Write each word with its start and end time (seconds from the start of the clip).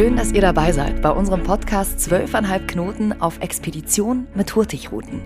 Schön, 0.00 0.16
dass 0.16 0.32
ihr 0.32 0.40
dabei 0.40 0.72
seid 0.72 1.02
bei 1.02 1.10
unserem 1.10 1.42
Podcast 1.42 1.98
12,5 2.10 2.66
Knoten 2.68 3.20
auf 3.20 3.38
Expedition 3.40 4.26
mit 4.34 4.56
Hurtigruten. 4.56 5.20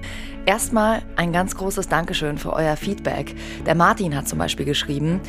Erstmal 0.47 1.03
ein 1.15 1.33
ganz 1.33 1.55
großes 1.55 1.87
Dankeschön 1.87 2.39
für 2.39 2.53
euer 2.53 2.77
Feedback. 2.77 3.37
Der 3.67 3.77
Martin 3.77 4.17
hat 4.17 4.27
zum 4.27 4.41
Beispiel 4.41 4.67
geschrieben, 4.67 5.21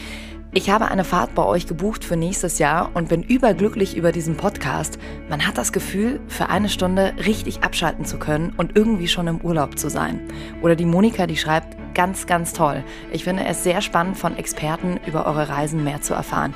ich 0.51 0.71
habe 0.71 0.87
eine 0.87 1.03
Fahrt 1.03 1.35
bei 1.35 1.45
euch 1.45 1.67
gebucht 1.67 2.03
für 2.03 2.15
nächstes 2.15 2.57
Jahr 2.57 2.89
und 2.95 3.09
bin 3.09 3.21
überglücklich 3.21 3.95
über 3.95 4.11
diesen 4.11 4.35
Podcast. 4.35 4.97
Man 5.29 5.45
hat 5.45 5.59
das 5.59 5.71
Gefühl, 5.71 6.21
für 6.27 6.49
eine 6.49 6.67
Stunde 6.67 7.13
richtig 7.23 7.61
abschalten 7.63 8.05
zu 8.05 8.17
können 8.17 8.51
und 8.57 8.75
irgendwie 8.75 9.07
schon 9.07 9.27
im 9.27 9.41
Urlaub 9.41 9.77
zu 9.77 9.91
sein. 9.91 10.21
Oder 10.63 10.75
die 10.75 10.85
Monika, 10.85 11.27
die 11.27 11.37
schreibt, 11.37 11.77
ganz, 11.93 12.25
ganz 12.25 12.53
toll. 12.53 12.83
Ich 13.11 13.23
finde 13.23 13.45
es 13.45 13.63
sehr 13.63 13.81
spannend, 13.81 14.17
von 14.17 14.37
Experten 14.37 14.99
über 15.05 15.27
eure 15.27 15.49
Reisen 15.49 15.83
mehr 15.83 16.01
zu 16.01 16.15
erfahren. 16.15 16.55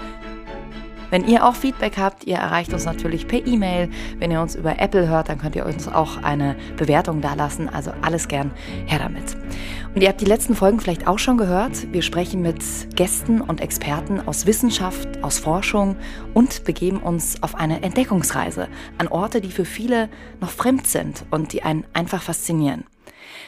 Wenn 1.09 1.27
ihr 1.27 1.45
auch 1.45 1.55
Feedback 1.55 1.97
habt, 1.97 2.25
ihr 2.25 2.37
erreicht 2.37 2.73
uns 2.73 2.85
natürlich 2.85 3.27
per 3.27 3.45
E-Mail. 3.45 3.89
Wenn 4.19 4.31
ihr 4.31 4.41
uns 4.41 4.55
über 4.55 4.79
Apple 4.79 5.07
hört, 5.07 5.29
dann 5.29 5.39
könnt 5.39 5.55
ihr 5.55 5.65
uns 5.65 5.87
auch 5.87 6.21
eine 6.21 6.55
Bewertung 6.77 7.21
dalassen. 7.21 7.69
Also 7.69 7.91
alles 8.01 8.27
gern 8.27 8.51
her 8.85 8.99
damit. 8.99 9.35
Und 9.95 10.01
ihr 10.01 10.09
habt 10.09 10.21
die 10.21 10.25
letzten 10.25 10.55
Folgen 10.55 10.79
vielleicht 10.79 11.07
auch 11.07 11.17
schon 11.17 11.37
gehört. 11.37 11.91
Wir 11.91 12.03
sprechen 12.03 12.41
mit 12.41 12.63
Gästen 12.95 13.41
und 13.41 13.59
Experten 13.59 14.21
aus 14.27 14.45
Wissenschaft, 14.45 15.23
aus 15.23 15.39
Forschung 15.39 15.95
und 16.33 16.63
begeben 16.63 16.99
uns 16.99 17.41
auf 17.41 17.55
eine 17.55 17.81
Entdeckungsreise 17.81 18.67
an 18.97 19.07
Orte, 19.07 19.41
die 19.41 19.51
für 19.51 19.65
viele 19.65 20.09
noch 20.41 20.51
fremd 20.51 20.85
sind 20.85 21.25
und 21.31 21.53
die 21.53 21.63
einen 21.63 21.85
einfach 21.93 22.21
faszinieren. 22.21 22.83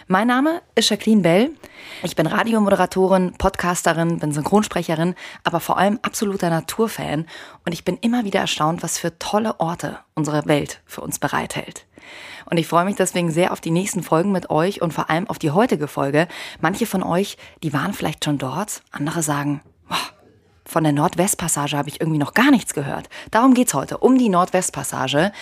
Mein 0.07 0.27
Name 0.27 0.61
ist 0.75 0.89
Jacqueline 0.89 1.21
Bell. 1.21 1.51
Ich 2.03 2.15
bin 2.15 2.25
Radiomoderatorin, 2.25 3.33
Podcasterin, 3.37 4.17
bin 4.19 4.31
Synchronsprecherin, 4.31 5.15
aber 5.43 5.59
vor 5.59 5.77
allem 5.77 5.99
absoluter 6.01 6.49
Naturfan. 6.49 7.27
Und 7.65 7.73
ich 7.73 7.85
bin 7.85 7.97
immer 7.97 8.25
wieder 8.25 8.39
erstaunt, 8.39 8.81
was 8.83 8.97
für 8.97 9.17
tolle 9.19 9.59
Orte 9.59 9.99
unsere 10.15 10.45
Welt 10.47 10.81
für 10.85 11.01
uns 11.01 11.19
bereithält. 11.19 11.85
Und 12.49 12.57
ich 12.57 12.67
freue 12.67 12.85
mich 12.85 12.95
deswegen 12.95 13.31
sehr 13.31 13.51
auf 13.51 13.61
die 13.61 13.71
nächsten 13.71 14.01
Folgen 14.01 14.31
mit 14.31 14.49
euch 14.49 14.81
und 14.81 14.93
vor 14.93 15.09
allem 15.09 15.29
auf 15.29 15.37
die 15.37 15.51
heutige 15.51 15.87
Folge. 15.87 16.27
Manche 16.59 16.85
von 16.87 17.03
euch, 17.03 17.37
die 17.63 17.73
waren 17.73 17.93
vielleicht 17.93 18.25
schon 18.25 18.39
dort, 18.39 18.81
andere 18.91 19.21
sagen, 19.21 19.61
boah, 19.87 19.97
von 20.65 20.83
der 20.83 20.93
Nordwestpassage 20.93 21.77
habe 21.77 21.89
ich 21.89 21.99
irgendwie 21.99 22.19
noch 22.19 22.33
gar 22.33 22.49
nichts 22.49 22.73
gehört. 22.73 23.09
Darum 23.29 23.53
geht's 23.53 23.73
heute, 23.73 23.97
um 23.97 24.17
die 24.17 24.29
Nordwestpassage. 24.29 25.33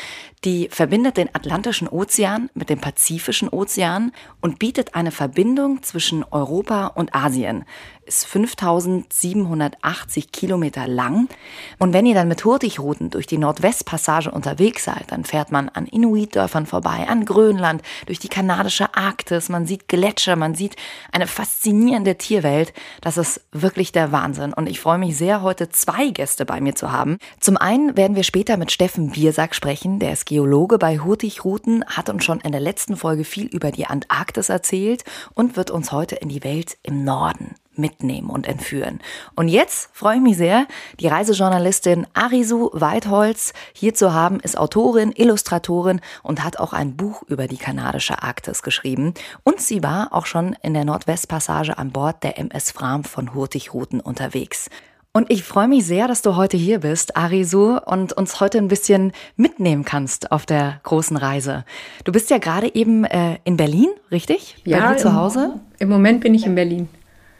Die 0.45 0.70
verbindet 0.72 1.18
den 1.18 1.36
Atlantischen 1.36 1.90
Ozean 1.90 2.50
mit 2.54 2.70
dem 2.70 2.80
Pazifischen 2.80 3.50
Ozean 3.50 4.14
und 4.40 4.58
bietet 4.58 4.95
eine 4.95 5.12
Verbindung 5.12 5.84
zwischen 5.84 6.23
Europa 6.23 6.88
und 6.88 7.14
Asien 7.14 7.66
ist 8.09 8.26
5780 8.26 10.32
Kilometer 10.32 10.88
lang. 10.88 11.30
Und 11.78 11.94
wenn 11.94 12.08
ihr 12.08 12.16
dann 12.16 12.28
mit 12.28 12.44
Hurtigruten 12.44 13.12
durch 13.12 13.28
die 13.28 13.38
Nordwestpassage 13.38 14.32
unterwegs 14.32 14.86
seid, 14.86 15.12
dann 15.12 15.23
fährt 15.23 15.52
man 15.52 15.70
an 15.70 15.86
Inuitdörfern 15.86 16.66
vorbei, 16.66 17.06
an 17.08 17.23
Grönland, 17.23 17.84
durch 18.08 18.17
die 18.17 18.28
kanadische 18.28 18.95
Arktis, 18.95 19.50
man 19.50 19.67
sieht 19.67 19.88
Gletscher, 19.88 20.36
man 20.36 20.56
sieht 20.56 20.76
eine 21.12 21.28
faszinierende 21.28 22.17
Tierwelt. 22.17 22.73
Das 23.02 23.17
ist 23.17 23.42
wirklich 23.52 23.92
der 23.92 24.12
Wahnsinn. 24.12 24.54
Und 24.54 24.67
ich 24.67 24.80
freue 24.80 24.98
mich 24.98 25.16
sehr, 25.16 25.44
heute 25.44 25.70
zwei 25.70 26.10
Gäste 26.10 26.45
bei 26.45 26.62
mir 26.62 26.73
zu 26.73 26.92
haben. 26.92 27.20
Zum 27.40 27.58
einen 27.58 27.95
werden 27.95 28.16
wir 28.16 28.23
später 28.23 28.58
mit 28.58 28.72
Steffen 28.72 29.12
Biersack 29.12 29.54
sprechen, 29.54 30.00
der 30.00 30.14
ist 30.14 30.26
Geologe 30.30 30.78
bei 30.78 31.00
Hurtigruten, 31.00 31.84
hat 31.88 32.08
uns 32.08 32.24
schon 32.24 32.40
in 32.42 32.52
der 32.52 32.62
letzten 32.62 32.96
Folge 32.96 33.24
viel 33.24 33.48
über 33.48 33.72
die 33.72 33.88
Antarktis 33.88 34.50
erzählt 34.50 35.04
und 35.34 35.58
wird 35.58 35.72
uns 35.72 35.92
heute 35.92 36.18
in 36.18 36.30
die 36.30 36.44
Welt 36.44 36.78
im 36.84 37.04
Norden 37.04 37.56
mitnehmen 37.74 38.30
und 38.30 38.46
entführen. 38.46 39.00
Und 39.36 39.48
jetzt 39.48 39.90
freue 39.92 40.18
ich 40.18 40.22
mich 40.22 40.38
sehr, 40.38 40.68
die 41.00 41.08
Reisejournalistin 41.08 42.06
Arisu 42.14 42.70
Weidholz 42.74 43.54
hier 43.74 43.96
zu 43.96 44.14
haben, 44.14 44.40
ist 44.40 44.56
Autorin, 44.56 45.14
Illustratorin 45.16 46.00
und 46.22 46.44
hat 46.44 46.60
auch 46.60 46.74
ein 46.74 46.96
Buch 46.96 47.24
über 47.26 47.48
die 47.48 47.58
kanadische 47.58 48.22
Arktis 48.22 48.62
geschrieben. 48.62 49.16
Und 49.44 49.62
sie 49.62 49.82
war 49.82 50.14
auch 50.14 50.28
schon 50.28 50.56
in 50.62 50.76
der 50.76 50.86
Nordwestpassage 50.86 51.76
an 51.80 51.89
Bord 51.89 52.23
der 52.23 52.38
MS 52.38 52.70
Fram 52.70 53.04
von 53.04 53.34
Hurtigruten 53.34 54.00
unterwegs. 54.00 54.70
Und 55.11 55.31
ich 55.31 55.43
freue 55.43 55.67
mich 55.67 55.86
sehr, 55.86 56.08
dass 56.08 56.21
du 56.21 56.36
heute 56.36 56.55
hier 56.55 56.81
bist, 56.81 57.17
Arisu, 57.17 57.80
und 57.83 58.14
uns 58.14 58.39
heute 58.39 58.59
ein 58.59 58.67
bisschen 58.67 59.11
mitnehmen 59.36 59.83
kannst 59.83 60.31
auf 60.31 60.45
der 60.45 60.80
großen 60.83 61.17
Reise. 61.17 61.65
Du 62.03 62.11
bist 62.11 62.30
ja 62.30 62.37
gerade 62.37 62.75
eben 62.75 63.05
äh, 63.05 63.39
in 63.43 63.58
Berlin, 63.58 63.89
richtig? 64.11 64.58
Ja, 64.65 64.80
Bei 64.80 64.93
dir 64.93 64.97
zu 64.99 65.15
Hause? 65.15 65.59
Im 65.80 65.89
Moment 65.89 66.21
bin 66.21 66.36
ich 66.36 66.45
in 66.45 66.53
Berlin. 66.53 66.89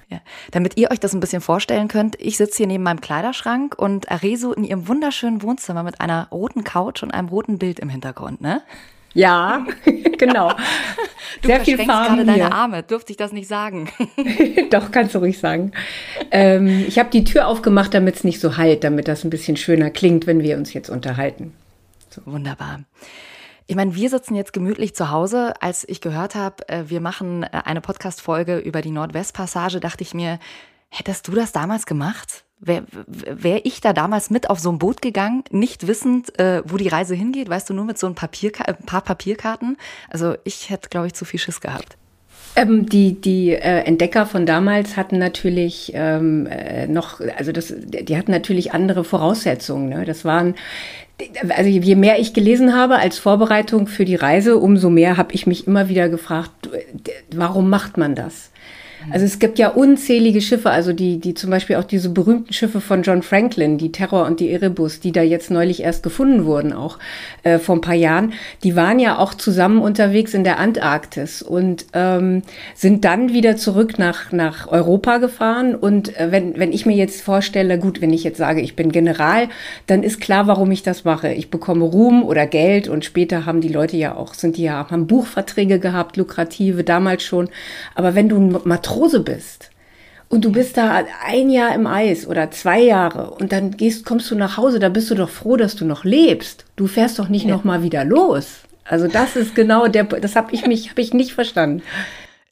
Ja. 0.10 0.20
Damit 0.50 0.78
ihr 0.78 0.90
euch 0.90 1.00
das 1.00 1.14
ein 1.14 1.20
bisschen 1.20 1.42
vorstellen 1.42 1.88
könnt, 1.88 2.20
ich 2.20 2.38
sitze 2.38 2.58
hier 2.58 2.68
neben 2.68 2.84
meinem 2.84 3.02
Kleiderschrank 3.02 3.78
und 3.78 4.10
Areso 4.10 4.52
in 4.52 4.64
ihrem 4.64 4.88
wunderschönen 4.88 5.44
Wohnzimmer 5.44 5.84
mit 5.84 6.02
einer 6.02 6.28
roten 6.32 6.64
Couch 6.64 7.04
und 7.04 7.12
einem 7.12 7.30
roten 7.30 7.60
Bild 7.60 7.80
im 7.80 7.90
Hintergrund, 7.90 8.42
ne? 8.42 8.64
Ja, 9.14 9.66
genau. 10.18 10.52
Du 11.42 11.48
Sehr 11.48 11.62
viel 11.62 11.78
Farben 11.78 12.18
gerade 12.18 12.26
deine 12.26 12.52
Arme, 12.52 12.84
dürfte 12.84 13.12
ich 13.12 13.18
das 13.18 13.32
nicht 13.32 13.48
sagen? 13.48 13.90
Doch, 14.72 14.92
kannst 14.92 15.16
du 15.16 15.20
ruhig 15.20 15.40
sagen. 15.40 15.72
Ähm, 16.32 16.86
ich 16.88 17.00
habe 17.00 17.10
die 17.10 17.24
Tür 17.24 17.48
aufgemacht, 17.48 17.94
damit 17.94 18.16
es 18.16 18.24
nicht 18.24 18.40
so 18.40 18.58
halt, 18.58 18.84
damit 18.84 19.08
das 19.08 19.24
ein 19.24 19.30
bisschen 19.30 19.58
schöner 19.58 19.90
klingt, 19.90 20.28
wenn 20.28 20.42
wir 20.42 20.58
uns 20.58 20.74
jetzt 20.74 20.90
unterhalten. 20.90 21.54
So. 22.10 22.22
Wunderbar. 22.26 22.82
Ich 23.68 23.76
meine, 23.76 23.94
wir 23.94 24.10
sitzen 24.10 24.34
jetzt 24.34 24.52
gemütlich 24.52 24.96
zu 24.96 25.12
Hause. 25.12 25.54
Als 25.62 25.88
ich 25.88 26.02
gehört 26.02 26.34
habe, 26.36 26.68
äh, 26.70 26.86
wir 26.88 27.02
machen 27.02 27.44
äh, 27.44 27.50
eine 27.66 27.82
Podcast-Folge 27.82 28.58
über 28.58 28.82
die 28.82 28.92
Nordwestpassage, 28.92 29.80
dachte 29.80 30.04
ich 30.04 30.14
mir, 30.14 30.40
hättest 30.90 31.28
du 31.28 31.34
das 31.34 31.52
damals 31.52 31.86
gemacht? 31.86 32.46
Wäre 32.62 32.84
wär 33.08 33.66
ich 33.66 33.80
da 33.80 33.94
damals 33.94 34.30
mit 34.30 34.50
auf 34.50 34.60
so 34.60 34.70
ein 34.70 34.80
Boot 34.80 35.02
gegangen, 35.02 35.44
nicht 35.50 35.88
wissend, 35.88 36.38
äh, 36.40 36.62
wo 36.66 36.76
die 36.76 36.90
Reise 36.90 37.16
hingeht, 37.16 37.50
weißt 37.50 37.70
du, 37.70 37.74
nur 37.74 37.86
mit 37.86 37.98
so 37.98 38.08
ein, 38.08 38.16
Papier, 38.16 38.52
ein 38.66 38.86
paar 38.86 39.02
Papierkarten? 39.02 39.78
Also 40.10 40.36
ich 40.44 40.70
hätte, 40.70 40.90
glaube 40.90 41.08
ich, 41.08 41.14
zu 41.14 41.24
viel 41.24 41.40
Schiss 41.40 41.62
gehabt. 41.62 41.98
Ähm, 42.56 42.88
die 42.88 43.22
die 43.22 43.52
äh, 43.52 43.84
Entdecker 43.84 44.26
von 44.26 44.46
damals 44.46 44.98
hatten 44.98 45.20
natürlich 45.20 45.92
ähm, 45.94 46.48
äh, 46.48 46.88
noch, 46.88 47.22
also 47.38 47.52
das, 47.52 47.74
die 47.78 48.18
hatten 48.18 48.32
natürlich 48.32 48.74
andere 48.74 49.04
Voraussetzungen. 49.04 49.90
Ne? 49.90 50.04
Das 50.04 50.26
waren 50.26 50.56
also 51.50 51.70
je 51.70 51.96
mehr 51.96 52.20
ich 52.20 52.34
gelesen 52.34 52.74
habe 52.74 52.98
als 52.98 53.20
Vorbereitung 53.20 53.88
für 53.88 54.06
die 54.06 54.16
Reise, 54.16 54.58
umso 54.58 54.90
mehr 54.90 55.18
habe 55.18 55.34
ich 55.34 55.48
mich 55.48 55.68
immer 55.68 55.90
wieder 55.90 56.10
gefragt, 56.10 56.70
warum 57.34 57.70
macht 57.70 57.98
man 57.98 58.16
das? 58.16 58.52
Also 59.12 59.26
es 59.26 59.40
gibt 59.40 59.58
ja 59.58 59.70
unzählige 59.70 60.42
Schiffe, 60.42 60.70
also 60.70 60.94
die, 60.94 61.20
die 61.20 61.34
zum 61.34 61.50
Beispiel 61.50 61.78
auch 61.78 61.84
diese 61.84 62.10
berühmten 62.10 62.54
Schiffe 62.54 62.80
von 62.80 63.02
John 63.02 63.24
Franklin, 63.24 63.78
die 63.78 63.92
Terror 63.92 64.26
und 64.26 64.40
die 64.40 64.52
Erebus, 64.52 65.00
die 65.00 65.12
da 65.12 65.22
jetzt 65.22 65.50
neulich 65.50 65.82
erst 65.82 66.04
gefunden 66.04 66.46
wurden, 66.46 66.74
auch 66.74 67.00
äh, 67.44 67.58
vor 67.58 67.76
ein 67.76 67.82
paar 67.82 67.96
Jahren, 67.96 68.34
die 68.64 68.76
waren 68.76 69.00
ja 69.00 69.18
auch 69.18 69.34
zusammen 69.34 69.80
unterwegs 69.80 70.34
in 70.34 70.44
der 70.44 70.60
Antarktis 70.60 71.42
und 71.42 71.88
ähm, 71.94 72.44
sind 72.76 73.04
dann 73.04 73.34
wieder 73.34 73.58
zurück 73.58 73.98
nach, 73.98 74.32
nach 74.32 74.68
Europa 74.68 75.18
gefahren. 75.18 75.76
Und 75.76 76.16
äh, 76.18 76.32
wenn, 76.32 76.60
wenn 76.60 76.72
ich 76.72 76.86
mir 76.86 76.96
jetzt 76.96 77.22
vorstelle, 77.22 77.80
gut, 77.80 78.02
wenn 78.02 78.14
ich 78.14 78.24
jetzt 78.24 78.38
sage, 78.38 78.62
ich 78.62 78.76
bin 78.76 78.92
General, 78.92 79.48
dann 79.88 80.04
ist 80.04 80.22
klar, 80.22 80.48
warum 80.48 80.70
ich 80.72 80.84
das 80.84 81.04
mache. 81.04 81.34
Ich 81.34 81.50
bekomme 81.50 81.86
Ruhm 81.86 82.24
oder 82.24 82.46
Geld 82.46 82.88
und 82.88 83.06
später 83.06 83.46
haben 83.46 83.62
die 83.62 83.70
Leute 83.70 83.98
ja 83.98 84.16
auch, 84.16 84.34
sind 84.34 84.58
die 84.58 84.64
ja, 84.64 84.88
haben 84.90 85.08
Buchverträge 85.08 85.80
gehabt, 85.80 86.18
lukrative, 86.18 86.84
damals 86.84 87.24
schon. 87.24 87.50
Aber 87.96 88.14
wenn 88.16 88.30
du 88.30 88.38
ein 88.38 88.58
Matrose 88.66 88.99
bist 89.24 89.70
und 90.30 90.46
du 90.46 90.52
bist 90.52 90.78
da 90.78 91.04
ein 91.26 91.50
Jahr 91.50 91.74
im 91.74 91.88
Eis 91.88 92.28
oder 92.28 92.52
zwei 92.52 92.82
Jahre 92.82 93.32
und 93.32 93.52
dann 93.52 93.72
gehst, 93.72 94.06
kommst 94.06 94.30
du 94.30 94.36
nach 94.36 94.58
Hause, 94.58 94.80
da 94.80 94.90
bist 94.90 95.10
du 95.10 95.16
doch 95.16 95.30
froh, 95.30 95.58
dass 95.58 95.76
du 95.76 95.86
noch 95.86 96.04
lebst. 96.04 96.66
Du 96.76 96.88
fährst 96.88 97.18
doch 97.18 97.30
nicht 97.30 97.46
ja. 97.46 97.56
noch 97.56 97.64
mal 97.64 97.82
wieder 97.82 98.06
los. 98.06 98.60
Also 98.86 99.08
das 99.08 99.36
ist 99.36 99.56
genau 99.56 99.88
der, 99.88 100.04
das 100.04 100.36
habe 100.36 100.54
ich 100.54 100.66
mich, 100.66 100.90
habe 100.92 101.02
ich 101.02 101.14
nicht 101.14 101.34
verstanden. 101.34 101.82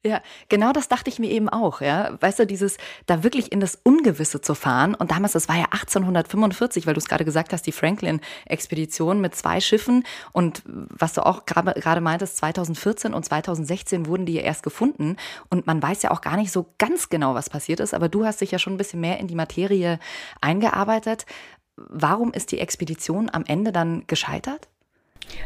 Ja, 0.04 0.22
genau 0.48 0.72
das 0.74 0.88
dachte 0.88 1.10
ich 1.10 1.20
mir 1.20 1.30
eben 1.32 1.50
auch, 1.50 1.82
ja. 1.82 2.18
Weißt 2.22 2.40
du, 2.40 2.46
dieses 2.46 2.78
da 3.08 3.24
wirklich 3.24 3.52
in 3.52 3.60
das 3.60 3.78
Ungewisse 3.84 4.42
zu 4.42 4.54
fahren. 4.54 4.96
Und 4.96 5.12
damals, 5.12 5.34
das 5.34 5.50
war 5.50 5.56
ja 5.56 5.66
1845, 5.66 6.86
weil 6.86 6.94
du 6.94 7.00
es 7.00 7.08
gerade 7.08 7.26
gesagt 7.26 7.52
hast, 7.52 7.64
die 7.64 7.72
Franklin-Expedition 7.72 9.20
mit 9.20 9.36
zwei 9.36 9.60
Schiffen. 9.60 10.04
Und 10.32 10.62
was 10.66 11.14
du 11.14 11.26
auch 11.26 11.46
gerade 11.46 12.02
meintest, 12.02 12.38
2014 12.38 13.14
und 13.14 13.24
2016 13.26 14.06
wurden 14.06 14.26
die 14.26 14.34
ja 14.34 14.44
erst 14.44 14.64
gefunden. 14.64 15.18
Und 15.50 15.68
man 15.68 15.82
weiß 15.82 16.04
ja 16.04 16.12
auch 16.12 16.22
gar 16.22 16.38
nicht 16.38 16.52
so 16.52 16.74
ganz 16.78 17.10
genau, 17.10 17.34
was 17.34 17.50
passiert 17.50 17.80
ist. 17.80 17.94
Aber 17.94 18.08
du 18.08 18.26
hast 18.26 18.42
dich 18.42 18.52
ja 18.52 18.60
schon 18.60 18.74
ein 18.74 18.78
bisschen 18.78 19.02
mehr 19.02 19.20
in 19.20 19.28
die 19.28 19.36
Materie 19.36 20.00
eingearbeitet. 20.42 21.26
Warum 21.76 22.34
ist 22.34 22.52
die 22.52 22.60
Expedition 22.60 23.30
am 23.32 23.46
Ende 23.46 23.72
dann 23.72 24.06
gescheitert? 24.08 24.68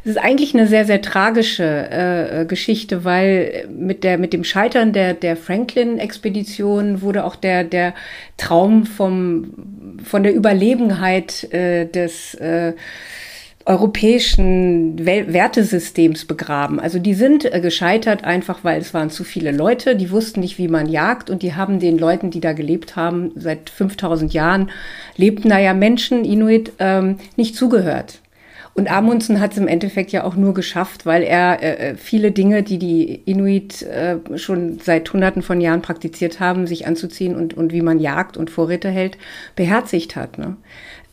Es 0.03 0.11
ist 0.11 0.17
eigentlich 0.17 0.53
eine 0.53 0.67
sehr, 0.67 0.85
sehr 0.85 1.01
tragische 1.01 1.63
äh, 1.63 2.45
Geschichte, 2.45 3.03
weil 3.03 3.67
mit, 3.69 4.03
der, 4.03 4.17
mit 4.17 4.33
dem 4.33 4.43
Scheitern 4.43 4.93
der, 4.93 5.13
der 5.13 5.37
Franklin-Expedition 5.37 7.01
wurde 7.01 7.23
auch 7.23 7.35
der, 7.35 7.63
der 7.63 7.93
Traum 8.37 8.85
vom, 8.85 9.53
von 10.03 10.23
der 10.23 10.35
Überlegenheit 10.35 11.51
äh, 11.53 11.85
des 11.85 12.33
äh, 12.35 12.73
europäischen 13.65 15.05
Wertesystems 15.05 16.25
begraben. 16.25 16.79
Also 16.79 16.99
die 16.99 17.13
sind 17.13 17.45
äh, 17.45 17.61
gescheitert 17.61 18.23
einfach, 18.23 18.63
weil 18.63 18.81
es 18.81 18.93
waren 18.93 19.09
zu 19.09 19.23
viele 19.23 19.51
Leute, 19.51 19.95
die 19.95 20.11
wussten 20.11 20.39
nicht, 20.39 20.57
wie 20.57 20.67
man 20.67 20.89
jagt 20.89 21.29
und 21.29 21.43
die 21.43 21.53
haben 21.53 21.79
den 21.79 21.97
Leuten, 21.97 22.31
die 22.31 22.41
da 22.41 22.53
gelebt 22.53 22.95
haben, 22.95 23.31
seit 23.35 23.69
5000 23.69 24.33
Jahren 24.33 24.71
lebten 25.15 25.49
da 25.49 25.59
ja 25.59 25.73
Menschen, 25.73 26.25
Inuit, 26.25 26.73
ähm, 26.79 27.17
nicht 27.35 27.55
zugehört. 27.55 28.20
Und 28.73 28.89
Amundsen 28.89 29.41
hat 29.41 29.51
es 29.51 29.57
im 29.57 29.67
Endeffekt 29.67 30.11
ja 30.11 30.23
auch 30.23 30.35
nur 30.35 30.53
geschafft, 30.53 31.05
weil 31.05 31.23
er 31.23 31.61
äh, 31.61 31.89
äh, 31.89 31.95
viele 31.95 32.31
Dinge, 32.31 32.63
die 32.63 32.79
die 32.79 33.15
Inuit 33.25 33.81
äh, 33.83 34.17
schon 34.37 34.79
seit 34.79 35.11
Hunderten 35.11 35.41
von 35.41 35.59
Jahren 35.59 35.81
praktiziert 35.81 36.39
haben, 36.39 36.67
sich 36.67 36.87
anzuziehen 36.87 37.35
und, 37.35 37.53
und 37.53 37.73
wie 37.73 37.81
man 37.81 37.99
jagt 37.99 38.37
und 38.37 38.49
Vorräte 38.49 38.89
hält, 38.89 39.17
beherzigt 39.55 40.15
hat. 40.15 40.37
Ne? 40.37 40.55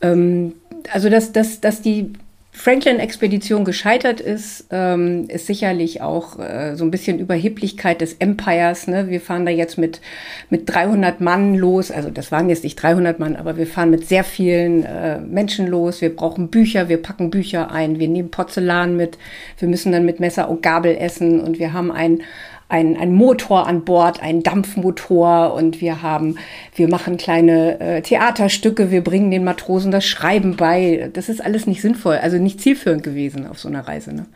Ähm, 0.01 0.53
also 0.93 1.09
dass, 1.09 1.33
dass, 1.33 1.59
dass 1.59 1.81
die 1.81 2.13
Franklin-Expedition 2.59 3.63
gescheitert 3.63 4.19
ist, 4.19 4.65
ähm, 4.69 5.29
ist 5.29 5.47
sicherlich 5.47 6.01
auch 6.01 6.37
äh, 6.39 6.75
so 6.75 6.83
ein 6.83 6.91
bisschen 6.91 7.17
Überheblichkeit 7.17 8.01
des 8.01 8.15
Empires. 8.15 8.85
Ne? 8.85 9.07
Wir 9.07 9.21
fahren 9.21 9.45
da 9.45 9.51
jetzt 9.51 9.77
mit, 9.77 10.01
mit 10.49 10.69
300 10.69 11.21
Mann 11.21 11.55
los. 11.55 11.89
Also 11.89 12.09
das 12.09 12.33
waren 12.33 12.49
jetzt 12.49 12.65
nicht 12.65 12.75
300 12.75 13.17
Mann, 13.17 13.37
aber 13.37 13.55
wir 13.55 13.65
fahren 13.65 13.91
mit 13.91 14.05
sehr 14.05 14.25
vielen 14.25 14.83
äh, 14.83 15.21
Menschen 15.21 15.67
los. 15.67 16.01
Wir 16.01 16.13
brauchen 16.13 16.49
Bücher, 16.49 16.89
wir 16.89 17.01
packen 17.01 17.29
Bücher 17.29 17.71
ein, 17.71 17.97
wir 17.97 18.09
nehmen 18.09 18.29
Porzellan 18.29 18.97
mit. 18.97 19.17
Wir 19.57 19.69
müssen 19.69 19.93
dann 19.93 20.03
mit 20.03 20.19
Messer 20.19 20.49
und 20.49 20.61
Gabel 20.61 20.97
essen 20.97 21.39
und 21.39 21.59
wir 21.59 21.71
haben 21.71 21.93
ein 21.93 22.23
ein, 22.69 22.95
ein 22.95 23.13
Motor 23.13 23.67
an 23.67 23.83
Bord, 23.83 24.21
ein 24.21 24.43
Dampfmotor 24.43 25.53
und 25.53 25.81
wir 25.81 26.01
haben, 26.01 26.37
wir 26.75 26.87
machen 26.87 27.17
kleine 27.17 27.79
äh, 27.79 28.01
Theaterstücke, 28.01 28.91
wir 28.91 29.03
bringen 29.03 29.31
den 29.31 29.43
Matrosen 29.43 29.91
das 29.91 30.05
Schreiben 30.05 30.55
bei. 30.55 31.09
Das 31.13 31.29
ist 31.29 31.43
alles 31.43 31.65
nicht 31.65 31.81
sinnvoll, 31.81 32.17
also 32.17 32.37
nicht 32.37 32.61
zielführend 32.61 33.03
gewesen 33.03 33.47
auf 33.47 33.59
so 33.59 33.67
einer 33.67 33.87
Reise. 33.87 34.13
Ne? 34.13 34.27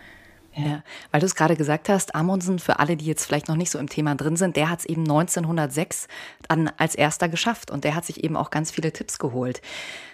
Ja, 0.55 0.83
weil 1.11 1.19
du 1.19 1.25
es 1.25 1.35
gerade 1.35 1.55
gesagt 1.55 1.89
hast, 1.89 2.15
Amundsen, 2.15 2.59
für 2.59 2.79
alle, 2.79 2.95
die 2.95 3.05
jetzt 3.05 3.25
vielleicht 3.25 3.47
noch 3.47 3.55
nicht 3.55 3.71
so 3.71 3.79
im 3.79 3.89
Thema 3.89 4.15
drin 4.15 4.35
sind, 4.35 4.55
der 4.55 4.69
hat 4.69 4.79
es 4.79 4.85
eben 4.85 5.01
1906 5.01 6.07
dann 6.47 6.71
als 6.77 6.95
erster 6.95 7.29
geschafft 7.29 7.71
und 7.71 7.83
der 7.83 7.95
hat 7.95 8.05
sich 8.05 8.23
eben 8.23 8.35
auch 8.35 8.49
ganz 8.49 8.71
viele 8.71 8.91
Tipps 8.91 9.17
geholt. 9.17 9.61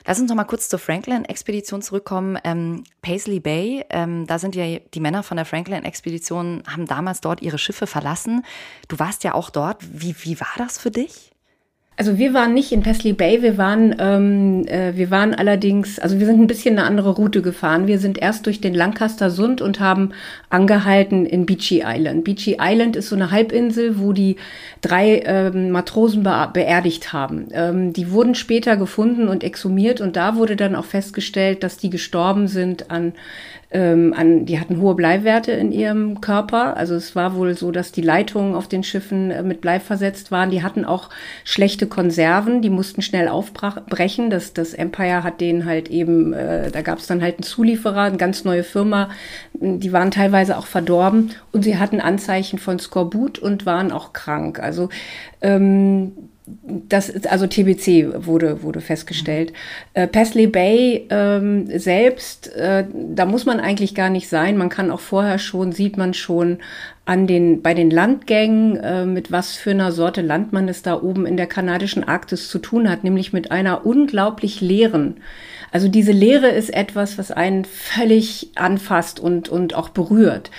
Lass 0.05 0.19
uns 0.19 0.29
noch 0.29 0.35
mal 0.35 0.45
kurz 0.45 0.69
zur 0.69 0.79
Franklin-Expedition 0.79 1.81
zurückkommen. 1.81 2.37
Ähm, 2.43 2.83
Paisley 3.01 3.39
Bay, 3.39 3.85
ähm, 3.89 4.27
da 4.27 4.39
sind 4.39 4.55
ja 4.55 4.79
die 4.79 4.99
Männer 4.99 5.23
von 5.23 5.37
der 5.37 5.45
Franklin-Expedition, 5.45 6.63
haben 6.67 6.85
damals 6.85 7.21
dort 7.21 7.41
ihre 7.41 7.57
Schiffe 7.57 7.87
verlassen. 7.87 8.45
Du 8.87 8.99
warst 8.99 9.23
ja 9.23 9.33
auch 9.33 9.49
dort. 9.49 9.77
Wie, 9.91 10.15
wie 10.23 10.39
war 10.39 10.53
das 10.57 10.77
für 10.77 10.91
dich? 10.91 11.28
Also 11.99 12.17
wir 12.17 12.33
waren 12.33 12.53
nicht 12.53 12.71
in 12.71 12.81
Paisley 12.81 13.11
Bay, 13.11 13.41
wir 13.41 13.57
waren, 13.57 13.93
ähm, 13.99 14.65
äh, 14.67 14.95
wir 14.95 15.11
waren 15.11 15.35
allerdings, 15.35 15.99
also 15.99 16.17
wir 16.17 16.25
sind 16.25 16.39
ein 16.39 16.47
bisschen 16.47 16.79
eine 16.79 16.87
andere 16.87 17.09
Route 17.09 17.41
gefahren. 17.41 17.87
Wir 17.87 17.99
sind 17.99 18.17
erst 18.17 18.45
durch 18.45 18.61
den 18.61 18.73
Lancaster 18.73 19.29
Sund 19.29 19.59
und 19.59 19.81
haben 19.81 20.11
angehalten 20.49 21.25
in 21.25 21.45
Beachy 21.45 21.83
Island. 21.85 22.23
Beachy 22.23 22.55
Island 22.57 22.95
ist 22.95 23.09
so 23.09 23.17
eine 23.17 23.31
Halbinsel, 23.31 23.99
wo 23.99 24.13
die 24.13 24.37
drei 24.79 25.23
ähm, 25.25 25.71
Matrosen 25.71 26.23
be 26.23 26.49
beerdigt 26.53 27.11
haben. 27.11 27.49
Ähm, 27.51 27.91
die 27.91 28.11
wurden 28.11 28.33
später 28.33 28.77
gefunden 28.77 29.27
und 29.27 29.43
exhumiert 29.43 29.99
und 29.99 30.15
da 30.15 30.37
wurde 30.37 30.55
dann 30.55 30.77
auch 30.77 30.85
festgestellt, 30.85 31.63
dass 31.63 31.75
die 31.75 31.89
gestorben 31.89 32.47
sind 32.47 32.91
an 32.91 33.11
ähm, 33.71 34.15
an, 34.17 34.45
die 34.45 34.59
hatten 34.59 34.81
hohe 34.81 34.95
Bleiwerte 34.95 35.51
in 35.51 35.71
ihrem 35.71 36.21
Körper. 36.21 36.75
Also 36.75 36.95
es 36.95 37.15
war 37.15 37.35
wohl 37.35 37.55
so, 37.55 37.71
dass 37.71 37.91
die 37.91 38.01
Leitungen 38.01 38.55
auf 38.55 38.67
den 38.67 38.83
Schiffen 38.83 39.29
äh, 39.29 39.43
mit 39.43 39.61
Blei 39.61 39.79
versetzt 39.79 40.31
waren. 40.31 40.49
Die 40.49 40.63
hatten 40.63 40.85
auch 40.85 41.09
schlechte 41.43 41.85
Konserven, 41.85 42.63
die 42.63 42.71
mussten 42.71 43.03
schnell 43.03 43.27
aufbrechen. 43.27 44.31
Das, 44.31 44.53
das 44.53 44.73
Empire 44.73 45.23
hat 45.23 45.39
denen 45.39 45.65
halt 45.65 45.89
eben, 45.89 46.33
äh, 46.33 46.71
da 46.71 46.81
gab 46.81 46.97
es 46.97 47.05
dann 47.05 47.21
halt 47.21 47.35
einen 47.35 47.43
Zulieferer, 47.43 48.03
eine 48.03 48.17
ganz 48.17 48.43
neue 48.43 48.63
Firma. 48.63 49.09
Die 49.53 49.93
waren 49.93 50.09
teilweise 50.09 50.57
auch 50.57 50.65
verdorben 50.65 51.31
und 51.51 51.63
sie 51.63 51.77
hatten 51.77 52.01
Anzeichen 52.01 52.57
von 52.57 52.79
Skorbut 52.79 53.37
und 53.37 53.67
waren 53.67 53.91
auch 53.91 54.13
krank. 54.13 54.59
Also 54.59 54.89
ähm, 55.41 56.13
das 56.63 57.09
ist, 57.09 57.27
also 57.27 57.47
TBC 57.47 58.25
wurde, 58.25 58.63
wurde 58.63 58.81
festgestellt. 58.81 59.53
Äh, 59.93 60.07
Paisley 60.07 60.47
Bay 60.47 61.07
ähm, 61.09 61.67
selbst, 61.77 62.53
äh, 62.55 62.85
da 62.93 63.25
muss 63.25 63.45
man 63.45 63.59
eigentlich 63.59 63.95
gar 63.95 64.09
nicht 64.09 64.29
sein. 64.29 64.57
Man 64.57 64.69
kann 64.69 64.91
auch 64.91 64.99
vorher 64.99 65.39
schon, 65.39 65.71
sieht 65.71 65.97
man 65.97 66.13
schon 66.13 66.59
an 67.05 67.27
den, 67.27 67.61
bei 67.61 67.73
den 67.73 67.89
Landgängen, 67.89 68.77
äh, 68.77 69.05
mit 69.05 69.31
was 69.31 69.55
für 69.55 69.71
einer 69.71 69.91
Sorte 69.91 70.21
Land 70.21 70.53
man 70.53 70.67
es 70.67 70.81
da 70.81 71.01
oben 71.01 71.25
in 71.25 71.37
der 71.37 71.47
kanadischen 71.47 72.03
Arktis 72.03 72.49
zu 72.49 72.59
tun 72.59 72.89
hat, 72.89 73.03
nämlich 73.03 73.33
mit 73.33 73.51
einer 73.51 73.85
unglaublich 73.85 74.61
leeren 74.61 75.17
also 75.71 75.87
diese 75.87 76.11
Lehre 76.11 76.47
ist 76.49 76.73
etwas, 76.73 77.17
was 77.17 77.31
einen 77.31 77.65
völlig 77.65 78.49
anfasst 78.55 79.19
und, 79.19 79.49
und 79.49 79.73
auch 79.75 79.89
berührt, 79.89 80.49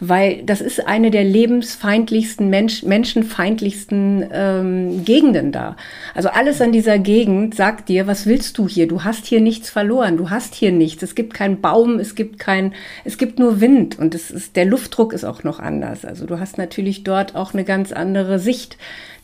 weil 0.00 0.42
das 0.44 0.60
ist 0.60 0.86
eine 0.86 1.10
der 1.10 1.24
lebensfeindlichsten, 1.24 2.50
Mensch, 2.50 2.82
menschenfeindlichsten 2.82 4.26
ähm, 4.32 5.04
Gegenden 5.04 5.52
da. 5.52 5.76
Also 6.14 6.30
alles 6.30 6.60
an 6.60 6.72
dieser 6.72 6.98
Gegend 6.98 7.54
sagt 7.54 7.88
dir, 7.88 8.06
was 8.06 8.26
willst 8.26 8.58
du 8.58 8.68
hier? 8.68 8.88
Du 8.88 9.04
hast 9.04 9.26
hier 9.26 9.40
nichts 9.40 9.70
verloren, 9.70 10.16
du 10.16 10.30
hast 10.30 10.54
hier 10.54 10.72
nichts. 10.72 11.02
Es 11.02 11.14
gibt 11.14 11.34
keinen 11.34 11.60
Baum, 11.60 11.98
es 11.98 12.14
gibt 12.14 12.38
kein, 12.38 12.72
es 13.04 13.18
gibt 13.18 13.38
nur 13.38 13.60
Wind 13.60 13.98
und 13.98 14.14
es 14.14 14.30
ist, 14.30 14.56
der 14.56 14.64
Luftdruck 14.64 15.12
ist 15.12 15.24
auch 15.24 15.44
noch 15.44 15.60
anders. 15.60 16.04
Also 16.04 16.26
du 16.26 16.40
hast 16.40 16.58
natürlich 16.58 17.04
dort 17.04 17.34
auch 17.36 17.54
eine 17.54 17.64
ganz 17.64 17.92
andere 17.92 18.38
Sicht. 18.38 18.76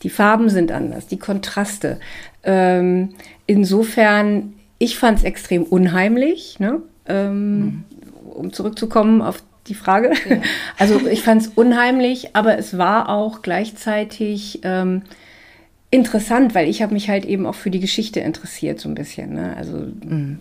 Die 0.03 0.11
Farben 0.11 0.49
sind 0.49 0.73
anders, 0.73 1.07
die 1.07 1.19
Kontraste. 1.19 1.99
Ähm, 2.45 3.11
insofern 3.47 4.55
ich 4.83 4.99
fand 4.99 5.19
es 5.19 5.25
extrem 5.25 5.63
unheimlich, 5.63 6.59
ne? 6.59 6.83
ähm, 7.07 7.61
mhm. 7.61 7.85
um 8.33 8.53
zurückzukommen 8.53 9.23
auf 9.23 9.41
die 9.69 9.75
Frage. 9.75 10.13
Ja. 10.29 10.39
Also 10.77 11.07
ich 11.07 11.23
fand 11.23 11.43
es 11.43 11.49
unheimlich, 11.49 12.35
aber 12.35 12.59
es 12.59 12.77
war 12.77 13.09
auch 13.09 13.43
gleichzeitig 13.43 14.59
ähm, 14.65 15.03
interessant, 15.93 16.57
weil 16.57 16.69
ich 16.69 16.83
habe 16.83 16.95
mich 16.95 17.09
halt 17.09 17.25
eben 17.25 17.47
auch 17.47 17.55
für 17.55 17.71
die 17.71 17.79
Geschichte 17.79 18.19
interessiert 18.19 18.81
so 18.81 18.89
ein 18.89 18.97
bisschen. 18.97 19.35
Ne? 19.35 19.57
Also 19.57 19.77
mhm. 19.77 20.41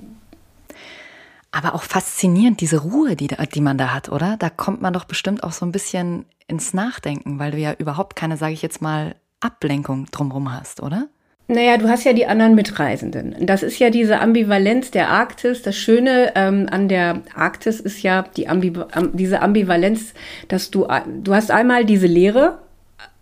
Aber 1.51 1.75
auch 1.75 1.83
faszinierend, 1.83 2.61
diese 2.61 2.81
Ruhe, 2.81 3.15
die, 3.15 3.27
die 3.27 3.61
man 3.61 3.77
da 3.77 3.93
hat, 3.93 4.09
oder? 4.09 4.37
Da 4.37 4.49
kommt 4.49 4.81
man 4.81 4.93
doch 4.93 5.05
bestimmt 5.05 5.43
auch 5.43 5.51
so 5.51 5.65
ein 5.67 5.71
bisschen 5.71 6.25
ins 6.47 6.73
Nachdenken, 6.73 7.37
weil 7.37 7.51
du 7.51 7.59
ja 7.59 7.73
überhaupt 7.73 8.15
keine, 8.15 8.37
sage 8.37 8.53
ich 8.53 8.63
jetzt 8.63 8.81
mal, 8.81 9.15
Ablenkung 9.39 10.07
drumherum 10.07 10.51
hast, 10.51 10.81
oder? 10.81 11.09
Naja, 11.51 11.77
du 11.77 11.89
hast 11.89 12.05
ja 12.05 12.13
die 12.13 12.27
anderen 12.27 12.55
Mitreisenden. 12.55 13.35
Das 13.41 13.61
ist 13.61 13.77
ja 13.77 13.89
diese 13.89 14.21
Ambivalenz 14.21 14.89
der 14.89 15.09
Arktis. 15.09 15.61
Das 15.61 15.75
Schöne 15.75 16.31
ähm, 16.35 16.67
an 16.71 16.87
der 16.87 17.23
Arktis 17.35 17.81
ist 17.81 18.01
ja 18.03 18.23
die 18.37 18.47
Ambi 18.47 18.71
diese 19.11 19.41
Ambivalenz, 19.41 20.13
dass 20.47 20.71
du, 20.71 20.87
du 21.21 21.35
hast 21.35 21.51
einmal 21.51 21.83
diese 21.83 22.07
Leere 22.07 22.59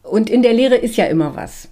und 0.03 0.29
in 0.29 0.43
der 0.43 0.53
Leere 0.53 0.75
ist 0.75 0.95
ja 0.95 1.05
immer 1.05 1.35
was. 1.35 1.69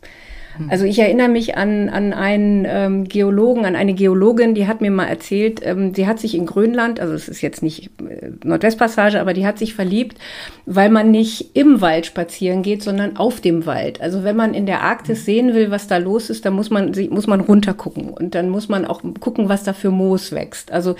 Hm. 0.57 0.69
Also 0.69 0.85
ich 0.85 0.99
erinnere 0.99 1.29
mich 1.29 1.57
an, 1.57 1.89
an 1.89 2.13
einen 2.13 2.65
ähm, 2.67 3.03
Geologen, 3.05 3.65
an 3.65 3.75
eine 3.75 3.93
Geologin, 3.93 4.55
die 4.55 4.67
hat 4.67 4.81
mir 4.81 4.91
mal 4.91 5.05
erzählt, 5.05 5.61
ähm, 5.63 5.93
sie 5.93 6.07
hat 6.07 6.19
sich 6.19 6.35
in 6.35 6.45
Grönland, 6.45 6.99
also 6.99 7.13
es 7.13 7.27
ist 7.27 7.41
jetzt 7.41 7.63
nicht 7.63 7.89
äh, 8.01 8.31
Nordwestpassage, 8.43 9.19
aber 9.19 9.33
die 9.33 9.45
hat 9.45 9.57
sich 9.57 9.73
verliebt, 9.73 10.17
weil 10.65 10.89
man 10.89 11.11
nicht 11.11 11.55
im 11.55 11.81
Wald 11.81 12.05
spazieren 12.05 12.63
geht, 12.63 12.83
sondern 12.83 13.17
auf 13.17 13.41
dem 13.41 13.65
Wald. 13.65 14.01
Also 14.01 14.23
wenn 14.23 14.35
man 14.35 14.53
in 14.53 14.65
der 14.65 14.81
Arktis 14.81 15.25
sehen 15.25 15.53
will, 15.53 15.71
was 15.71 15.87
da 15.87 15.97
los 15.97 16.29
ist, 16.29 16.45
dann 16.45 16.53
muss 16.53 16.69
man, 16.69 16.93
muss 17.09 17.27
man 17.27 17.41
runtergucken 17.41 18.09
und 18.09 18.35
dann 18.35 18.49
muss 18.49 18.69
man 18.69 18.85
auch 18.85 19.01
gucken, 19.19 19.49
was 19.49 19.63
da 19.63 19.73
für 19.73 19.91
Moos 19.91 20.31
wächst. 20.31 20.71
Also 20.71 20.95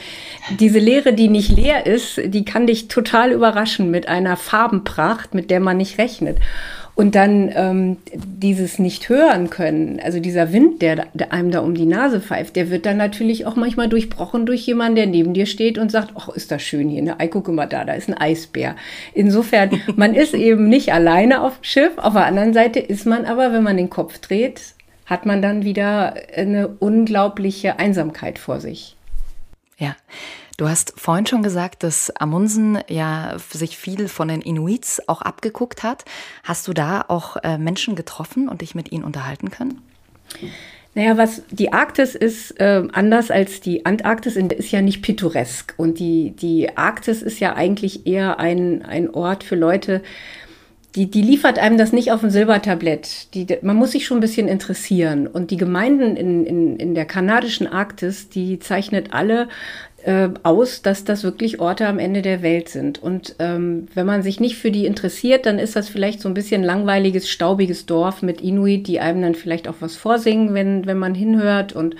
diese 0.60 0.80
Leere, 0.80 1.14
die 1.14 1.30
nicht 1.30 1.52
leer 1.52 1.86
ist, 1.86 2.22
die 2.26 2.46
kann 2.46 2.68
dich 2.68 2.88
total 2.88 3.32
überraschen 3.32 3.92
mit 3.92 4.08
einer 4.08 4.38
Farbenpracht, 4.38 5.34
mit 5.34 5.50
der 5.50 5.60
man 5.60 5.78
nicht 5.78 5.98
rechnet. 5.98 6.38
Und 6.98 7.14
dann 7.14 7.52
ähm, 7.54 7.98
dieses 8.12 8.80
nicht 8.80 9.08
hören 9.08 9.52
können, 9.52 10.00
also 10.04 10.20
dieser 10.20 10.52
Wind, 10.52 10.82
der, 10.82 11.06
der, 11.14 11.32
einem 11.32 11.52
da 11.52 11.60
um 11.60 11.76
die 11.76 11.86
Nase 11.86 12.20
pfeift, 12.20 12.56
der 12.56 12.72
wird 12.72 12.88
dann 12.88 12.98
natürlich 12.98 13.46
auch 13.46 13.56
manchmal 13.56 13.88
durchbrochen 13.88 14.48
durch 14.48 14.66
jemanden, 14.66 14.96
der 14.96 15.06
neben 15.06 15.36
dir 15.36 15.46
steht 15.46 15.78
und 15.78 15.92
sagt, 15.92 16.14
ach, 16.16 16.30
ist 16.30 16.50
das 16.50 16.64
schön 16.64 16.90
hier, 16.90 17.04
ne? 17.04 17.20
Ei, 17.20 17.28
guck 17.28 17.50
mal 17.50 17.68
da, 17.68 17.86
da 17.86 17.94
ist 17.94 18.10
ein 18.10 18.18
Eisbär. 18.18 18.76
Insofern, 19.14 19.80
man 19.96 20.16
ist 20.16 20.34
eben 20.34 20.70
nicht 20.70 20.92
alleine 20.92 21.44
auf 21.44 21.60
dem 21.60 21.66
Schiff. 21.66 21.92
Auf 21.98 22.14
der 22.14 22.26
anderen 22.26 22.56
Seite 22.56 22.80
ist 22.80 23.06
man 23.06 23.26
aber, 23.26 23.54
wenn 23.54 23.62
man 23.62 23.78
den 23.78 23.92
Kopf 23.92 24.18
dreht, 24.18 24.60
hat 25.06 25.28
man 25.28 25.44
dann 25.44 25.64
wieder 25.64 26.16
eine 26.36 26.68
unglaubliche 26.68 27.78
Einsamkeit 27.78 28.40
vor 28.40 28.60
sich. 28.60 28.96
Ja. 29.78 29.96
Du 30.58 30.68
hast 30.68 31.00
vorhin 31.00 31.28
schon 31.28 31.44
gesagt, 31.44 31.84
dass 31.84 32.10
Amundsen 32.16 32.80
ja 32.90 33.38
sich 33.52 33.78
viel 33.78 34.08
von 34.08 34.28
den 34.28 34.42
Inuits 34.42 35.08
auch 35.08 35.22
abgeguckt 35.22 35.84
hat. 35.84 36.04
Hast 36.44 36.68
du 36.68 36.74
da 36.74 37.06
auch 37.08 37.38
äh, 37.44 37.60
Menschen 37.60 37.96
getroffen 37.96 38.50
und 38.50 38.62
dich 38.62 38.74
mit 38.74 38.92
ihnen 38.92 39.04
unterhalten 39.04 39.52
können? 39.52 39.82
Naja, 40.96 41.16
was 41.16 41.44
die 41.52 41.74
Arktis 41.74 42.16
ist 42.16 42.60
äh, 42.60 42.88
anders 42.92 43.30
als 43.30 43.62
die 43.62 43.86
Antarktis, 43.86 44.36
ist 44.36 44.72
ja 44.72 44.82
nicht 44.82 45.04
pittoresk. 45.04 45.76
Und 45.78 46.00
die, 46.00 46.32
die 46.32 46.76
Arktis 46.76 47.22
ist 47.22 47.40
ja 47.40 47.54
eigentlich 47.56 48.08
eher 48.08 48.40
ein, 48.40 48.84
ein 48.84 49.12
Ort 49.12 49.44
für 49.44 49.56
Leute, 49.56 50.02
die, 50.96 51.12
die 51.12 51.22
liefert 51.22 51.60
einem 51.60 51.78
das 51.78 51.94
nicht 51.94 52.12
auf 52.12 52.24
ein 52.24 52.32
Silbertablett. 52.32 53.32
Die, 53.36 53.46
man 53.62 53.76
muss 53.76 53.92
sich 53.92 54.08
schon 54.08 54.18
ein 54.18 54.22
bisschen 54.22 54.48
interessieren. 54.48 55.28
Und 55.28 55.52
die 55.52 55.58
Gemeinden 55.58 56.18
in, 56.18 56.46
in, 56.48 56.78
in 56.78 56.96
der 56.96 57.06
kanadischen 57.06 57.68
Arktis, 57.68 58.30
die 58.30 58.58
zeichnet 58.58 59.14
alle 59.14 59.50
äh, 60.08 60.30
aus, 60.44 60.82
dass 60.82 61.04
das 61.04 61.26
wirklich 61.26 61.60
Orte 61.60 61.86
am 61.86 62.00
Ende 62.00 62.22
der 62.22 62.42
Welt 62.42 62.70
sind. 62.70 63.04
Und 63.04 63.36
ähm, 63.40 63.90
wenn 63.94 64.06
man 64.06 64.24
sich 64.24 64.40
nicht 64.40 64.56
für 64.56 64.72
die 64.72 64.86
interessiert, 64.86 65.46
dann 65.46 65.60
ist 65.60 65.76
das 65.76 65.90
vielleicht 65.90 66.22
so 66.22 66.30
ein 66.30 66.34
bisschen 66.34 66.64
langweiliges, 66.64 67.30
staubiges 67.30 67.86
Dorf 67.86 68.22
mit 68.22 68.40
Inuit, 68.40 68.88
die 68.88 69.02
einem 69.02 69.22
dann 69.22 69.36
vielleicht 69.36 69.68
auch 69.68 69.76
was 69.82 69.98
vorsingen, 69.98 70.54
wenn, 70.54 70.86
wenn 70.86 70.98
man 70.98 71.14
hinhört. 71.14 71.74
Und 71.74 71.98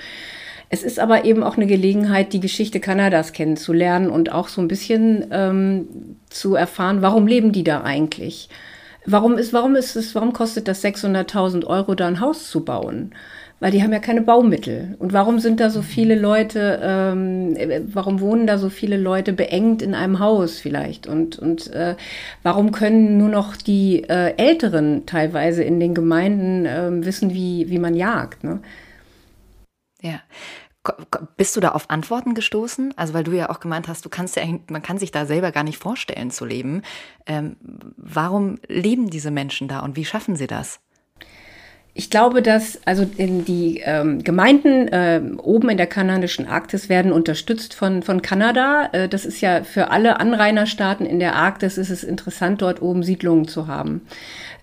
Es 0.70 0.84
ist 0.84 1.00
aber 1.00 1.26
eben 1.26 1.44
auch 1.44 1.58
eine 1.58 1.68
Gelegenheit, 1.68 2.32
die 2.32 2.40
Geschichte 2.40 2.80
Kanadas 2.80 3.34
kennenzulernen 3.34 4.10
und 4.10 4.32
auch 4.32 4.48
so 4.48 4.62
ein 4.62 4.70
bisschen 4.70 5.26
ähm, 5.32 5.88
zu 6.30 6.56
erfahren, 6.56 7.02
warum 7.02 7.28
leben 7.28 7.52
die 7.52 7.66
da 7.66 7.82
eigentlich? 7.84 8.48
Warum 9.06 9.38
ist, 9.38 9.52
warum 9.52 9.76
ist 9.76 9.98
es, 9.98 10.16
warum 10.16 10.32
kostet 10.34 10.68
das 10.70 10.84
600.000 10.84 11.66
Euro, 11.66 11.94
da 11.96 12.08
ein 12.08 12.22
Haus 12.22 12.50
zu 12.50 12.64
bauen? 12.64 13.12
Weil 13.60 13.72
die 13.72 13.82
haben 13.82 13.92
ja 13.92 14.00
keine 14.00 14.22
Baumittel. 14.22 14.96
Und 15.00 15.14
warum 15.14 15.40
sind 15.40 15.60
da 15.60 15.72
so 15.72 15.82
viele 15.82 16.14
Leute, 16.14 16.80
ähm, 16.84 17.58
warum 17.92 18.22
wohnen 18.22 18.46
da 18.46 18.60
so 18.60 18.70
viele 18.70 18.98
Leute 18.98 19.34
beengt 19.34 19.82
in 19.82 19.96
einem 19.96 20.20
Haus 20.20 20.60
vielleicht? 20.60 21.08
Und, 21.08 21.40
und 21.40 21.74
äh, 21.74 21.96
warum 22.44 22.72
können 22.72 23.18
nur 23.18 23.30
noch 23.30 23.56
die 23.56 24.04
äh, 24.04 24.36
Älteren 24.38 25.08
teilweise 25.08 25.64
in 25.64 25.80
den 25.80 25.96
Gemeinden 25.96 26.66
äh, 26.68 27.04
wissen, 27.04 27.34
wie, 27.34 27.68
wie 27.70 27.80
man 27.80 27.96
jagt? 27.96 28.44
Ne? 28.44 28.60
Ja. 30.02 30.22
Bist 31.36 31.56
du 31.56 31.60
da 31.60 31.70
auf 31.72 31.90
Antworten 31.90 32.34
gestoßen? 32.34 32.94
Also 32.96 33.14
weil 33.14 33.24
du 33.24 33.32
ja 33.32 33.50
auch 33.50 33.60
gemeint 33.60 33.88
hast, 33.88 34.06
du 34.06 34.10
kannst 34.10 34.38
ja, 34.38 34.44
man 34.70 34.82
kann 34.82 35.00
sich 35.00 35.12
da 35.12 35.26
selber 35.26 35.52
gar 35.52 35.64
nicht 35.64 35.80
vorstellen 35.80 36.32
zu 36.32 36.46
leben. 36.46 36.84
Ähm, 37.26 37.58
warum 37.98 38.60
leben 38.68 39.10
diese 39.10 39.32
Menschen 39.32 39.68
da 39.68 39.80
und 39.80 39.98
wie 39.98 40.06
schaffen 40.06 40.38
sie 40.38 40.48
das? 40.48 40.80
Ich 41.98 42.12
glaube, 42.12 42.44
dass 42.44 42.80
also 42.86 43.10
in 43.18 43.44
die 43.44 43.82
ähm, 43.84 44.24
Gemeinden 44.24 44.88
äh, 44.88 45.20
oben 45.40 45.70
in 45.70 45.78
der 45.78 45.88
kanadischen 45.88 46.46
Arktis 46.46 46.90
werden 46.90 47.12
unterstützt 47.12 47.74
von, 47.74 48.04
von 48.04 48.22
Kanada. 48.22 48.90
Äh, 48.92 49.10
das 49.10 49.26
ist 49.26 49.42
ja 49.42 49.64
für 49.64 49.90
alle 49.90 50.20
Anrainerstaaten 50.20 51.08
in 51.08 51.18
der 51.18 51.36
Arktis 51.36 51.80
ist 51.80 51.90
es 51.90 52.04
interessant, 52.04 52.62
dort 52.62 52.84
oben 52.84 53.02
Siedlungen 53.02 53.48
zu 53.48 53.66
haben 53.66 54.02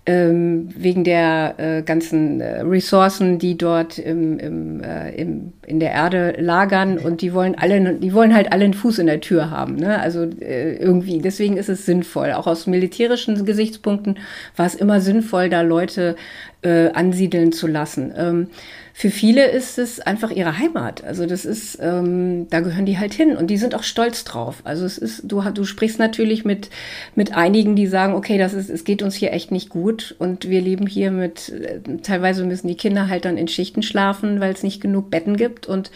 ähm, 0.07 0.69
wegen 0.77 1.03
der 1.03 1.55
äh, 1.57 1.83
ganzen 1.83 2.41
äh, 2.41 2.61
Ressourcen, 2.61 3.39
die 3.39 3.57
dort 3.57 3.99
im, 3.99 4.39
im, 4.39 4.83
äh, 4.83 5.15
im, 5.15 5.55
in 5.67 5.81
der 5.81 5.93
Erde 5.93 6.35
lagern 6.39 6.99
und 6.99 7.23
die 7.23 7.33
wollen 7.33 7.55
alle, 7.55 7.95
die 7.95 8.13
wollen 8.13 8.35
halt 8.35 8.53
alle 8.53 8.65
einen 8.65 8.75
Fuß 8.75 8.99
in 8.99 9.07
der 9.07 9.23
Tür 9.23 9.51
haben. 9.51 9.77
Ne? 9.77 9.99
Also 9.99 10.25
äh, 10.41 10.77
irgendwie, 10.77 11.21
deswegen 11.21 11.57
ist 11.57 11.71
es 11.71 11.87
sinnvoll. 11.87 12.33
Auch 12.33 12.47
aus 12.47 12.67
militärischen 12.67 13.47
Gesichtspunkten 13.47 14.19
war 14.57 14.67
es 14.67 14.75
immer 14.75 15.01
sinnvoll, 15.01 15.49
da 15.49 15.63
Leute 15.63 16.17
äh, 16.61 16.91
ansiedeln 16.91 17.53
zu 17.53 17.67
lassen. 17.67 18.13
Ähm, 18.17 18.49
für 18.97 19.11
viele 19.11 19.49
ist 19.51 19.77
es 19.77 19.99
einfach 19.99 20.31
ihre 20.31 20.57
Heimat. 20.57 21.03
Also 21.03 21.27
das 21.27 21.45
ist, 21.45 21.79
ähm, 21.81 22.49
da 22.49 22.61
gehören 22.61 22.87
die 22.87 22.97
halt 22.97 23.13
hin 23.13 23.37
und 23.37 23.49
die 23.49 23.57
sind 23.57 23.75
auch 23.75 23.83
stolz 23.83 24.23
drauf. 24.23 24.61
Also 24.63 24.85
es 24.87 24.99
ist, 24.99 25.23
du, 25.25 25.41
du 25.41 25.65
sprichst 25.65 25.99
natürlich 25.99 26.45
mit, 26.45 26.71
mit 27.17 27.35
einigen, 27.37 27.75
die 27.75 27.89
sagen, 27.89 28.15
okay, 28.15 28.39
das 28.39 28.55
ist, 28.55 28.71
es 28.71 28.85
geht 28.85 29.03
uns 29.03 29.17
hier 29.17 29.33
echt 29.33 29.51
nicht 29.51 29.69
gut 29.69 30.15
und 30.21 30.49
wir 30.49 30.61
leben 30.61 30.87
hier 30.87 31.11
mit, 31.11 31.49
äh, 31.49 31.81
teilweise 32.05 32.45
müssen 32.45 32.69
die 32.69 32.77
Kinder 32.77 33.09
halt 33.09 33.25
dann 33.25 33.37
in 33.37 33.49
Schichten 33.49 33.83
schlafen, 33.83 34.39
weil 34.39 34.53
es 34.53 34.63
nicht 34.63 34.81
genug 34.81 35.11
Betten 35.11 35.37
gibt 35.37 35.67
und 35.67 35.91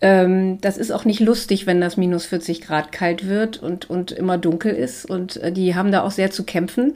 ähm, 0.00 0.58
das 0.62 0.78
ist 0.78 0.90
auch 0.90 1.04
nicht 1.04 1.20
lustig, 1.20 1.66
wenn 1.66 1.82
das 1.82 1.98
minus 1.98 2.24
40 2.24 2.62
Grad 2.62 2.92
kalt 2.92 3.28
wird 3.28 3.62
und, 3.62 3.90
und 3.90 4.10
immer 4.10 4.38
dunkel 4.38 4.72
ist 4.72 5.04
und 5.04 5.36
äh, 5.36 5.52
die 5.52 5.74
haben 5.74 5.92
da 5.92 6.02
auch 6.02 6.12
sehr 6.12 6.30
zu 6.30 6.44
kämpfen 6.44 6.94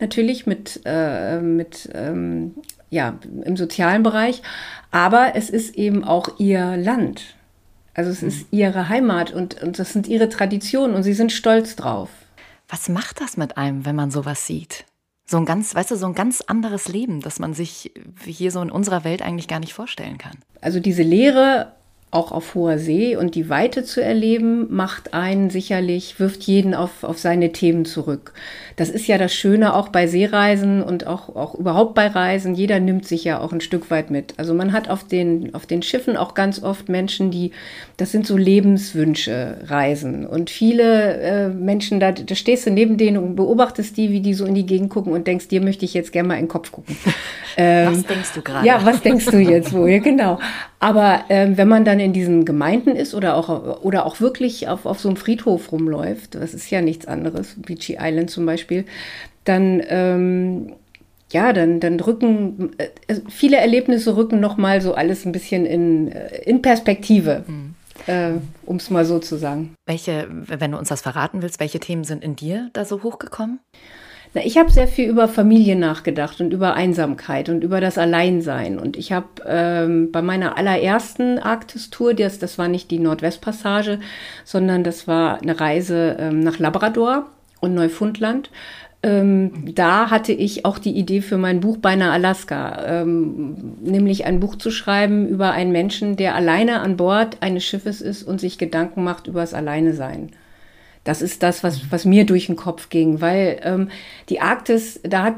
natürlich 0.00 0.46
mit, 0.46 0.80
äh, 0.84 1.40
mit 1.40 1.90
ähm, 1.94 2.54
ja, 2.90 3.18
im 3.44 3.56
sozialen 3.56 4.02
Bereich, 4.02 4.42
aber 4.90 5.34
es 5.34 5.50
ist 5.50 5.74
eben 5.74 6.04
auch 6.04 6.38
ihr 6.38 6.76
Land. 6.76 7.36
Also 7.94 8.10
es 8.10 8.22
ist 8.22 8.52
mhm. 8.52 8.58
ihre 8.58 8.88
Heimat 8.88 9.32
und, 9.32 9.62
und 9.62 9.78
das 9.78 9.92
sind 9.92 10.08
ihre 10.08 10.28
Traditionen 10.28 10.94
und 10.94 11.02
sie 11.02 11.14
sind 11.14 11.32
stolz 11.32 11.76
drauf. 11.76 12.10
Was 12.68 12.88
macht 12.88 13.20
das 13.20 13.36
mit 13.36 13.56
einem, 13.56 13.84
wenn 13.84 13.96
man 13.96 14.10
sowas 14.10 14.46
sieht? 14.46 14.84
So 15.26 15.38
ein 15.38 15.46
ganz, 15.46 15.74
weißt 15.74 15.90
du, 15.90 15.96
so 15.96 16.06
ein 16.06 16.14
ganz 16.14 16.40
anderes 16.42 16.88
Leben, 16.88 17.20
das 17.20 17.38
man 17.38 17.54
sich 17.54 17.92
hier 18.24 18.50
so 18.50 18.60
in 18.60 18.70
unserer 18.70 19.04
Welt 19.04 19.22
eigentlich 19.22 19.48
gar 19.48 19.60
nicht 19.60 19.72
vorstellen 19.72 20.18
kann. 20.18 20.38
Also 20.60 20.80
diese 20.80 21.02
Lehre 21.02 21.72
auch 22.14 22.30
auf 22.30 22.54
hoher 22.54 22.78
See 22.78 23.16
und 23.16 23.34
die 23.34 23.48
Weite 23.48 23.82
zu 23.82 24.02
erleben, 24.02 24.66
macht 24.70 25.14
einen 25.14 25.50
sicherlich, 25.50 26.20
wirft 26.20 26.44
jeden 26.44 26.72
auf, 26.74 27.02
auf 27.02 27.18
seine 27.18 27.50
Themen 27.50 27.84
zurück. 27.84 28.32
Das 28.76 28.88
ist 28.88 29.06
ja 29.06 29.18
das 29.18 29.34
Schöne 29.34 29.74
auch 29.74 29.88
bei 29.88 30.06
Seereisen 30.06 30.82
und 30.82 31.06
auch, 31.06 31.34
auch 31.34 31.54
überhaupt 31.54 31.94
bei 31.94 32.06
Reisen. 32.06 32.54
Jeder 32.54 32.78
nimmt 32.78 33.06
sich 33.06 33.24
ja 33.24 33.40
auch 33.40 33.52
ein 33.52 33.60
Stück 33.60 33.90
weit 33.90 34.10
mit. 34.10 34.34
Also 34.36 34.54
man 34.54 34.72
hat 34.72 34.88
auf 34.88 35.04
den, 35.04 35.54
auf 35.54 35.66
den 35.66 35.82
Schiffen 35.82 36.16
auch 36.16 36.34
ganz 36.34 36.62
oft 36.62 36.88
Menschen, 36.88 37.30
die, 37.30 37.50
das 37.96 38.12
sind 38.12 38.26
so 38.26 38.36
Lebenswünsche, 38.36 39.58
Reisen. 39.64 40.26
Und 40.26 40.50
viele 40.50 41.14
äh, 41.20 41.48
Menschen, 41.48 41.98
da, 41.98 42.12
da 42.12 42.34
stehst 42.34 42.66
du 42.66 42.70
neben 42.70 42.96
denen 42.96 43.16
und 43.16 43.36
beobachtest 43.36 43.96
die, 43.96 44.10
wie 44.10 44.20
die 44.20 44.34
so 44.34 44.44
in 44.44 44.54
die 44.54 44.66
Gegend 44.66 44.90
gucken 44.90 45.12
und 45.12 45.26
denkst, 45.26 45.48
dir 45.48 45.60
möchte 45.60 45.84
ich 45.84 45.94
jetzt 45.94 46.12
gerne 46.12 46.28
mal 46.28 46.34
in 46.34 46.44
den 46.44 46.48
Kopf 46.48 46.70
gucken. 46.70 46.96
Ähm, 47.56 47.92
was 47.92 48.02
denkst 48.02 48.32
du 48.34 48.42
gerade? 48.42 48.66
Ja, 48.66 48.84
was 48.84 49.00
denkst 49.00 49.26
du 49.26 49.38
jetzt 49.38 49.72
wo? 49.72 49.86
Ja, 49.86 49.98
genau. 49.98 50.40
Aber 50.80 51.24
ähm, 51.28 51.56
wenn 51.56 51.68
man 51.68 51.84
dann 51.84 52.00
in 52.04 52.12
diesen 52.12 52.44
Gemeinden 52.44 52.96
ist 52.96 53.14
oder 53.14 53.36
auch, 53.36 53.82
oder 53.82 54.06
auch 54.06 54.20
wirklich 54.20 54.68
auf, 54.68 54.86
auf 54.86 55.00
so 55.00 55.08
einem 55.08 55.16
Friedhof 55.16 55.72
rumläuft, 55.72 56.34
das 56.34 56.54
ist 56.54 56.70
ja 56.70 56.80
nichts 56.80 57.06
anderes, 57.06 57.54
Beachy 57.56 57.96
Island 58.00 58.30
zum 58.30 58.46
Beispiel, 58.46 58.84
dann, 59.44 59.82
ähm, 59.88 60.72
ja, 61.32 61.52
dann, 61.52 61.80
dann 61.80 61.98
rücken, 61.98 62.70
äh, 62.78 62.88
viele 63.28 63.56
Erlebnisse 63.56 64.16
rücken 64.16 64.40
nochmal 64.40 64.80
so 64.80 64.94
alles 64.94 65.24
ein 65.24 65.32
bisschen 65.32 65.66
in, 65.66 66.12
äh, 66.12 66.42
in 66.44 66.62
Perspektive. 66.62 67.44
Mhm. 67.46 67.74
Äh, 68.06 68.32
um 68.66 68.76
es 68.76 68.90
mal 68.90 69.04
so 69.04 69.18
zu 69.20 69.36
sagen. 69.36 69.74
Welche, 69.86 70.26
wenn 70.28 70.72
du 70.72 70.78
uns 70.78 70.88
das 70.88 71.00
verraten 71.00 71.42
willst, 71.42 71.60
welche 71.60 71.78
Themen 71.78 72.04
sind 72.04 72.24
in 72.24 72.36
dir 72.36 72.68
da 72.72 72.84
so 72.84 73.02
hochgekommen? 73.02 73.60
Na, 74.34 74.44
ich 74.44 74.58
habe 74.58 74.70
sehr 74.70 74.88
viel 74.88 75.08
über 75.08 75.28
Familie 75.28 75.76
nachgedacht 75.76 76.40
und 76.40 76.52
über 76.52 76.74
Einsamkeit 76.74 77.48
und 77.48 77.62
über 77.62 77.80
das 77.80 77.98
Alleinsein. 77.98 78.80
Und 78.80 78.96
ich 78.96 79.12
habe 79.12 79.28
ähm, 79.46 80.10
bei 80.10 80.22
meiner 80.22 80.58
allerersten 80.58 81.38
Arktis-Tour, 81.38 82.14
das, 82.14 82.40
das 82.40 82.58
war 82.58 82.66
nicht 82.66 82.90
die 82.90 82.98
Nordwestpassage, 82.98 84.00
sondern 84.44 84.82
das 84.82 85.06
war 85.06 85.40
eine 85.40 85.60
Reise 85.60 86.16
ähm, 86.18 86.40
nach 86.40 86.58
Labrador 86.58 87.30
und 87.60 87.74
Neufundland. 87.74 88.50
Ähm, 89.04 89.72
da 89.74 90.10
hatte 90.10 90.32
ich 90.32 90.64
auch 90.64 90.78
die 90.80 90.96
Idee 90.96 91.20
für 91.20 91.38
mein 91.38 91.60
Buch 91.60 91.76
Beinahe 91.76 92.10
Alaska, 92.10 93.02
ähm, 93.02 93.76
nämlich 93.82 94.24
ein 94.24 94.40
Buch 94.40 94.56
zu 94.56 94.72
schreiben 94.72 95.28
über 95.28 95.52
einen 95.52 95.70
Menschen, 95.70 96.16
der 96.16 96.34
alleine 96.34 96.80
an 96.80 96.96
Bord 96.96 97.36
eines 97.40 97.64
Schiffes 97.64 98.00
ist 98.00 98.24
und 98.24 98.40
sich 98.40 98.58
Gedanken 98.58 99.04
macht 99.04 99.28
über 99.28 99.42
das 99.42 99.54
Alleinesein. 99.54 100.30
Das 101.04 101.22
ist 101.22 101.42
das, 101.42 101.62
was, 101.62 101.90
was 101.90 102.04
mir 102.04 102.24
durch 102.24 102.46
den 102.46 102.56
Kopf 102.56 102.88
ging, 102.88 103.20
weil 103.20 103.60
ähm, 103.62 103.90
die 104.28 104.40
Arktis, 104.40 105.00
da 105.02 105.24
hat 105.24 105.34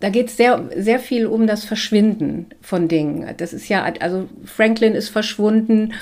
da 0.00 0.10
geht 0.10 0.28
es 0.28 0.36
sehr, 0.36 0.68
sehr 0.76 0.98
viel 0.98 1.26
um 1.26 1.46
das 1.46 1.64
Verschwinden 1.64 2.46
von 2.60 2.88
Dingen. 2.88 3.34
Das 3.36 3.52
ist 3.52 3.68
ja, 3.68 3.84
also 4.00 4.28
Franklin 4.44 4.94
ist 4.94 5.10
verschwunden, 5.10 5.92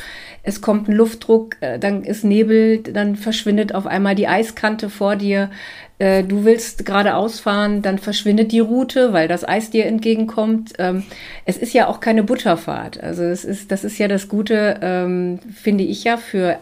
es 0.42 0.60
kommt 0.60 0.88
ein 0.88 0.94
Luftdruck, 0.94 1.56
äh, 1.60 1.78
dann 1.78 2.02
ist 2.02 2.24
Nebel, 2.24 2.78
dann 2.78 3.16
verschwindet 3.16 3.74
auf 3.74 3.86
einmal 3.86 4.14
die 4.14 4.26
Eiskante 4.26 4.90
vor 4.90 5.16
dir. 5.16 5.50
Äh, 5.98 6.24
du 6.24 6.44
willst 6.44 6.84
geradeaus 6.84 7.38
fahren, 7.38 7.82
dann 7.82 7.98
verschwindet 7.98 8.50
die 8.50 8.58
Route, 8.60 9.12
weil 9.12 9.28
das 9.28 9.46
Eis 9.46 9.70
dir 9.70 9.86
entgegenkommt. 9.86 10.72
Ähm, 10.78 11.04
es 11.44 11.56
ist 11.56 11.74
ja 11.74 11.86
auch 11.86 12.00
keine 12.00 12.24
Butterfahrt. 12.24 13.00
Also 13.00 13.22
es 13.22 13.44
ist, 13.44 13.70
das 13.70 13.84
ist 13.84 13.98
ja 13.98 14.08
das 14.08 14.28
Gute, 14.28 14.80
ähm, 14.82 15.38
finde 15.54 15.84
ich 15.84 16.02
ja, 16.02 16.16
für 16.16 16.58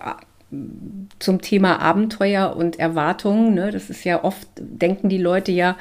zum 1.19 1.41
Thema 1.41 1.81
Abenteuer 1.81 2.57
und 2.57 2.79
Erwartungen. 2.79 3.55
Ne? 3.55 3.71
Das 3.71 3.91
ist 3.91 4.05
ja 4.05 4.25
oft, 4.25 4.49
denken 4.59 5.09
die 5.09 5.19
Leute 5.19 5.53
ja, 5.53 5.77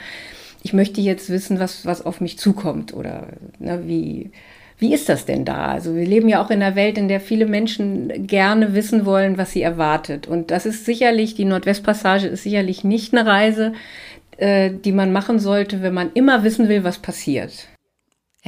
ich 0.62 0.74
möchte 0.74 1.02
jetzt 1.02 1.30
wissen, 1.30 1.60
was, 1.60 1.86
was 1.86 2.06
auf 2.06 2.22
mich 2.22 2.38
zukommt 2.38 2.94
oder 2.94 3.28
ne, 3.60 3.84
wie, 3.86 4.32
wie 4.78 4.94
ist 4.94 5.10
das 5.10 5.26
denn 5.26 5.46
da? 5.46 5.68
Also 5.68 5.96
wir 5.96 6.06
leben 6.06 6.28
ja 6.30 6.44
auch 6.44 6.50
in 6.50 6.62
einer 6.62 6.76
Welt, 6.76 6.98
in 6.98 7.08
der 7.08 7.22
viele 7.22 7.46
Menschen 7.46 8.28
gerne 8.28 8.74
wissen 8.74 9.06
wollen, 9.06 9.38
was 9.38 9.52
sie 9.52 9.62
erwartet. 9.62 10.28
Und 10.28 10.52
das 10.52 10.66
ist 10.66 10.86
sicherlich, 10.86 11.36
die 11.36 11.46
Nordwestpassage 11.46 12.28
ist 12.28 12.44
sicherlich 12.44 12.84
nicht 12.84 13.14
eine 13.14 13.26
Reise, 13.26 13.74
äh, 14.38 14.72
die 14.72 14.92
man 14.92 15.12
machen 15.12 15.40
sollte, 15.40 15.82
wenn 15.82 15.94
man 15.94 16.12
immer 16.14 16.44
wissen 16.44 16.70
will, 16.70 16.84
was 16.84 17.00
passiert. 17.00 17.68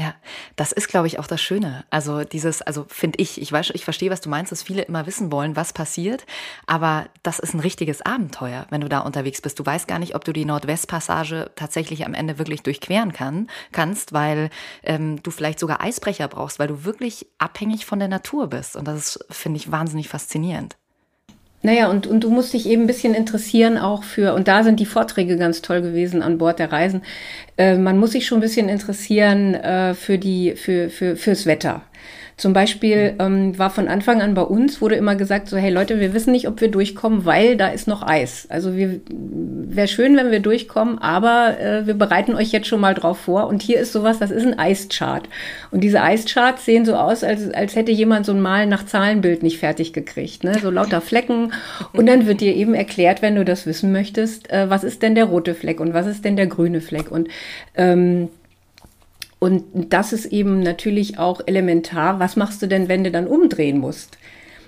Ja, 0.01 0.15
das 0.55 0.71
ist, 0.71 0.87
glaube 0.87 1.05
ich, 1.05 1.19
auch 1.19 1.27
das 1.27 1.39
Schöne. 1.39 1.85
Also 1.91 2.23
dieses, 2.23 2.63
also 2.63 2.87
finde 2.87 3.19
ich, 3.21 3.39
ich 3.39 3.51
weiß, 3.51 3.69
ich 3.75 3.83
verstehe, 3.83 4.09
was 4.09 4.19
du 4.19 4.29
meinst, 4.29 4.51
dass 4.51 4.63
viele 4.63 4.81
immer 4.81 5.05
wissen 5.05 5.31
wollen, 5.31 5.55
was 5.55 5.73
passiert, 5.73 6.25
aber 6.65 7.05
das 7.21 7.37
ist 7.37 7.53
ein 7.53 7.59
richtiges 7.59 8.01
Abenteuer, 8.01 8.65
wenn 8.71 8.81
du 8.81 8.89
da 8.89 9.01
unterwegs 9.01 9.41
bist. 9.41 9.59
Du 9.59 9.65
weißt 9.65 9.87
gar 9.87 9.99
nicht, 9.99 10.15
ob 10.15 10.25
du 10.25 10.33
die 10.33 10.45
Nordwestpassage 10.45 11.51
tatsächlich 11.55 12.03
am 12.03 12.15
Ende 12.15 12.39
wirklich 12.39 12.63
durchqueren 12.63 13.13
kann, 13.13 13.47
kannst, 13.73 14.11
weil 14.11 14.49
ähm, 14.81 15.21
du 15.21 15.29
vielleicht 15.29 15.59
sogar 15.59 15.81
Eisbrecher 15.81 16.27
brauchst, 16.27 16.57
weil 16.57 16.69
du 16.69 16.83
wirklich 16.83 17.27
abhängig 17.37 17.85
von 17.85 17.99
der 17.99 18.07
Natur 18.07 18.47
bist. 18.47 18.75
Und 18.75 18.87
das 18.87 19.19
finde 19.29 19.57
ich 19.57 19.71
wahnsinnig 19.71 20.09
faszinierend. 20.09 20.77
Naja, 21.63 21.89
und, 21.89 22.07
und 22.07 22.23
du 22.23 22.31
musst 22.31 22.53
dich 22.53 22.67
eben 22.67 22.83
ein 22.83 22.87
bisschen 22.87 23.13
interessieren 23.13 23.77
auch 23.77 24.03
für, 24.03 24.33
und 24.33 24.47
da 24.47 24.63
sind 24.63 24.79
die 24.79 24.85
Vorträge 24.85 25.37
ganz 25.37 25.61
toll 25.61 25.81
gewesen 25.81 26.23
an 26.23 26.39
Bord 26.39 26.57
der 26.57 26.71
Reisen. 26.71 27.03
Äh, 27.57 27.77
man 27.77 27.99
muss 27.99 28.13
sich 28.13 28.25
schon 28.25 28.39
ein 28.39 28.41
bisschen 28.41 28.67
interessieren 28.67 29.53
äh, 29.53 29.93
für 29.93 30.17
die, 30.17 30.55
für, 30.55 30.89
für, 30.89 31.15
fürs 31.15 31.45
Wetter. 31.45 31.83
Zum 32.41 32.53
Beispiel 32.53 33.13
ähm, 33.19 33.55
war 33.59 33.69
von 33.69 33.87
Anfang 33.87 34.19
an 34.19 34.33
bei 34.33 34.41
uns, 34.41 34.81
wurde 34.81 34.95
immer 34.95 35.15
gesagt, 35.15 35.47
so, 35.47 35.57
hey 35.57 35.69
Leute, 35.69 35.99
wir 35.99 36.11
wissen 36.15 36.31
nicht, 36.31 36.47
ob 36.47 36.59
wir 36.59 36.71
durchkommen, 36.71 37.23
weil 37.23 37.55
da 37.55 37.67
ist 37.67 37.87
noch 37.87 38.01
Eis. 38.01 38.47
Also 38.49 38.71
wäre 38.75 39.87
schön, 39.87 40.17
wenn 40.17 40.31
wir 40.31 40.39
durchkommen, 40.39 40.97
aber 40.97 41.59
äh, 41.59 41.85
wir 41.85 41.93
bereiten 41.93 42.33
euch 42.33 42.51
jetzt 42.51 42.65
schon 42.65 42.81
mal 42.81 42.95
drauf 42.95 43.19
vor. 43.19 43.45
Und 43.45 43.61
hier 43.61 43.79
ist 43.79 43.93
sowas, 43.93 44.17
das 44.17 44.31
ist 44.31 44.43
ein 44.43 44.57
Eischart. 44.57 45.29
Und 45.69 45.81
diese 45.81 46.01
Eischarts 46.01 46.65
sehen 46.65 46.83
so 46.83 46.95
aus, 46.95 47.23
als, 47.23 47.53
als 47.53 47.75
hätte 47.75 47.91
jemand 47.91 48.25
so 48.25 48.31
ein 48.31 48.41
Mal 48.41 48.65
nach 48.65 48.87
Zahlenbild 48.87 49.43
nicht 49.43 49.59
fertig 49.59 49.93
gekriegt. 49.93 50.43
Ne? 50.43 50.57
So 50.59 50.71
lauter 50.71 50.99
Flecken. 50.99 51.53
Und 51.93 52.07
dann 52.07 52.25
wird 52.25 52.41
dir 52.41 52.55
eben 52.55 52.73
erklärt, 52.73 53.21
wenn 53.21 53.35
du 53.35 53.45
das 53.45 53.67
wissen 53.67 53.91
möchtest, 53.91 54.51
äh, 54.51 54.67
was 54.67 54.83
ist 54.83 55.03
denn 55.03 55.13
der 55.13 55.25
rote 55.25 55.53
Fleck 55.53 55.79
und 55.79 55.93
was 55.93 56.07
ist 56.07 56.25
denn 56.25 56.37
der 56.37 56.47
grüne 56.47 56.81
Fleck. 56.81 57.11
Und 57.11 57.27
ähm, 57.75 58.29
und 59.43 59.91
das 59.91 60.13
ist 60.13 60.27
eben 60.27 60.59
natürlich 60.59 61.17
auch 61.17 61.41
elementar. 61.47 62.19
Was 62.19 62.35
machst 62.35 62.61
du 62.61 62.67
denn, 62.67 62.87
wenn 62.87 63.03
du 63.03 63.09
dann 63.09 63.25
umdrehen 63.25 63.79
musst? 63.79 64.19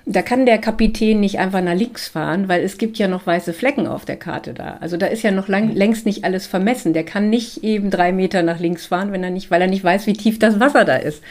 Da 0.06 0.22
kann 0.22 0.46
der 0.46 0.58
Kapitän 0.58 1.22
nicht 1.22 1.40
einfach 1.40 1.62
nach 1.62 1.76
links 1.76 2.10
fahren, 2.10 2.50
weil 2.50 2.62
es 2.62 2.78
gibt 2.78 2.98
ja 2.98 3.08
noch 3.08 3.26
weiße 3.26 3.54
Flecken 3.54 3.88
auf 3.88 4.04
der 4.04 4.18
Karte 4.18 4.54
da. 4.54 4.78
Also 4.82 4.98
da 4.98 5.06
ist 5.06 5.24
ja 5.24 5.32
noch 5.32 5.48
lang, 5.48 5.74
längst 5.74 6.06
nicht 6.06 6.26
alles 6.26 6.46
vermessen. 6.46 6.92
Der 6.92 7.06
kann 7.06 7.30
nicht 7.30 7.64
eben 7.64 7.90
drei 7.90 8.12
Meter 8.12 8.44
nach 8.44 8.60
links 8.60 8.86
fahren, 8.86 9.14
wenn 9.14 9.24
er 9.24 9.30
nicht, 9.30 9.50
weil 9.50 9.62
er 9.62 9.68
nicht 9.68 9.84
weiß, 9.84 10.06
wie 10.06 10.14
tief 10.14 10.40
das 10.40 10.60
Wasser 10.60 10.84
da 10.84 10.98
ist. 10.98 11.24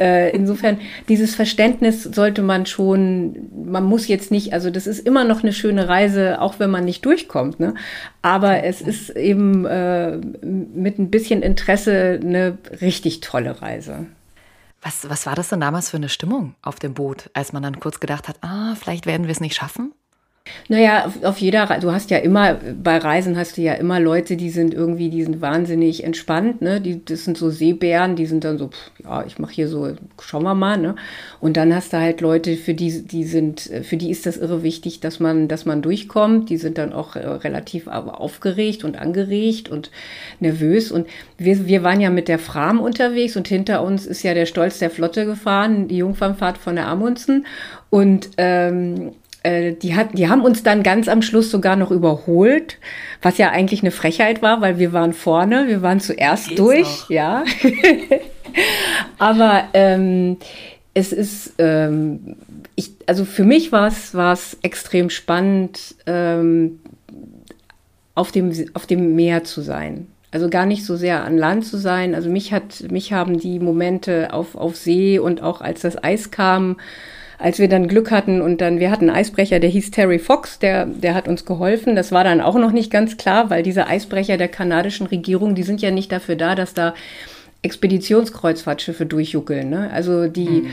Äh, 0.00 0.34
insofern, 0.34 0.78
dieses 1.08 1.36
Verständnis 1.36 2.02
sollte 2.02 2.42
man 2.42 2.66
schon, 2.66 3.36
man 3.64 3.84
muss 3.84 4.08
jetzt 4.08 4.32
nicht, 4.32 4.52
also 4.52 4.70
das 4.70 4.88
ist 4.88 5.06
immer 5.06 5.22
noch 5.22 5.44
eine 5.44 5.52
schöne 5.52 5.88
Reise, 5.88 6.40
auch 6.40 6.58
wenn 6.58 6.70
man 6.70 6.84
nicht 6.84 7.04
durchkommt. 7.04 7.60
Ne? 7.60 7.74
Aber 8.20 8.64
es 8.64 8.80
ist 8.80 9.10
eben 9.10 9.64
äh, 9.64 10.16
mit 10.16 10.98
ein 10.98 11.10
bisschen 11.10 11.42
Interesse 11.42 12.18
eine 12.20 12.58
richtig 12.80 13.20
tolle 13.20 13.62
Reise. 13.62 14.06
Was, 14.80 15.08
was 15.08 15.26
war 15.26 15.34
das 15.34 15.48
denn 15.48 15.60
damals 15.60 15.90
für 15.90 15.96
eine 15.96 16.08
Stimmung 16.08 16.54
auf 16.62 16.78
dem 16.78 16.94
Boot, 16.94 17.30
als 17.34 17.52
man 17.52 17.62
dann 17.62 17.80
kurz 17.80 18.00
gedacht 18.00 18.28
hat, 18.28 18.42
ah, 18.42 18.74
vielleicht 18.76 19.06
werden 19.06 19.26
wir 19.26 19.32
es 19.32 19.40
nicht 19.40 19.56
schaffen? 19.56 19.92
Naja, 20.68 21.06
auf, 21.06 21.24
auf 21.24 21.38
jeder 21.38 21.66
du 21.80 21.92
hast 21.92 22.10
ja 22.10 22.18
immer, 22.18 22.54
bei 22.54 22.98
Reisen 22.98 23.36
hast 23.36 23.56
du 23.56 23.62
ja 23.62 23.74
immer 23.74 24.00
Leute, 24.00 24.36
die 24.36 24.50
sind 24.50 24.74
irgendwie, 24.74 25.10
die 25.10 25.22
sind 25.22 25.40
wahnsinnig 25.40 26.04
entspannt, 26.04 26.62
ne? 26.62 26.80
Die, 26.80 27.04
das 27.04 27.24
sind 27.24 27.36
so 27.36 27.50
Seebären, 27.50 28.16
die 28.16 28.26
sind 28.26 28.44
dann 28.44 28.58
so, 28.58 28.68
pff, 28.68 28.90
ja, 29.04 29.24
ich 29.26 29.38
mache 29.38 29.52
hier 29.52 29.68
so, 29.68 29.94
schauen 30.20 30.42
wir 30.42 30.54
mal, 30.54 30.78
ne? 30.78 30.94
Und 31.40 31.56
dann 31.56 31.74
hast 31.74 31.92
du 31.92 31.98
halt 31.98 32.20
Leute, 32.20 32.56
für 32.56 32.74
die, 32.74 33.02
die 33.02 33.24
sind, 33.24 33.70
für 33.82 33.96
die 33.96 34.10
ist 34.10 34.26
das 34.26 34.36
irre 34.36 34.62
wichtig, 34.62 35.00
dass 35.00 35.20
man, 35.20 35.48
dass 35.48 35.64
man 35.64 35.82
durchkommt. 35.82 36.50
Die 36.50 36.56
sind 36.56 36.78
dann 36.78 36.92
auch 36.92 37.16
äh, 37.16 37.26
relativ 37.26 37.86
aufgeregt 37.86 38.84
und 38.84 38.98
angeregt 38.98 39.68
und 39.68 39.90
nervös. 40.40 40.90
Und 40.90 41.06
wir, 41.36 41.66
wir 41.66 41.82
waren 41.82 42.00
ja 42.00 42.10
mit 42.10 42.28
der 42.28 42.38
Fram 42.38 42.80
unterwegs 42.80 43.36
und 43.36 43.48
hinter 43.48 43.82
uns 43.82 44.06
ist 44.06 44.22
ja 44.22 44.34
der 44.34 44.46
Stolz 44.46 44.78
der 44.78 44.90
Flotte 44.90 45.26
gefahren, 45.26 45.88
die 45.88 45.98
Jungfernfahrt 45.98 46.58
von 46.58 46.76
der 46.76 46.88
Amundsen. 46.88 47.46
Und 47.90 48.30
ähm, 48.36 49.08
äh, 49.08 49.12
die, 49.44 49.94
hat, 49.94 50.18
die 50.18 50.28
haben 50.28 50.42
uns 50.42 50.62
dann 50.62 50.82
ganz 50.82 51.08
am 51.08 51.22
Schluss 51.22 51.50
sogar 51.50 51.76
noch 51.76 51.90
überholt, 51.90 52.78
was 53.22 53.38
ja 53.38 53.50
eigentlich 53.50 53.82
eine 53.82 53.90
Frechheit 53.90 54.42
war, 54.42 54.60
weil 54.60 54.78
wir 54.78 54.92
waren 54.92 55.12
vorne, 55.12 55.68
wir 55.68 55.82
waren 55.82 56.00
zuerst 56.00 56.48
Geht's 56.48 56.60
durch, 56.60 57.00
noch? 57.02 57.10
ja. 57.10 57.44
Aber 59.18 59.64
ähm, 59.74 60.38
es 60.94 61.12
ist, 61.12 61.54
ähm, 61.58 62.36
ich, 62.74 62.90
also 63.06 63.24
für 63.24 63.44
mich 63.44 63.70
war 63.72 63.88
es 63.88 64.58
extrem 64.62 65.10
spannend, 65.10 65.94
ähm, 66.06 66.80
auf, 68.18 68.32
dem, 68.32 68.52
auf 68.74 68.86
dem 68.86 69.14
Meer 69.14 69.44
zu 69.44 69.60
sein. 69.60 70.08
Also 70.30 70.50
gar 70.50 70.66
nicht 70.66 70.84
so 70.84 70.96
sehr 70.96 71.24
an 71.24 71.38
Land 71.38 71.64
zu 71.64 71.78
sein. 71.78 72.14
Also 72.14 72.28
mich 72.28 72.52
hat, 72.52 72.84
mich 72.90 73.12
haben 73.12 73.38
die 73.38 73.60
Momente 73.60 74.32
auf, 74.32 74.56
auf 74.56 74.76
See 74.76 75.18
und 75.18 75.42
auch 75.42 75.60
als 75.60 75.82
das 75.82 76.02
Eis 76.02 76.30
kam, 76.30 76.76
als 77.38 77.60
wir 77.60 77.68
dann 77.68 77.86
Glück 77.86 78.10
hatten 78.10 78.42
und 78.42 78.60
dann, 78.60 78.80
wir 78.80 78.90
hatten 78.90 79.08
einen 79.08 79.16
Eisbrecher, 79.16 79.60
der 79.60 79.70
hieß 79.70 79.92
Terry 79.92 80.18
Fox, 80.18 80.58
der, 80.58 80.86
der 80.86 81.14
hat 81.14 81.28
uns 81.28 81.44
geholfen. 81.44 81.94
Das 81.94 82.10
war 82.10 82.24
dann 82.24 82.40
auch 82.40 82.56
noch 82.56 82.72
nicht 82.72 82.90
ganz 82.90 83.16
klar, 83.16 83.48
weil 83.48 83.62
diese 83.62 83.86
Eisbrecher 83.86 84.36
der 84.36 84.48
kanadischen 84.48 85.06
Regierung, 85.06 85.54
die 85.54 85.62
sind 85.62 85.80
ja 85.80 85.92
nicht 85.92 86.10
dafür 86.10 86.34
da, 86.34 86.56
dass 86.56 86.74
da 86.74 86.94
Expeditionskreuzfahrtschiffe 87.62 89.06
durchjuckeln. 89.06 89.70
Ne? 89.70 89.90
Also 89.92 90.26
die, 90.26 90.48
mhm. 90.48 90.70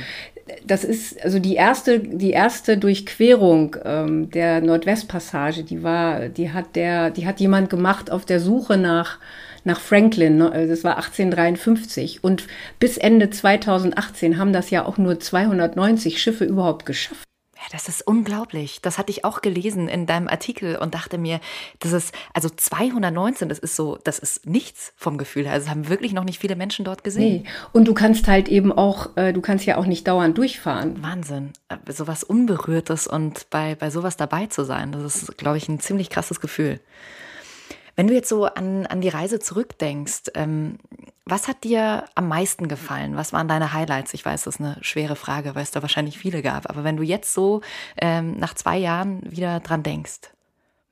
das 0.65 0.84
ist, 0.84 1.24
also 1.24 1.38
die 1.38 1.55
erste, 1.55 2.00
die 2.00 2.31
erste 2.31 2.79
Durchquerung 2.79 3.75
ähm, 3.86 4.31
der 4.31 4.62
Nordwestpassage, 4.62 5.63
die 5.63 5.84
war, 5.84 6.29
die 6.29 6.51
hat 6.51 6.75
der, 6.75 7.12
die 7.12 7.27
hat 7.27 7.39
jemand 7.39 7.69
gemacht 7.69 8.12
auf 8.12 8.25
der 8.25 8.39
Suche 8.39 8.78
nach 8.78 9.19
nach 9.65 9.80
Franklin. 9.80 10.38
Ne? 10.38 10.51
Also 10.51 10.69
das 10.69 10.84
war 10.84 10.97
1853. 10.97 12.23
Und 12.23 12.47
bis 12.80 12.97
Ende 12.97 13.30
2018 13.30 14.38
haben 14.38 14.54
das 14.54 14.69
ja 14.69 14.86
auch 14.86 14.97
nur 14.97 15.19
290 15.19 16.21
Schiffe 16.21 16.45
überhaupt 16.45 16.86
geschafft. 16.86 17.25
Ja, 17.56 17.62
das 17.71 17.88
ist 17.88 18.06
unglaublich. 18.06 18.82
Das 18.82 18.97
hatte 18.97 19.12
ich 19.12 19.23
auch 19.23 19.41
gelesen 19.41 19.88
in 19.88 20.06
deinem 20.06 20.28
Artikel 20.28 20.75
und 20.75 20.93
dachte 20.93 21.17
mir, 21.17 21.39
das 21.80 21.93
ist, 21.93 22.13
also 22.34 22.49
219, 22.49 23.49
das 23.49 23.60
ist 23.60 23.75
so, 23.75 23.97
das 24.04 24.19
ist 24.19 24.45
nichts 24.45 24.93
vom 24.97 25.17
Gefühl 25.17 25.45
her. 25.45 25.54
Also 25.54 25.69
haben 25.69 25.88
wirklich 25.88 26.13
noch 26.13 26.25
nicht 26.25 26.39
viele 26.39 26.56
Menschen 26.56 26.86
dort 26.86 27.04
gesehen. 27.04 27.43
Nee. 27.43 27.49
Und 27.71 27.88
du 27.88 27.93
kannst 27.93 28.28
halt 28.28 28.49
eben 28.49 28.71
auch, 28.71 29.15
äh, 29.15 29.32
du 29.32 29.41
kannst 29.41 29.65
ja 29.65 29.78
auch 29.78 29.86
nicht 29.86 30.08
dauernd 30.08 30.38
durchfahren. 30.38 31.01
Wahnsinn. 31.01 31.54
Äh, 31.69 31.91
sowas 31.91 32.23
Unberührtes 32.23 33.08
und 33.08 33.49
bei, 33.49 33.73
bei 33.75 33.89
sowas 33.89 34.17
dabei 34.17 34.45
zu 34.47 34.63
sein, 34.63 34.91
das 34.91 35.15
ist, 35.15 35.38
glaube 35.38 35.58
ich, 35.58 35.69
ein 35.69 35.80
ziemlich 35.80 36.10
krasses 36.10 36.41
Gefühl. 36.41 36.82
Wenn 37.95 38.08
du 38.08 38.13
jetzt 38.13 38.29
so 38.29 38.45
an, 38.45 38.86
an 38.86 39.01
die 39.01 39.10
Reise 39.10 39.39
zurückdenkst, 39.39 40.31
ähm, 40.36 40.77
was 41.25 41.47
hat 41.47 41.63
dir 41.63 42.05
am 42.13 42.27
meisten 42.27 42.67
gefallen? 42.67 43.15
Was 43.15 43.34
waren 43.34 43.47
deine 43.47 43.73
Highlights? 43.73 44.13
Ich 44.13 44.25
weiß, 44.25 44.43
das 44.43 44.55
ist 44.55 44.62
eine 44.62 44.77
schwere 44.81 45.15
Frage, 45.15 45.55
weil 45.55 45.63
es 45.63 45.71
da 45.71 45.81
wahrscheinlich 45.81 46.17
viele 46.17 46.41
gab. 46.41 46.69
Aber 46.69 46.84
wenn 46.84 46.97
du 46.97 47.03
jetzt 47.03 47.34
so 47.34 47.62
ähm, 47.99 48.38
nach 48.38 48.53
zwei 48.53 48.77
Jahren 48.77 49.21
wieder 49.29 49.60
dran 49.62 49.81
denkst, 49.81 50.19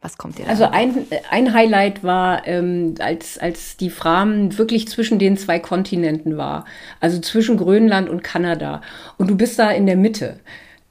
was 0.02 0.18
kommt 0.18 0.38
dir 0.38 0.44
da? 0.44 0.50
Also 0.50 0.66
ein, 0.66 1.06
ein 1.30 1.54
Highlight 1.54 2.04
war, 2.04 2.46
ähm, 2.48 2.96
als, 3.00 3.38
als 3.38 3.78
die 3.78 3.90
Fram 3.90 4.58
wirklich 4.58 4.88
zwischen 4.88 5.20
den 5.20 5.38
zwei 5.38 5.60
Kontinenten 5.60 6.38
war. 6.38 6.66
Also 7.00 7.20
zwischen 7.20 7.58
Grönland 7.58 8.10
und 8.10 8.24
Kanada. 8.24 8.82
Und 9.18 9.30
du 9.30 9.38
bist 9.38 9.60
da 9.60 9.72
in 9.72 9.86
der 9.86 9.96
Mitte. 9.96 10.40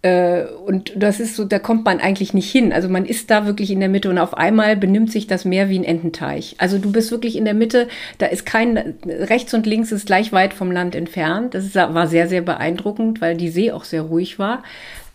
Äh, 0.02 0.44
und 0.66 0.92
das 0.96 1.20
ist 1.20 1.36
so, 1.36 1.44
da 1.44 1.60
kommt 1.60 1.84
man 1.84 2.00
eigentlich 2.00 2.34
nicht 2.34 2.50
hin. 2.50 2.72
Also 2.72 2.88
man 2.88 3.06
ist 3.06 3.30
da 3.30 3.46
wirklich 3.46 3.70
in 3.70 3.78
der 3.80 3.88
Mitte 3.88 4.10
und 4.10 4.18
auf 4.18 4.34
einmal 4.34 4.76
benimmt 4.76 5.12
sich 5.12 5.28
das 5.28 5.44
Meer 5.44 5.68
wie 5.68 5.78
ein 5.78 5.84
Ententeich. 5.84 6.56
Also 6.58 6.78
du 6.78 6.90
bist 6.90 7.12
wirklich 7.12 7.36
in 7.36 7.44
der 7.44 7.54
Mitte, 7.54 7.88
da 8.18 8.26
ist 8.26 8.44
kein, 8.44 8.94
rechts 9.06 9.54
und 9.54 9.64
links 9.64 9.92
ist 9.92 10.06
gleich 10.06 10.32
weit 10.32 10.54
vom 10.54 10.72
Land 10.72 10.96
entfernt. 10.96 11.54
Das 11.54 11.64
ist, 11.64 11.76
war 11.76 12.08
sehr, 12.08 12.28
sehr 12.28 12.42
beeindruckend, 12.42 13.20
weil 13.20 13.36
die 13.36 13.48
See 13.48 13.70
auch 13.70 13.84
sehr 13.84 14.02
ruhig 14.02 14.40
war. 14.40 14.64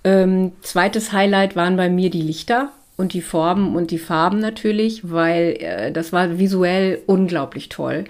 Ähm, 0.05 0.53
zweites 0.61 1.11
Highlight 1.11 1.57
waren 1.57 1.75
bei 1.75 1.89
mir 1.89 2.09
die 2.09 2.21
Lichter 2.21 2.71
und 2.95 3.11
die 3.11 3.21
Formen 3.21 3.75
und 3.75 3.91
die 3.91 3.99
Farben 3.99 4.39
natürlich, 4.39 5.11
weil 5.11 5.57
äh, 5.59 5.91
das 5.91 6.13
war 6.13 6.39
visuell 6.39 6.99
unglaublich 7.07 7.67
toll 7.67 8.05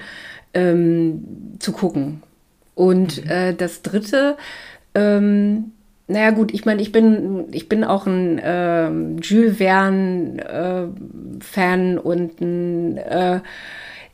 ähm, 0.53 1.23
zu 1.57 1.71
gucken. 1.71 2.21
Und 2.75 3.25
mhm. 3.25 3.31
äh, 3.31 3.53
das 3.53 3.81
dritte, 3.81 4.37
ähm, 4.93 5.71
naja 6.07 6.31
gut, 6.31 6.53
ich 6.53 6.65
meine, 6.65 6.81
ich 6.81 6.93
bin, 6.93 7.45
ich 7.51 7.67
bin 7.67 7.83
auch 7.83 8.07
ein 8.07 8.39
äh, 8.39 8.89
Jules 9.21 9.57
Verne-Fan 9.57 11.97
äh, 11.97 11.99
und 11.99 12.41
ein, 12.41 12.97
äh, 12.97 13.41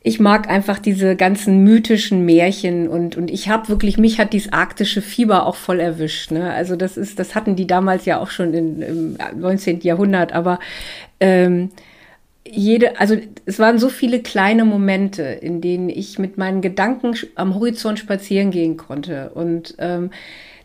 ich 0.02 0.20
mag 0.20 0.50
einfach 0.50 0.80
diese 0.80 1.16
ganzen 1.16 1.62
mythischen 1.62 2.26
Märchen 2.26 2.88
und, 2.88 3.16
und 3.16 3.30
ich 3.30 3.48
habe 3.48 3.68
wirklich, 3.68 3.96
mich 3.96 4.18
hat 4.18 4.34
dieses 4.34 4.52
arktische 4.52 5.02
Fieber 5.02 5.46
auch 5.46 5.56
voll 5.56 5.80
erwischt. 5.80 6.30
Ne? 6.30 6.52
Also 6.52 6.76
das 6.76 6.96
ist, 6.96 7.18
das 7.18 7.34
hatten 7.34 7.56
die 7.56 7.66
damals 7.66 8.04
ja 8.04 8.20
auch 8.20 8.30
schon 8.30 8.52
in, 8.52 8.82
im 8.82 9.16
19. 9.36 9.80
Jahrhundert, 9.80 10.32
aber 10.32 10.58
ähm, 11.20 11.70
jede, 12.46 13.00
also 13.00 13.16
es 13.46 13.58
waren 13.58 13.78
so 13.78 13.88
viele 13.88 14.20
kleine 14.20 14.64
Momente, 14.64 15.22
in 15.22 15.60
denen 15.60 15.88
ich 15.88 16.18
mit 16.18 16.38
meinen 16.38 16.60
Gedanken 16.60 17.14
am 17.36 17.54
Horizont 17.54 17.98
spazieren 17.98 18.50
gehen 18.50 18.76
konnte 18.76 19.30
und 19.30 19.74
ähm, 19.78 20.10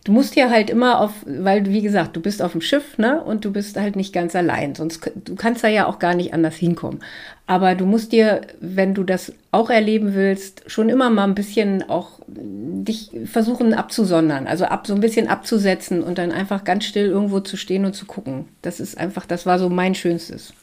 du 0.09 0.13
musst 0.15 0.35
ja 0.35 0.49
halt 0.49 0.71
immer 0.71 1.01
auf, 1.01 1.11
weil 1.23 1.67
wie 1.67 1.83
gesagt, 1.83 2.15
du 2.15 2.19
bist 2.19 2.41
auf 2.41 2.53
dem 2.53 2.61
Schiff, 2.61 2.97
ne? 2.97 3.23
Und 3.23 3.45
du 3.45 3.51
bist 3.51 3.77
halt 3.77 3.95
nicht 3.95 4.11
ganz 4.11 4.35
allein. 4.35 4.73
Sonst 4.73 5.11
du 5.23 5.35
kannst 5.35 5.63
da 5.63 5.67
ja 5.67 5.85
auch 5.85 5.99
gar 5.99 6.15
nicht 6.15 6.33
anders 6.33 6.55
hinkommen. 6.55 7.01
Aber 7.45 7.75
du 7.75 7.85
musst 7.85 8.11
dir, 8.11 8.41
wenn 8.59 8.95
du 8.95 9.03
das 9.03 9.33
auch 9.51 9.69
erleben 9.69 10.15
willst, 10.15 10.63
schon 10.65 10.89
immer 10.89 11.11
mal 11.11 11.25
ein 11.25 11.35
bisschen 11.35 11.87
auch 11.87 12.19
dich 12.27 13.11
versuchen 13.25 13.75
abzusondern, 13.75 14.47
also 14.47 14.65
ab 14.65 14.87
so 14.87 14.95
ein 14.95 14.99
bisschen 14.99 15.27
abzusetzen 15.27 16.01
und 16.01 16.17
dann 16.17 16.31
einfach 16.31 16.63
ganz 16.63 16.85
still 16.85 17.05
irgendwo 17.05 17.39
zu 17.39 17.55
stehen 17.55 17.85
und 17.85 17.93
zu 17.93 18.05
gucken. 18.05 18.45
Das 18.63 18.79
ist 18.79 18.97
einfach, 18.97 19.27
das 19.27 19.45
war 19.45 19.59
so 19.59 19.69
mein 19.69 19.93
Schönstes. 19.93 20.53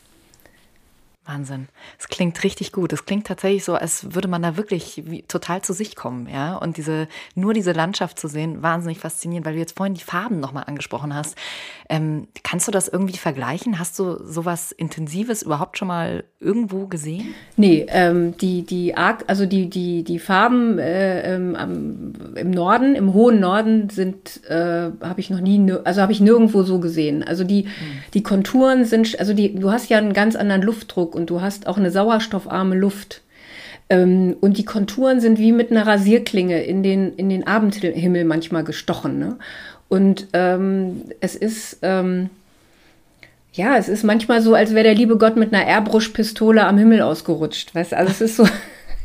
Wahnsinn. 1.27 1.69
Es 1.99 2.09
klingt 2.09 2.43
richtig 2.45 2.73
gut. 2.73 2.93
Es 2.93 3.05
klingt 3.05 3.27
tatsächlich 3.27 3.65
so, 3.65 3.75
als 3.75 4.15
würde 4.15 4.29
man 4.29 4.43
da 4.43 4.57
wirklich 4.57 5.03
wie, 5.07 5.23
total 5.23 5.62
zu 5.62 5.73
sich 5.73 5.97
kommen, 5.97 6.29
ja. 6.33 6.57
Und 6.57 6.77
diese, 6.77 7.09
nur 7.35 7.53
diese 7.53 7.73
Landschaft 7.73 8.19
zu 8.19 8.29
sehen, 8.29 8.62
wahnsinnig 8.62 8.99
faszinierend, 8.99 9.45
weil 9.45 9.55
du 9.55 9.59
jetzt 9.59 9.77
vorhin 9.77 9.95
die 9.95 10.05
Farben 10.05 10.39
nochmal 10.39 10.65
angesprochen 10.67 11.15
hast. 11.15 11.37
Ähm, 11.89 12.29
kannst 12.45 12.69
du 12.69 12.73
das 12.73 12.87
irgendwie 12.87 13.17
vergleichen? 13.17 13.79
Hast 13.79 13.99
du 13.99 14.23
sowas 14.25 14.71
Intensives 14.71 15.43
überhaupt 15.43 15.79
schon 15.79 15.89
mal 15.89 16.25
irgendwo 16.39 16.87
gesehen? 16.87 17.35
Nee, 17.57 17.87
ähm, 17.89 18.37
die, 18.37 18.62
die, 18.62 18.95
also 18.95 19.47
die, 19.47 19.69
die, 19.69 20.05
die 20.05 20.19
Farben 20.21 20.79
äh, 20.79 21.35
ähm, 21.35 22.12
im 22.37 22.51
Norden, 22.53 22.95
im 22.95 23.15
hohen 23.15 23.41
Norden 23.41 23.91
sind, 23.91 24.45
äh, 24.49 24.91
habe 25.01 25.19
ich 25.19 25.31
noch 25.31 25.41
nie, 25.41 25.73
also 25.85 26.03
habe 26.03 26.12
ich 26.12 26.21
nirgendwo 26.21 26.62
so 26.62 26.79
gesehen. 26.79 27.25
Also 27.25 27.43
die, 27.43 27.65
mhm. 27.65 27.69
die 28.15 28.23
Konturen 28.23 28.85
sind, 28.85 29.19
also 29.19 29.35
die, 29.35 29.57
du 29.57 29.73
hast 29.73 29.89
ja 29.89 29.99
einen 29.99 30.12
ganz 30.12 30.37
anderen 30.37 30.62
Luftdruck 30.62 31.15
und 31.16 31.31
du 31.31 31.40
hast 31.40 31.66
auch 31.66 31.79
eine 31.79 31.90
sauerstoffarme 31.90 32.76
Luft. 32.76 33.22
Ähm, 33.88 34.37
und 34.40 34.59
die 34.59 34.64
Konturen 34.64 35.20
sind 35.20 35.38
wie 35.38 35.52
mit 35.52 35.70
einer 35.70 35.87
Rasierklinge 35.87 36.62
in 36.62 36.83
den, 36.83 37.14
in 37.16 37.29
den 37.29 37.46
Abendhimmel 37.46 38.24
manchmal 38.24 38.64
gestochen. 38.64 39.18
Ne? 39.18 39.37
Und 39.88 40.29
ähm, 40.33 41.02
es 41.20 41.35
ist, 41.37 41.79
ähm, 41.83 42.31
ja, 43.52 43.76
es 43.76 43.88
ist 43.88 44.05
manchmal 44.05 44.42
so, 44.42 44.55
als 44.55 44.74
wäre 44.74 44.85
der 44.85 44.94
liebe 44.94 45.16
Gott 45.16 45.37
mit 45.37 45.55
einer 45.55 45.66
Airbrush-Pistole 45.66 46.64
am 46.66 46.79
Himmel 46.79 47.00
ausgerutscht. 47.02 47.74
Weißt 47.74 47.94
also 47.94 48.11
es 48.11 48.20
ist 48.20 48.37
so. 48.37 48.48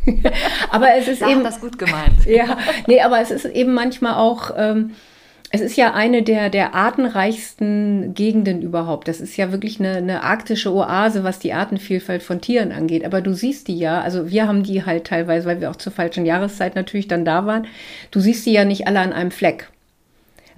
aber 0.71 0.95
es 0.97 1.07
ist 1.07 1.21
da 1.21 1.29
eben. 1.29 1.43
das 1.43 1.61
gut 1.61 1.77
gemeint. 1.77 2.25
ja, 2.25 2.57
nee, 2.87 3.01
aber 3.01 3.21
es 3.21 3.31
ist 3.31 3.45
eben 3.45 3.73
manchmal 3.73 4.15
auch. 4.15 4.51
Ähm, 4.57 4.91
es 5.53 5.59
ist 5.59 5.75
ja 5.75 5.93
eine 5.93 6.23
der, 6.23 6.49
der 6.49 6.73
artenreichsten 6.73 8.13
Gegenden 8.13 8.61
überhaupt. 8.61 9.09
Das 9.09 9.19
ist 9.19 9.35
ja 9.35 9.51
wirklich 9.51 9.79
eine, 9.79 9.97
eine 9.97 10.23
arktische 10.23 10.73
Oase, 10.73 11.25
was 11.25 11.39
die 11.39 11.51
Artenvielfalt 11.51 12.23
von 12.23 12.39
Tieren 12.39 12.71
angeht. 12.71 13.03
Aber 13.03 13.19
du 13.19 13.33
siehst 13.33 13.67
die 13.67 13.77
ja, 13.77 13.99
also 13.99 14.31
wir 14.31 14.47
haben 14.47 14.63
die 14.63 14.85
halt 14.85 15.07
teilweise, 15.07 15.45
weil 15.47 15.59
wir 15.59 15.69
auch 15.69 15.75
zur 15.75 15.91
falschen 15.91 16.25
Jahreszeit 16.25 16.75
natürlich 16.75 17.09
dann 17.09 17.25
da 17.25 17.45
waren. 17.45 17.67
Du 18.11 18.21
siehst 18.21 18.45
die 18.45 18.53
ja 18.53 18.63
nicht 18.63 18.87
alle 18.87 19.01
an 19.01 19.11
einem 19.11 19.31
Fleck. 19.31 19.67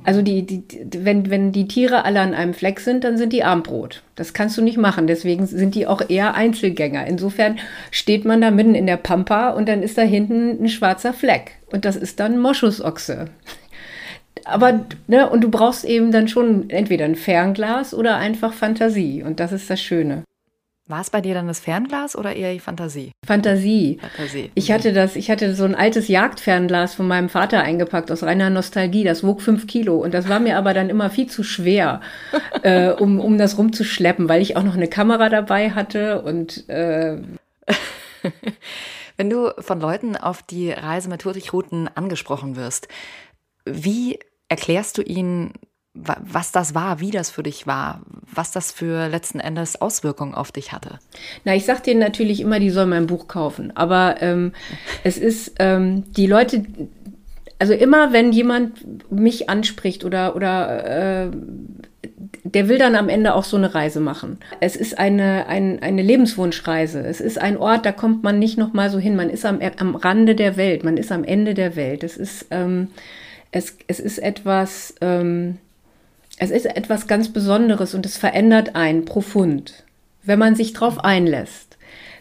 Also 0.04 0.22
die, 0.22 0.46
die, 0.46 0.64
wenn, 1.04 1.30
wenn 1.32 1.52
die 1.52 1.68
Tiere 1.68 2.06
alle 2.06 2.20
an 2.20 2.36
einem 2.36 2.54
Fleck 2.54 2.80
sind, 2.80 3.04
dann 3.04 3.18
sind 3.18 3.34
die 3.34 3.44
Armbrot. 3.44 4.04
Das 4.16 4.34
kannst 4.34 4.58
du 4.58 4.62
nicht 4.62 4.78
machen. 4.78 5.08
Deswegen 5.08 5.48
sind 5.48 5.74
die 5.74 5.88
auch 5.88 6.08
eher 6.08 6.36
Einzelgänger. 6.36 7.08
Insofern 7.08 7.58
steht 7.90 8.26
man 8.26 8.42
da 8.42 8.52
mitten 8.52 8.76
in 8.76 8.86
der 8.86 8.98
Pampa 8.98 9.52
und 9.52 9.68
dann 9.68 9.82
ist 9.82 9.98
da 9.98 10.04
hinten 10.04 10.64
ein 10.64 10.70
schwarzer 10.70 11.14
Fleck. 11.14 11.54
Und 11.72 11.86
das 11.86 11.96
ist 11.96 12.20
dann 12.20 12.38
Moschusochse 12.38 13.30
aber, 14.46 14.86
ne, 15.08 15.30
und 15.30 15.42
du 15.42 15.50
brauchst 15.50 15.86
eben 15.86 16.12
dann 16.12 16.28
schon 16.28 16.70
entweder 16.70 17.06
ein 17.06 17.16
Fernglas 17.16 17.94
oder 17.94 18.18
einfach 18.18 18.54
Fantasie. 18.54 19.24
Und 19.24 19.40
das 19.40 19.52
ist 19.52 19.70
das 19.70 19.82
Schöne. 19.82 20.24
War 20.86 21.00
es 21.00 21.10
bei 21.10 21.22
dir 21.22 21.34
dann 21.34 21.48
das 21.48 21.62
Fernglas 21.62 22.14
oder 22.14 22.36
eher 22.36 22.52
die 22.52 22.60
Fantasie? 22.60 23.14
Fantasie. 23.26 24.00
Fantasie. 24.02 24.52
Ich 24.54 24.70
hatte 24.70 24.92
das, 24.92 25.16
ich 25.16 25.32
hatte 25.32 25.56
so 25.56 25.64
ein 25.64 25.76
altes 25.76 26.10
Jagdfernglas 26.10 26.94
von 26.94 27.08
meinem 27.08 27.30
Vater 27.30 27.62
eingepackt 27.62 28.12
aus 28.12 28.22
reiner 28.22 28.50
Nostalgie. 28.50 29.06
Das 29.06 29.24
wog 29.24 29.42
fünf 29.42 29.66
Kilo 29.66 29.96
und 29.96 30.14
das 30.14 30.28
war 30.28 30.42
mir 30.42 30.58
aber 30.58 30.74
dann 30.74 30.90
immer 30.90 31.10
viel 31.10 31.28
zu 31.28 31.44
schwer, 31.44 32.02
äh, 32.64 32.90
um, 32.90 33.22
um 33.22 33.38
das 33.38 33.58
rumzuschleppen, 33.58 34.28
weil 34.28 34.42
ich 34.42 34.58
auch 34.58 34.64
noch 34.64 34.76
eine 34.76 34.90
Kamera 34.90 35.30
dabei 35.30 35.72
hatte 35.72 36.22
und 36.22 36.68
äh 36.70 37.18
Wenn 39.18 39.30
du 39.30 39.52
von 39.60 39.80
Leuten 39.80 40.18
auf 40.18 40.42
die 40.42 40.72
Reise 40.72 41.08
mit 41.08 41.24
Hurtigruten 41.24 41.88
angesprochen 41.94 42.56
wirst, 42.56 42.88
wie 43.66 44.20
erklärst 44.54 45.00
du 45.00 45.02
ihnen, 45.02 45.54
was 45.96 46.52
das 46.52 46.76
war, 46.76 47.00
wie 47.00 47.10
das 47.10 47.32
für 47.32 47.42
dich 47.42 47.66
war, 47.66 48.02
was 48.32 48.52
das 48.52 48.72
für 48.72 49.08
letzten 49.10 49.40
Endes 49.40 49.82
Auswirkungen 49.82 50.36
auf 50.36 50.52
dich 50.52 50.72
hatte? 50.72 51.00
Na, 51.44 51.56
ich 51.56 51.66
sag 51.66 51.84
denen 51.84 52.00
natürlich 52.00 52.40
immer, 52.40 52.60
die 52.60 52.70
sollen 52.70 52.90
mein 52.90 53.08
Buch 53.08 53.28
kaufen. 53.28 53.76
Aber 53.76 54.18
ähm, 54.22 54.54
es 55.04 55.18
ist, 55.18 55.56
ähm, 55.58 56.04
die 56.14 56.28
Leute, 56.28 56.66
also 57.58 57.74
immer 57.74 58.14
wenn 58.14 58.32
jemand 58.32 59.12
mich 59.12 59.50
anspricht 59.50 60.06
oder, 60.06 60.36
oder 60.36 61.26
äh, 61.26 61.32
der 62.44 62.68
will 62.70 62.78
dann 62.78 62.96
am 62.96 63.10
Ende 63.10 63.34
auch 63.34 63.44
so 63.44 63.58
eine 63.58 63.74
Reise 63.74 64.00
machen. 64.00 64.38
Es 64.60 64.76
ist 64.76 65.00
eine, 65.00 65.48
ein, 65.48 65.82
eine 65.82 66.04
Lebenswunschreise. 66.04 67.00
Es 67.00 67.22
ist 67.22 67.40
ein 67.40 67.58
Ort, 67.58 67.88
da 67.88 67.92
kommt 67.92 68.24
man 68.24 68.38
nicht 68.38 68.58
noch 68.58 68.74
mal 68.74 68.92
so 68.92 69.00
hin. 69.00 69.16
Man 69.16 69.30
ist 69.32 69.46
am, 69.46 69.60
am 69.78 69.96
Rande 69.96 70.36
der 70.36 70.58
Welt, 70.58 70.84
man 70.84 70.98
ist 70.98 71.12
am 71.12 71.24
Ende 71.24 71.56
der 71.56 71.76
Welt. 71.76 72.04
Es 72.04 72.18
ist 72.18 72.48
ähm, 72.52 72.90
es, 73.54 73.78
es 73.88 74.00
ist 74.00 74.18
etwas, 74.18 74.96
ähm, 75.00 75.60
es 76.38 76.52
ist 76.52 76.66
etwas 76.66 77.08
ganz 77.08 77.30
Besonderes 77.32 77.94
und 77.94 78.06
es 78.06 78.18
verändert 78.18 78.76
einen 78.76 79.06
profund, 79.06 79.86
wenn 80.24 80.40
man 80.40 80.56
sich 80.56 80.74
darauf 80.74 81.04
einlässt. 81.04 81.78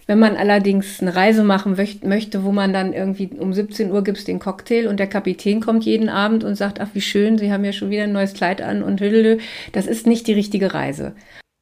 Wenn 0.06 0.18
man 0.18 0.36
allerdings 0.36 1.00
eine 1.00 1.14
Reise 1.14 1.42
machen 1.44 1.76
möchte, 2.02 2.44
wo 2.44 2.52
man 2.52 2.72
dann 2.72 2.92
irgendwie 2.92 3.30
um 3.38 3.52
17 3.52 3.90
Uhr 3.90 4.04
gibt 4.04 4.18
es 4.18 4.24
den 4.24 4.40
Cocktail 4.40 4.88
und 4.88 4.98
der 4.98 5.06
Kapitän 5.06 5.60
kommt 5.60 5.84
jeden 5.84 6.08
Abend 6.08 6.44
und 6.44 6.56
sagt, 6.56 6.80
ach 6.80 6.88
wie 6.92 7.00
schön, 7.00 7.38
Sie 7.38 7.52
haben 7.52 7.64
ja 7.64 7.72
schon 7.72 7.88
wieder 7.88 8.02
ein 8.02 8.12
neues 8.12 8.34
Kleid 8.34 8.60
an 8.60 8.82
und 8.82 9.00
hüllele, 9.00 9.38
das 9.72 9.86
ist 9.86 10.06
nicht 10.06 10.26
die 10.26 10.34
richtige 10.34 10.74
Reise. 10.74 11.14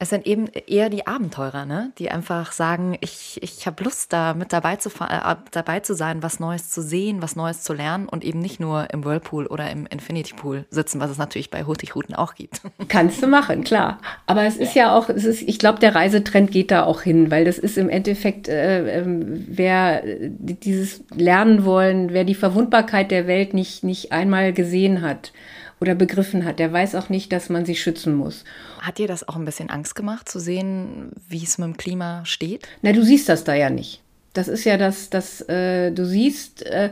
Es 0.03 0.09
sind 0.09 0.27
eben 0.27 0.49
eher 0.67 0.89
die 0.89 1.07
Abenteurer, 1.07 1.67
ne? 1.67 1.93
die 1.99 2.11
einfach 2.11 2.53
sagen, 2.53 2.97
ich, 3.03 3.39
ich 3.43 3.67
habe 3.67 3.85
Lust, 3.85 4.15
da 4.15 4.33
mit 4.33 4.51
dabei 4.51 4.77
zu, 4.77 4.89
äh, 4.89 5.37
dabei 5.51 5.81
zu 5.81 5.95
sein, 5.95 6.23
was 6.23 6.41
Neues 6.41 6.71
zu 6.71 6.83
sehen, 6.83 7.21
was 7.21 7.37
Neues 7.37 7.63
zu 7.63 7.75
lernen 7.75 8.09
und 8.09 8.25
eben 8.25 8.39
nicht 8.39 8.61
nur 8.61 8.89
im 8.95 9.05
Whirlpool 9.05 9.47
oder 9.47 9.71
im 9.71 9.85
Infinity 9.85 10.33
Pool 10.33 10.65
sitzen, 10.71 11.01
was 11.01 11.11
es 11.11 11.19
natürlich 11.19 11.51
bei 11.51 11.65
Hurtigruten 11.65 12.15
auch 12.15 12.35
gibt. 12.35 12.63
Kannst 12.89 13.23
du 13.23 13.27
machen, 13.27 13.63
klar. 13.63 13.99
Aber 14.27 14.45
es 14.45 14.57
ist 14.57 14.75
ja 14.75 14.97
auch, 14.97 15.11
es 15.11 15.27
ist, 15.27 15.43
ich 15.43 15.59
glaube, 15.59 15.81
der 15.81 15.95
Reisetrend 15.95 16.51
geht 16.51 16.71
da 16.71 16.85
auch 16.85 17.03
hin, 17.03 17.31
weil 17.31 17.45
das 17.45 17.59
ist 17.59 17.77
im 17.77 17.91
Endeffekt, 17.91 18.49
äh, 18.49 19.03
äh, 19.03 19.05
wer 19.05 20.03
dieses 20.31 21.05
lernen 21.15 21.67
wollen, 21.67 22.15
wer 22.15 22.25
die 22.25 22.35
Verwundbarkeit 22.35 23.11
der 23.11 23.27
Welt 23.27 23.53
nicht, 23.53 23.85
nicht 23.85 24.13
einmal 24.13 24.55
gesehen 24.55 25.03
hat 25.03 25.33
oder 25.81 25.95
begriffen 25.95 26.45
hat, 26.45 26.59
der 26.59 26.73
weiß 26.73 26.95
auch 26.95 27.09
nicht, 27.09 27.33
dass 27.33 27.49
man 27.49 27.65
sie 27.65 27.77
schützen 27.77 28.15
muss. 28.15 28.45
Hat 28.81 28.99
dir 28.99 29.09
das 29.09 29.27
auch 29.27 29.37
ein 29.37 29.45
bisschen 29.45 29.71
Angst 29.71 29.95
gemacht, 29.95 30.29
zu 30.29 30.39
sehen, 30.39 31.13
wie 31.29 31.43
es 31.43 31.59
mit 31.59 31.67
dem 31.67 31.77
Klima 31.77 32.25
steht? 32.25 32.69
Na, 32.83 32.93
du 32.93 33.03
siehst 33.03 33.29
das 33.29 33.45
da 33.45 33.55
ja 33.55 33.71
nicht. 33.71 34.03
Das 34.33 34.47
ist 34.47 34.65
ja 34.65 34.77
das, 34.77 35.11
das 35.11 35.41
äh, 35.49 35.91
du 35.91 36.05
siehst, 36.05 36.65
äh, 36.67 36.91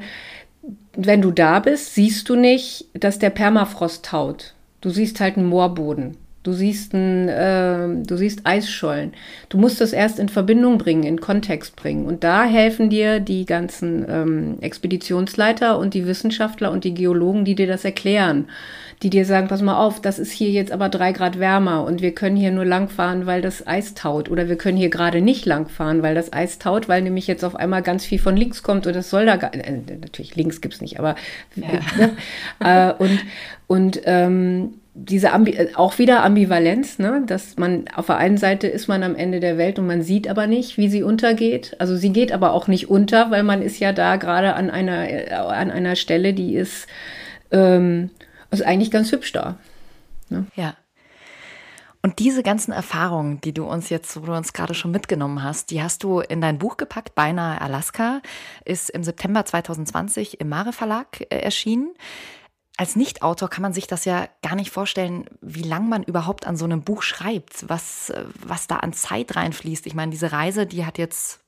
wenn 0.96 1.22
du 1.22 1.30
da 1.30 1.60
bist, 1.60 1.94
siehst 1.94 2.28
du 2.28 2.34
nicht, 2.34 2.86
dass 2.94 3.18
der 3.18 3.30
Permafrost 3.30 4.04
taut. 4.04 4.54
Du 4.80 4.90
siehst 4.90 5.20
halt 5.20 5.36
einen 5.36 5.46
Moorboden. 5.46 6.16
Du 6.44 6.52
siehst, 6.52 6.94
ein, 6.94 7.28
äh, 7.28 7.88
du 8.06 8.16
siehst 8.16 8.40
Eisschollen. 8.44 9.12
Du 9.48 9.58
musst 9.58 9.80
das 9.80 9.92
erst 9.92 10.20
in 10.20 10.28
Verbindung 10.28 10.78
bringen, 10.78 11.02
in 11.02 11.20
Kontext 11.20 11.74
bringen. 11.74 12.06
Und 12.06 12.22
da 12.22 12.44
helfen 12.44 12.90
dir 12.90 13.18
die 13.18 13.44
ganzen 13.44 14.06
ähm, 14.08 14.58
Expeditionsleiter 14.60 15.78
und 15.78 15.94
die 15.94 16.06
Wissenschaftler 16.06 16.70
und 16.70 16.84
die 16.84 16.94
Geologen, 16.94 17.44
die 17.44 17.56
dir 17.56 17.66
das 17.66 17.84
erklären. 17.84 18.46
Die 19.02 19.10
dir 19.10 19.24
sagen, 19.24 19.48
pass 19.48 19.62
mal 19.62 19.78
auf, 19.78 20.00
das 20.00 20.18
ist 20.18 20.30
hier 20.30 20.50
jetzt 20.50 20.72
aber 20.72 20.88
drei 20.88 21.12
Grad 21.12 21.38
wärmer 21.38 21.84
und 21.84 22.02
wir 22.02 22.12
können 22.12 22.36
hier 22.36 22.52
nur 22.52 22.64
langfahren, 22.64 23.26
weil 23.26 23.42
das 23.42 23.66
Eis 23.66 23.94
taut. 23.94 24.30
Oder 24.30 24.48
wir 24.48 24.56
können 24.56 24.78
hier 24.78 24.90
gerade 24.90 25.20
nicht 25.20 25.44
langfahren, 25.44 26.02
weil 26.02 26.14
das 26.14 26.32
Eis 26.32 26.58
taut, 26.58 26.88
weil 26.88 27.02
nämlich 27.02 27.26
jetzt 27.26 27.44
auf 27.44 27.56
einmal 27.56 27.82
ganz 27.82 28.04
viel 28.04 28.18
von 28.20 28.36
links 28.36 28.62
kommt 28.62 28.86
und 28.86 28.94
das 28.94 29.10
soll 29.10 29.26
da 29.26 29.36
gar 29.36 29.54
äh, 29.54 29.82
Natürlich, 30.00 30.36
links 30.36 30.60
gibt's 30.60 30.80
nicht, 30.80 30.98
aber 30.98 31.16
ja. 31.56 31.68
ne? 31.98 32.16
äh, 32.60 33.02
und, 33.02 33.20
und 33.66 34.00
ähm, 34.04 34.74
diese 35.00 35.32
Ambi 35.32 35.52
äh, 35.52 35.74
auch 35.74 35.98
wieder 35.98 36.24
Ambivalenz, 36.24 36.98
ne? 36.98 37.22
dass 37.24 37.56
man 37.56 37.84
auf 37.94 38.06
der 38.06 38.16
einen 38.16 38.36
Seite 38.36 38.66
ist 38.66 38.88
man 38.88 39.02
am 39.02 39.14
Ende 39.14 39.38
der 39.38 39.56
Welt 39.56 39.78
und 39.78 39.86
man 39.86 40.02
sieht 40.02 40.28
aber 40.28 40.46
nicht, 40.46 40.76
wie 40.76 40.88
sie 40.88 41.02
untergeht. 41.02 41.76
Also 41.78 41.96
sie 41.96 42.12
geht 42.12 42.32
aber 42.32 42.52
auch 42.52 42.66
nicht 42.66 42.90
unter, 42.90 43.30
weil 43.30 43.44
man 43.44 43.62
ist 43.62 43.78
ja 43.78 43.92
da 43.92 44.16
gerade 44.16 44.54
an 44.54 44.70
einer 44.70 45.08
äh, 45.08 45.30
an 45.32 45.70
einer 45.70 45.94
Stelle, 45.94 46.34
die 46.34 46.54
ist 46.56 46.88
ähm, 47.52 48.10
also 48.50 48.64
eigentlich 48.64 48.90
ganz 48.90 49.12
hübsch 49.12 49.32
da. 49.32 49.56
Ne? 50.30 50.46
Ja. 50.56 50.74
Und 52.02 52.20
diese 52.20 52.42
ganzen 52.42 52.72
Erfahrungen, 52.72 53.40
die 53.40 53.52
du 53.52 53.64
uns 53.64 53.90
jetzt, 53.90 54.20
wo 54.20 54.26
du 54.26 54.32
uns 54.32 54.52
gerade 54.52 54.74
schon 54.74 54.92
mitgenommen 54.92 55.42
hast, 55.42 55.70
die 55.70 55.82
hast 55.82 56.04
du 56.04 56.20
in 56.20 56.40
dein 56.40 56.58
Buch 56.58 56.76
gepackt, 56.76 57.14
Beinahe 57.14 57.60
Alaska, 57.60 58.20
ist 58.64 58.88
im 58.90 59.02
September 59.02 59.44
2020 59.44 60.40
im 60.40 60.48
Mare 60.48 60.72
Verlag 60.72 61.20
äh, 61.20 61.38
erschienen 61.38 61.90
als 62.78 62.94
Nicht-Autor 62.94 63.50
kann 63.50 63.62
man 63.62 63.72
sich 63.72 63.88
das 63.88 64.04
ja 64.04 64.28
gar 64.40 64.54
nicht 64.54 64.70
vorstellen, 64.70 65.24
wie 65.42 65.62
lange 65.62 65.88
man 65.88 66.04
überhaupt 66.04 66.46
an 66.46 66.56
so 66.56 66.64
einem 66.64 66.82
Buch 66.82 67.02
schreibt, 67.02 67.68
was, 67.68 68.12
was 68.40 68.68
da 68.68 68.76
an 68.76 68.92
Zeit 68.92 69.34
reinfließt. 69.34 69.84
Ich 69.88 69.94
meine, 69.94 70.12
diese 70.12 70.30
Reise, 70.30 70.64
die 70.64 70.86
hat 70.86 70.96
jetzt 70.96 71.40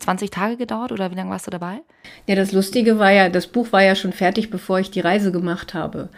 20 0.00 0.30
Tage 0.30 0.56
gedauert 0.56 0.90
oder 0.90 1.12
wie 1.12 1.14
lange 1.14 1.30
warst 1.30 1.46
du 1.46 1.52
dabei? 1.52 1.82
Ja, 2.26 2.34
das 2.34 2.50
Lustige 2.50 2.98
war 2.98 3.12
ja, 3.12 3.28
das 3.28 3.46
Buch 3.46 3.70
war 3.70 3.84
ja 3.84 3.94
schon 3.94 4.12
fertig, 4.12 4.50
bevor 4.50 4.80
ich 4.80 4.90
die 4.90 4.98
Reise 4.98 5.30
gemacht 5.30 5.72
habe. 5.72 6.08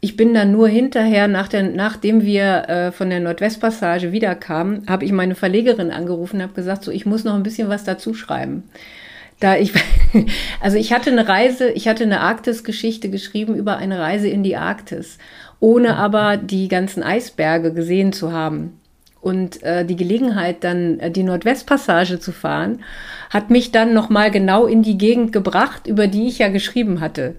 Ich 0.00 0.16
bin 0.16 0.32
dann 0.32 0.52
nur 0.52 0.68
hinterher, 0.68 1.28
nach 1.28 1.48
der, 1.48 1.62
nachdem 1.62 2.22
wir 2.22 2.68
äh, 2.70 2.92
von 2.92 3.10
der 3.10 3.20
Nordwestpassage 3.20 4.10
wiederkamen, 4.10 4.86
habe 4.88 5.04
ich 5.04 5.12
meine 5.12 5.34
Verlegerin 5.34 5.90
angerufen 5.90 6.36
und 6.36 6.42
habe 6.42 6.54
gesagt, 6.54 6.82
so, 6.82 6.90
ich 6.90 7.04
muss 7.04 7.24
noch 7.24 7.34
ein 7.34 7.42
bisschen 7.42 7.68
was 7.68 7.84
dazu 7.84 8.14
schreiben 8.14 8.64
da 9.42 9.56
ich, 9.56 9.72
also 10.60 10.76
ich 10.76 10.92
hatte 10.92 11.10
eine 11.10 11.28
Reise, 11.28 11.70
ich 11.70 11.88
hatte 11.88 12.04
eine 12.04 12.20
Arktis-Geschichte 12.20 13.10
geschrieben 13.10 13.54
über 13.54 13.76
eine 13.76 13.98
Reise 13.98 14.28
in 14.28 14.42
die 14.42 14.56
Arktis, 14.56 15.18
ohne 15.60 15.96
aber 15.96 16.36
die 16.36 16.68
ganzen 16.68 17.02
Eisberge 17.02 17.72
gesehen 17.72 18.12
zu 18.12 18.32
haben. 18.32 18.78
Und 19.20 19.62
äh, 19.62 19.84
die 19.84 19.94
Gelegenheit, 19.94 20.64
dann 20.64 20.98
äh, 20.98 21.10
die 21.10 21.22
Nordwestpassage 21.22 22.18
zu 22.18 22.32
fahren, 22.32 22.80
hat 23.30 23.50
mich 23.50 23.70
dann 23.70 23.94
nochmal 23.94 24.32
genau 24.32 24.66
in 24.66 24.82
die 24.82 24.98
Gegend 24.98 25.32
gebracht, 25.32 25.86
über 25.86 26.08
die 26.08 26.26
ich 26.26 26.38
ja 26.38 26.48
geschrieben 26.48 27.00
hatte. 27.00 27.36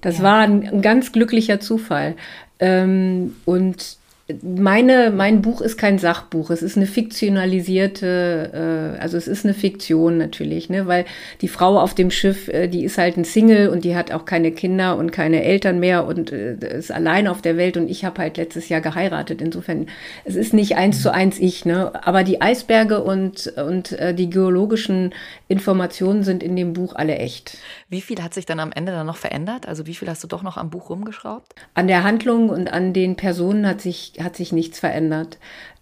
Das 0.00 0.18
ja. 0.18 0.24
war 0.24 0.38
ein, 0.38 0.68
ein, 0.68 0.82
ganz 0.82 1.10
glücklicher 1.10 1.58
Zufall. 1.58 2.14
Ähm, 2.60 3.34
und 3.44 3.96
meine, 4.42 5.12
mein 5.12 5.40
Buch 5.40 5.60
ist 5.60 5.78
kein 5.78 5.98
Sachbuch, 5.98 6.50
es 6.50 6.60
ist 6.60 6.76
eine 6.76 6.86
fiktionalisierte, 6.86 8.96
äh, 8.96 9.00
also 9.00 9.16
es 9.16 9.28
ist 9.28 9.44
eine 9.44 9.54
Fiktion 9.54 10.18
natürlich, 10.18 10.68
ne, 10.68 10.88
weil 10.88 11.04
die 11.42 11.48
Frau 11.48 11.78
auf 11.78 11.94
dem 11.94 12.10
Schiff, 12.10 12.48
äh, 12.48 12.66
die 12.66 12.84
ist 12.84 12.98
halt 12.98 13.16
ein 13.16 13.24
Single 13.24 13.68
und 13.68 13.84
die 13.84 13.94
hat 13.94 14.10
auch 14.10 14.24
keine 14.24 14.50
Kinder 14.50 14.96
und 14.96 15.12
keine 15.12 15.44
Eltern 15.44 15.78
mehr 15.78 16.06
und 16.06 16.32
äh, 16.32 16.56
ist 16.76 16.90
allein 16.90 17.28
auf 17.28 17.40
der 17.40 17.56
Welt 17.56 17.76
und 17.76 17.88
ich 17.88 18.04
habe 18.04 18.20
halt 18.20 18.36
letztes 18.36 18.68
Jahr 18.68 18.80
geheiratet. 18.80 19.40
Insofern, 19.40 19.86
es 20.24 20.34
ist 20.34 20.52
nicht 20.52 20.76
eins 20.76 21.02
zu 21.02 21.12
eins 21.12 21.38
ich, 21.38 21.64
ne, 21.64 21.92
aber 22.04 22.24
die 22.24 22.40
Eisberge 22.40 23.04
und, 23.04 23.52
und 23.56 23.92
äh, 23.92 24.12
die 24.12 24.28
geologischen 24.28 25.14
Informationen 25.46 26.24
sind 26.24 26.42
in 26.42 26.56
dem 26.56 26.72
Buch 26.72 26.96
alle 26.96 27.16
echt. 27.16 27.58
Wie 27.88 28.00
viel 28.00 28.20
hat 28.20 28.34
sich 28.34 28.46
dann 28.46 28.58
am 28.58 28.72
Ende 28.72 28.90
dann 28.90 29.06
noch 29.06 29.16
verändert? 29.16 29.68
Also 29.68 29.86
wie 29.86 29.94
viel 29.94 30.08
hast 30.08 30.24
du 30.24 30.28
doch 30.28 30.42
noch 30.42 30.56
am 30.56 30.70
Buch 30.70 30.90
rumgeschraubt? 30.90 31.54
An 31.74 31.86
der 31.86 32.02
Handlung 32.02 32.48
und 32.48 32.72
an 32.72 32.92
den 32.92 33.14
Personen 33.14 33.66
hat 33.66 33.80
sich 33.80 34.14
hat 34.20 34.34
sich 34.34 34.50
nichts 34.50 34.80
verändert. 34.80 35.38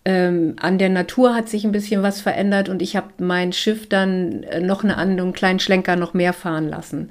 Ähm, 0.07 0.57
an 0.61 0.77
der 0.77 0.91
Natur 0.91 1.35
hat 1.35 1.49
sich 1.49 1.65
ein 1.65 1.73
bisschen 1.73 2.03
was 2.03 2.21
verändert 2.21 2.69
und 2.69 2.83
ich 2.83 2.95
habe 2.95 3.09
mein 3.17 3.55
Schiff 3.55 3.89
dann 3.89 4.43
äh, 4.43 4.61
noch 4.61 4.85
eine 4.85 4.99
einen 4.99 5.33
kleinen 5.33 5.61
Schlenker 5.61 5.97
noch 5.97 6.13
mehr 6.13 6.35
fahren 6.35 6.69
lassen. 6.69 7.09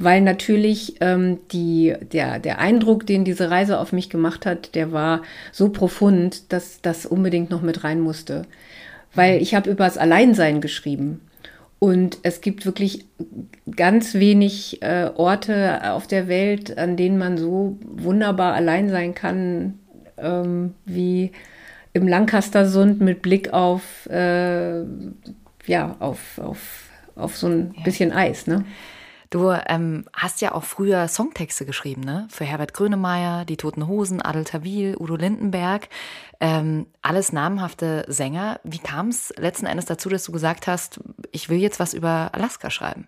Weil 0.00 0.20
natürlich 0.22 0.96
ähm, 1.00 1.38
die, 1.52 1.94
der, 2.12 2.40
der 2.40 2.58
Eindruck, 2.58 3.06
den 3.06 3.24
diese 3.24 3.48
Reise 3.48 3.78
auf 3.78 3.92
mich 3.92 4.10
gemacht 4.10 4.44
hat, 4.44 4.74
der 4.74 4.90
war 4.90 5.22
so 5.52 5.68
profund, 5.68 6.52
dass 6.52 6.80
das 6.82 7.06
unbedingt 7.06 7.50
noch 7.50 7.62
mit 7.62 7.84
rein 7.84 8.00
musste. 8.00 8.42
Weil 9.14 9.40
ich 9.40 9.54
habe 9.54 9.70
über 9.70 9.84
das 9.84 9.98
Alleinsein 9.98 10.60
geschrieben. 10.60 11.20
Und 11.82 12.18
es 12.22 12.40
gibt 12.40 12.64
wirklich 12.64 13.06
ganz 13.74 14.14
wenig 14.14 14.80
äh, 14.82 15.10
Orte 15.16 15.80
auf 15.90 16.06
der 16.06 16.28
Welt, 16.28 16.78
an 16.78 16.96
denen 16.96 17.18
man 17.18 17.36
so 17.36 17.76
wunderbar 17.82 18.54
allein 18.54 18.88
sein 18.88 19.16
kann, 19.16 19.80
ähm, 20.16 20.74
wie 20.84 21.32
im 21.92 22.06
Lancastersund 22.06 23.00
mit 23.00 23.20
Blick 23.20 23.52
auf, 23.52 24.06
äh, 24.08 24.84
ja, 25.66 25.96
auf, 25.98 26.38
auf, 26.38 26.84
auf 27.16 27.36
so 27.36 27.48
ein 27.48 27.74
ja. 27.76 27.82
bisschen 27.82 28.12
Eis, 28.12 28.46
ne? 28.46 28.64
Du 29.30 29.50
ähm, 29.50 30.04
hast 30.12 30.40
ja 30.40 30.54
auch 30.54 30.62
früher 30.62 31.08
Songtexte 31.08 31.64
geschrieben, 31.64 32.02
ne? 32.02 32.28
Für 32.30 32.44
Herbert 32.44 32.74
Grönemeyer, 32.74 33.44
Die 33.44 33.56
Toten 33.56 33.88
Hosen, 33.88 34.22
Adel 34.22 34.44
Tawil, 34.44 34.94
Udo 35.00 35.16
Lindenberg. 35.16 35.88
Ähm, 36.44 36.86
alles 37.02 37.32
namhafte 37.32 38.04
Sänger. 38.08 38.58
Wie 38.64 38.80
kam 38.80 39.10
es 39.10 39.32
letzten 39.38 39.66
Endes 39.66 39.84
dazu, 39.84 40.08
dass 40.08 40.24
du 40.24 40.32
gesagt 40.32 40.66
hast, 40.66 40.98
ich 41.30 41.48
will 41.48 41.58
jetzt 41.58 41.78
was 41.78 41.94
über 41.94 42.30
Alaska 42.32 42.68
schreiben? 42.68 43.06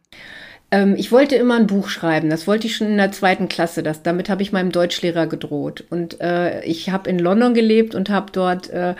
Ähm, 0.70 0.94
ich 0.96 1.10
wollte 1.10 1.34
immer 1.34 1.56
ein 1.56 1.66
Buch 1.66 1.88
schreiben. 1.88 2.30
Das 2.30 2.46
wollte 2.46 2.68
ich 2.68 2.76
schon 2.76 2.86
in 2.86 2.96
der 2.96 3.10
zweiten 3.10 3.48
Klasse. 3.48 3.82
Das, 3.82 4.04
damit 4.04 4.30
habe 4.30 4.42
ich 4.42 4.52
meinem 4.52 4.70
Deutschlehrer 4.70 5.26
gedroht. 5.26 5.82
Und 5.90 6.20
äh, 6.20 6.64
ich 6.64 6.90
habe 6.90 7.10
in 7.10 7.18
London 7.18 7.54
gelebt 7.54 7.96
und 7.96 8.08
habe 8.08 8.30
dort, 8.30 8.70
äh, 8.70 8.94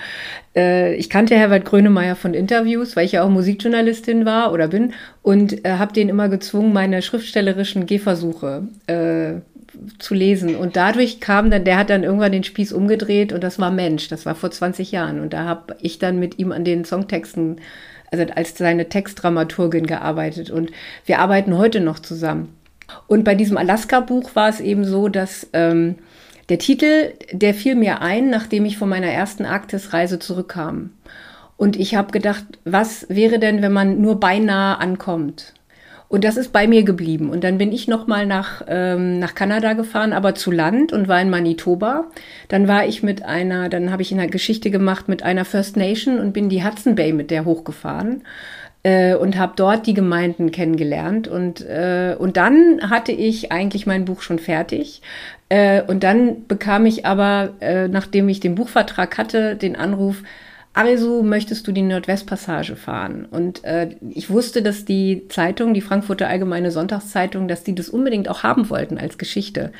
äh, 0.57 0.97
ich 0.97 1.11
kannte 1.11 1.37
Herbert 1.37 1.64
Grönemeyer 1.64 2.16
von 2.16 2.35
Interviews, 2.35 2.97
weil 2.97 3.07
ich 3.07 3.12
ja 3.12 3.23
auch 3.23 3.31
Musikjournalistin 3.31 4.27
war 4.27 4.53
oder 4.53 4.66
bin 4.66 4.94
und 5.23 5.64
äh, 5.64 5.75
habe 5.79 5.92
den 5.92 6.09
immer 6.09 6.29
gezwungen, 6.29 6.73
meine 6.73 7.03
schriftstellerischen 7.03 7.87
Gehversuche 7.87 8.66
äh, 8.88 9.35
zu 9.99 10.14
lesen. 10.14 10.57
Und 10.57 10.77
dadurch 10.77 11.20
kam 11.20 11.51
dann, 11.51 11.64
der 11.64 11.79
hat 11.79 11.90
dann 11.90 12.05
irgendwann 12.05 12.33
den 12.33 12.44
Spieß 12.44 12.73
umgedreht 12.73 13.33
und 13.33 13.42
das 13.42 13.59
war 13.59 13.70
Mensch. 13.70 14.09
Das 14.09 14.27
war 14.27 14.35
vor 14.35 14.51
20 14.51 14.92
Jahren. 14.92 15.20
Und 15.20 15.33
da 15.33 15.44
habe 15.44 15.77
ich 15.81 15.99
dann 15.99 16.18
mit 16.18 16.38
ihm 16.38 16.53
an 16.53 16.64
den 16.64 16.85
Songtexten 16.85 17.61
also 18.11 18.33
als 18.35 18.57
seine 18.57 18.88
Textdramaturgin 18.88 19.87
gearbeitet 19.87 20.51
und 20.51 20.70
wir 21.05 21.18
arbeiten 21.18 21.57
heute 21.57 21.81
noch 21.81 21.99
zusammen. 21.99 22.55
Und 23.07 23.25
bei 23.25 23.35
diesem 23.35 23.57
Alaska-Buch 23.57 24.35
war 24.35 24.49
es 24.49 24.61
eben 24.61 24.85
so, 24.85 25.09
dass 25.09 25.49
ähm, 25.53 25.97
der 26.49 26.59
Titel, 26.59 27.12
der 27.33 27.55
fiel 27.55 27.75
mir 27.75 28.03
ein, 28.03 28.31
nachdem 28.31 28.66
ich 28.66 28.77
von 28.77 28.88
meiner 28.88 29.09
ersten 29.09 29.47
Arktisreise 29.47 30.18
zurückkam. 30.18 30.90
Und 31.57 31.77
ich 31.77 31.94
habe 31.94 32.12
gedacht, 32.12 32.44
was 32.64 33.07
wäre 33.09 33.38
denn, 33.38 33.62
wenn 33.62 33.73
man 33.73 34.01
nur 34.01 34.20
beinahe 34.20 34.79
ankommt? 34.79 35.55
Und 36.09 36.23
das 36.25 36.37
ist 36.37 36.53
bei 36.53 36.67
mir 36.67 36.85
geblieben. 36.85 37.31
Und 37.31 37.43
dann 37.45 37.59
bin 37.59 37.73
ich 37.73 37.88
nochmal 37.88 38.27
nach, 38.27 38.62
ähm, 38.69 39.19
nach 39.19 39.35
Kanada 39.35 39.73
gefahren, 39.73 40.12
aber 40.12 40.35
zu 40.35 40.51
Land 40.51 40.93
und 40.93 41.09
war 41.09 41.21
in 41.21 41.31
Manitoba. 41.31 42.05
Dann 42.49 42.69
war 42.69 42.87
ich 42.87 43.03
mit 43.03 43.25
einer, 43.25 43.69
dann 43.69 43.90
habe 43.90 44.03
ich 44.03 44.12
eine 44.12 44.29
Geschichte 44.29 44.71
gemacht 44.71 45.09
mit 45.09 45.23
einer 45.23 45.45
First 45.45 45.77
Nation 45.77 46.21
und 46.21 46.33
bin 46.33 46.49
die 46.49 46.64
Hudson 46.64 46.95
Bay 46.95 47.12
mit 47.12 47.31
der 47.31 47.45
hochgefahren 47.45 48.23
äh, 48.85 49.14
und 49.14 49.37
habe 49.37 49.55
dort 49.57 49.87
die 49.87 49.95
Gemeinden 49.95 50.53
kennengelernt. 50.53 51.27
Und, 51.27 51.62
äh, 51.62 52.14
und 52.17 52.37
dann 52.37 52.88
hatte 52.88 53.11
ich 53.11 53.51
eigentlich 53.51 53.87
mein 53.87 54.05
Buch 54.05 54.23
schon 54.23 54.38
fertig. 54.38 55.03
Äh, 55.49 55.83
und 55.83 56.05
dann 56.05 56.47
bekam 56.47 56.87
ich 56.87 57.05
aber, 57.07 57.55
äh, 57.61 57.88
nachdem 57.88 58.29
ich 58.29 58.38
den 58.38 58.55
Buchvertrag 58.55 59.19
hatte, 59.19 59.57
den 59.57 59.75
Anruf, 59.75 60.23
also 60.74 61.22
möchtest 61.22 61.66
du 61.66 61.72
die 61.72 61.82
Nordwestpassage 61.82 62.74
fahren? 62.74 63.26
Und 63.30 63.64
äh, 63.64 63.94
ich 64.10 64.28
wusste, 64.28 64.60
dass 64.60 64.84
die 64.84 65.28
Zeitung, 65.28 65.72
die 65.72 65.80
Frankfurter 65.80 66.28
Allgemeine 66.28 66.72
Sonntagszeitung, 66.72 67.46
dass 67.46 67.62
die 67.62 67.74
das 67.74 67.88
unbedingt 67.88 68.28
auch 68.28 68.42
haben 68.42 68.68
wollten 68.70 68.98
als 68.98 69.16
Geschichte. 69.16 69.72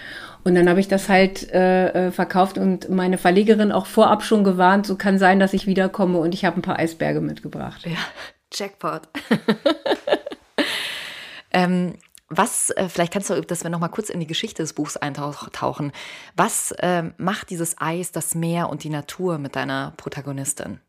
Und 0.45 0.55
dann 0.55 0.69
habe 0.69 0.79
ich 0.79 0.87
das 0.87 1.09
halt 1.09 1.53
äh, 1.53 2.09
äh, 2.09 2.11
verkauft 2.13 2.59
und 2.59 2.89
meine 2.91 3.19
Verlegerin 3.19 3.73
auch 3.73 3.87
vorab 3.87 4.23
schon 4.23 4.45
gewarnt, 4.45 4.87
so 4.87 4.95
kann 4.95 5.19
sein, 5.19 5.41
dass 5.41 5.53
ich 5.53 5.67
wiederkomme 5.67 6.19
und 6.19 6.33
ich 6.33 6.45
habe 6.45 6.61
ein 6.61 6.63
paar 6.63 6.79
Eisberge 6.79 7.21
mitgebracht. 7.21 7.85
Ja, 7.87 7.99
Jackpot. 8.53 9.03
ähm, 11.53 11.95
was, 12.37 12.71
äh, 12.71 12.89
vielleicht 12.89 13.13
kannst 13.13 13.31
du, 13.31 13.41
dass 13.41 13.63
wir 13.63 13.71
noch 13.71 13.81
mal 13.81 13.89
kurz 13.89 14.11
in 14.11 14.21
die 14.21 14.27
Geschichte 14.27 14.63
des 14.63 14.73
Buchs 14.73 14.97
eintauchen. 14.97 15.93
Was 16.37 16.73
äh, 16.73 17.05
macht 17.17 17.51
dieses 17.51 17.77
Eis, 17.79 18.13
das 18.13 18.35
Meer 18.35 18.69
und 18.71 18.85
die 18.85 18.91
Natur 18.91 19.39
mit 19.39 19.57
deiner 19.57 19.93
Protagonistin? 19.97 20.81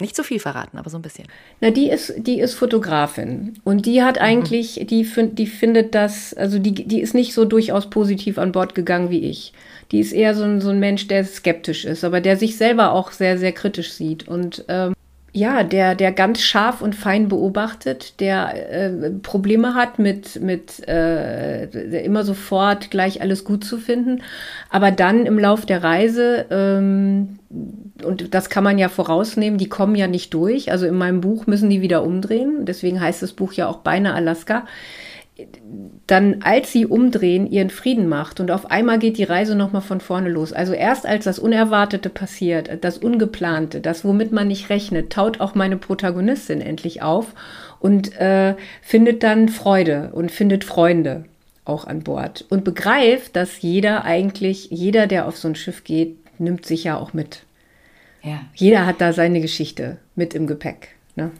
Nicht 0.00 0.14
zu 0.14 0.22
viel 0.22 0.38
verraten, 0.38 0.78
aber 0.78 0.90
so 0.90 0.96
ein 0.96 1.02
bisschen. 1.02 1.26
Na, 1.60 1.70
die 1.70 1.90
ist, 1.90 2.14
die 2.18 2.38
ist 2.38 2.54
Fotografin 2.54 3.54
und 3.64 3.84
die 3.84 4.02
hat 4.04 4.14
mhm. 4.14 4.22
eigentlich, 4.22 4.78
mhm. 4.78 4.86
die, 4.86 5.34
die 5.34 5.46
findet 5.46 5.94
das, 5.94 6.34
also 6.34 6.60
die, 6.60 6.72
die 6.72 7.00
ist 7.00 7.14
nicht 7.14 7.34
so 7.34 7.44
durchaus 7.44 7.90
positiv 7.90 8.38
an 8.38 8.52
Bord 8.52 8.76
gegangen 8.76 9.10
wie 9.10 9.28
ich. 9.28 9.52
Die 9.90 9.98
ist 9.98 10.12
eher 10.12 10.36
so 10.36 10.44
ein, 10.44 10.60
so 10.60 10.70
ein 10.70 10.78
Mensch, 10.78 11.08
der 11.08 11.24
skeptisch 11.24 11.84
ist, 11.84 12.04
aber 12.04 12.20
der 12.20 12.36
sich 12.36 12.56
selber 12.56 12.92
auch 12.92 13.10
sehr, 13.10 13.38
sehr 13.38 13.52
kritisch 13.52 13.92
sieht. 13.92 14.28
Und 14.28 14.64
ähm, 14.68 14.94
ja, 15.32 15.62
der, 15.62 15.94
der 15.94 16.12
ganz 16.12 16.40
scharf 16.40 16.80
und 16.80 16.94
fein 16.94 17.28
beobachtet, 17.28 18.18
der 18.20 18.72
äh, 18.72 19.10
Probleme 19.10 19.74
hat 19.74 19.98
mit, 19.98 20.40
mit 20.40 20.86
äh, 20.88 21.64
immer 22.02 22.24
sofort 22.24 22.90
gleich 22.90 23.20
alles 23.20 23.44
gut 23.44 23.62
zu 23.64 23.76
finden, 23.76 24.22
aber 24.70 24.90
dann 24.90 25.26
im 25.26 25.38
Lauf 25.38 25.66
der 25.66 25.82
Reise, 25.84 26.46
ähm, 26.50 27.38
und 28.04 28.34
das 28.34 28.48
kann 28.48 28.64
man 28.64 28.78
ja 28.78 28.88
vorausnehmen, 28.88 29.58
die 29.58 29.68
kommen 29.68 29.94
ja 29.94 30.06
nicht 30.06 30.32
durch. 30.34 30.70
Also 30.70 30.86
in 30.86 30.96
meinem 30.96 31.20
Buch 31.20 31.46
müssen 31.46 31.70
die 31.70 31.82
wieder 31.82 32.02
umdrehen, 32.02 32.64
deswegen 32.64 33.00
heißt 33.00 33.22
das 33.22 33.32
Buch 33.32 33.52
ja 33.52 33.68
auch 33.68 33.78
Beine 33.78 34.14
Alaska 34.14 34.66
dann, 36.06 36.42
als 36.42 36.72
sie 36.72 36.86
umdrehen, 36.86 37.50
ihren 37.50 37.70
Frieden 37.70 38.08
macht 38.08 38.40
und 38.40 38.50
auf 38.50 38.70
einmal 38.70 38.98
geht 38.98 39.18
die 39.18 39.24
Reise 39.24 39.54
nochmal 39.54 39.82
von 39.82 40.00
vorne 40.00 40.30
los. 40.30 40.52
Also 40.52 40.72
erst 40.72 41.06
als 41.06 41.24
das 41.24 41.38
Unerwartete 41.38 42.08
passiert, 42.08 42.70
das 42.82 42.98
Ungeplante, 42.98 43.80
das, 43.80 44.04
womit 44.04 44.32
man 44.32 44.48
nicht 44.48 44.70
rechnet, 44.70 45.12
taut 45.12 45.40
auch 45.40 45.54
meine 45.54 45.76
Protagonistin 45.76 46.60
endlich 46.60 47.02
auf 47.02 47.34
und 47.78 48.18
äh, 48.20 48.56
findet 48.82 49.22
dann 49.22 49.48
Freude 49.48 50.10
und 50.12 50.32
findet 50.32 50.64
Freunde 50.64 51.24
auch 51.64 51.86
an 51.86 52.02
Bord 52.02 52.44
und 52.48 52.64
begreift, 52.64 53.36
dass 53.36 53.62
jeder 53.62 54.04
eigentlich, 54.04 54.70
jeder, 54.70 55.06
der 55.06 55.28
auf 55.28 55.36
so 55.36 55.48
ein 55.48 55.54
Schiff 55.54 55.84
geht, 55.84 56.16
nimmt 56.40 56.66
sich 56.66 56.84
ja 56.84 56.96
auch 56.96 57.12
mit. 57.12 57.44
Ja. 58.22 58.40
Jeder 58.54 58.86
hat 58.86 59.00
da 59.00 59.12
seine 59.12 59.40
Geschichte 59.40 59.98
mit 60.16 60.34
im 60.34 60.46
Gepäck. 60.46 60.96
Ne? 61.14 61.30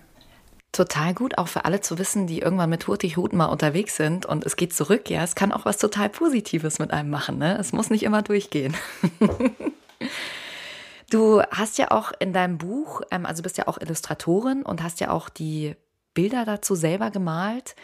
Total 0.72 1.14
gut, 1.14 1.38
auch 1.38 1.48
für 1.48 1.64
alle 1.64 1.80
zu 1.80 1.98
wissen, 1.98 2.26
die 2.26 2.40
irgendwann 2.40 2.70
mit 2.70 2.86
Hurtigruten 2.86 3.38
mal 3.38 3.46
unterwegs 3.46 3.96
sind 3.96 4.26
und 4.26 4.44
es 4.44 4.56
geht 4.56 4.72
zurück. 4.72 5.10
Ja, 5.10 5.24
es 5.24 5.34
kann 5.34 5.52
auch 5.52 5.64
was 5.64 5.78
total 5.78 6.08
Positives 6.08 6.78
mit 6.78 6.90
einem 6.92 7.10
machen. 7.10 7.38
Ne? 7.38 7.56
Es 7.58 7.72
muss 7.72 7.90
nicht 7.90 8.02
immer 8.02 8.22
durchgehen. 8.22 8.74
du 11.10 11.42
hast 11.50 11.78
ja 11.78 11.90
auch 11.90 12.12
in 12.18 12.32
deinem 12.32 12.58
Buch, 12.58 13.02
ähm, 13.10 13.26
also 13.26 13.42
bist 13.42 13.58
ja 13.58 13.66
auch 13.66 13.80
Illustratorin 13.80 14.62
und 14.62 14.82
hast 14.82 15.00
ja 15.00 15.10
auch 15.10 15.28
die 15.28 15.74
Bilder 16.14 16.44
dazu 16.44 16.74
selber 16.74 17.10
gemalt. 17.10 17.74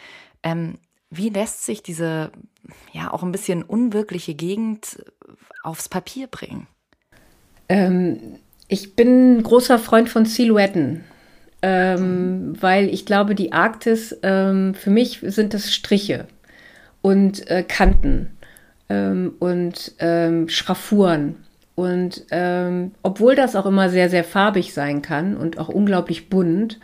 Ähm, 0.43 0.75
wie 1.09 1.29
lässt 1.29 1.65
sich 1.65 1.81
diese 1.81 2.31
ja 2.91 3.11
auch 3.11 3.23
ein 3.23 3.31
bisschen 3.31 3.63
unwirkliche 3.63 4.35
Gegend 4.35 5.03
aufs 5.63 5.89
Papier 5.89 6.27
bringen? 6.27 6.67
Ähm, 7.67 8.39
ich 8.67 8.95
bin 8.95 9.41
großer 9.41 9.79
Freund 9.79 10.09
von 10.09 10.25
Silhouetten 10.25 11.03
ähm, 11.67 12.53
weil 12.61 12.89
ich 12.89 13.07
glaube, 13.07 13.33
die 13.33 13.51
Arktis, 13.51 14.15
ähm, 14.21 14.75
für 14.75 14.91
mich 14.91 15.21
sind 15.23 15.55
das 15.55 15.73
Striche 15.73 16.27
und 17.01 17.49
äh, 17.49 17.63
Kanten 17.63 18.37
ähm, 18.87 19.33
und 19.39 19.93
ähm, 19.97 20.47
Schraffuren. 20.47 21.37
Und 21.73 22.23
ähm, 22.29 22.91
obwohl 23.01 23.33
das 23.33 23.55
auch 23.55 23.65
immer 23.65 23.89
sehr, 23.89 24.11
sehr 24.11 24.23
farbig 24.23 24.75
sein 24.75 25.01
kann 25.01 25.35
und 25.35 25.57
auch 25.57 25.69
unglaublich 25.69 26.29
bunt 26.29 26.79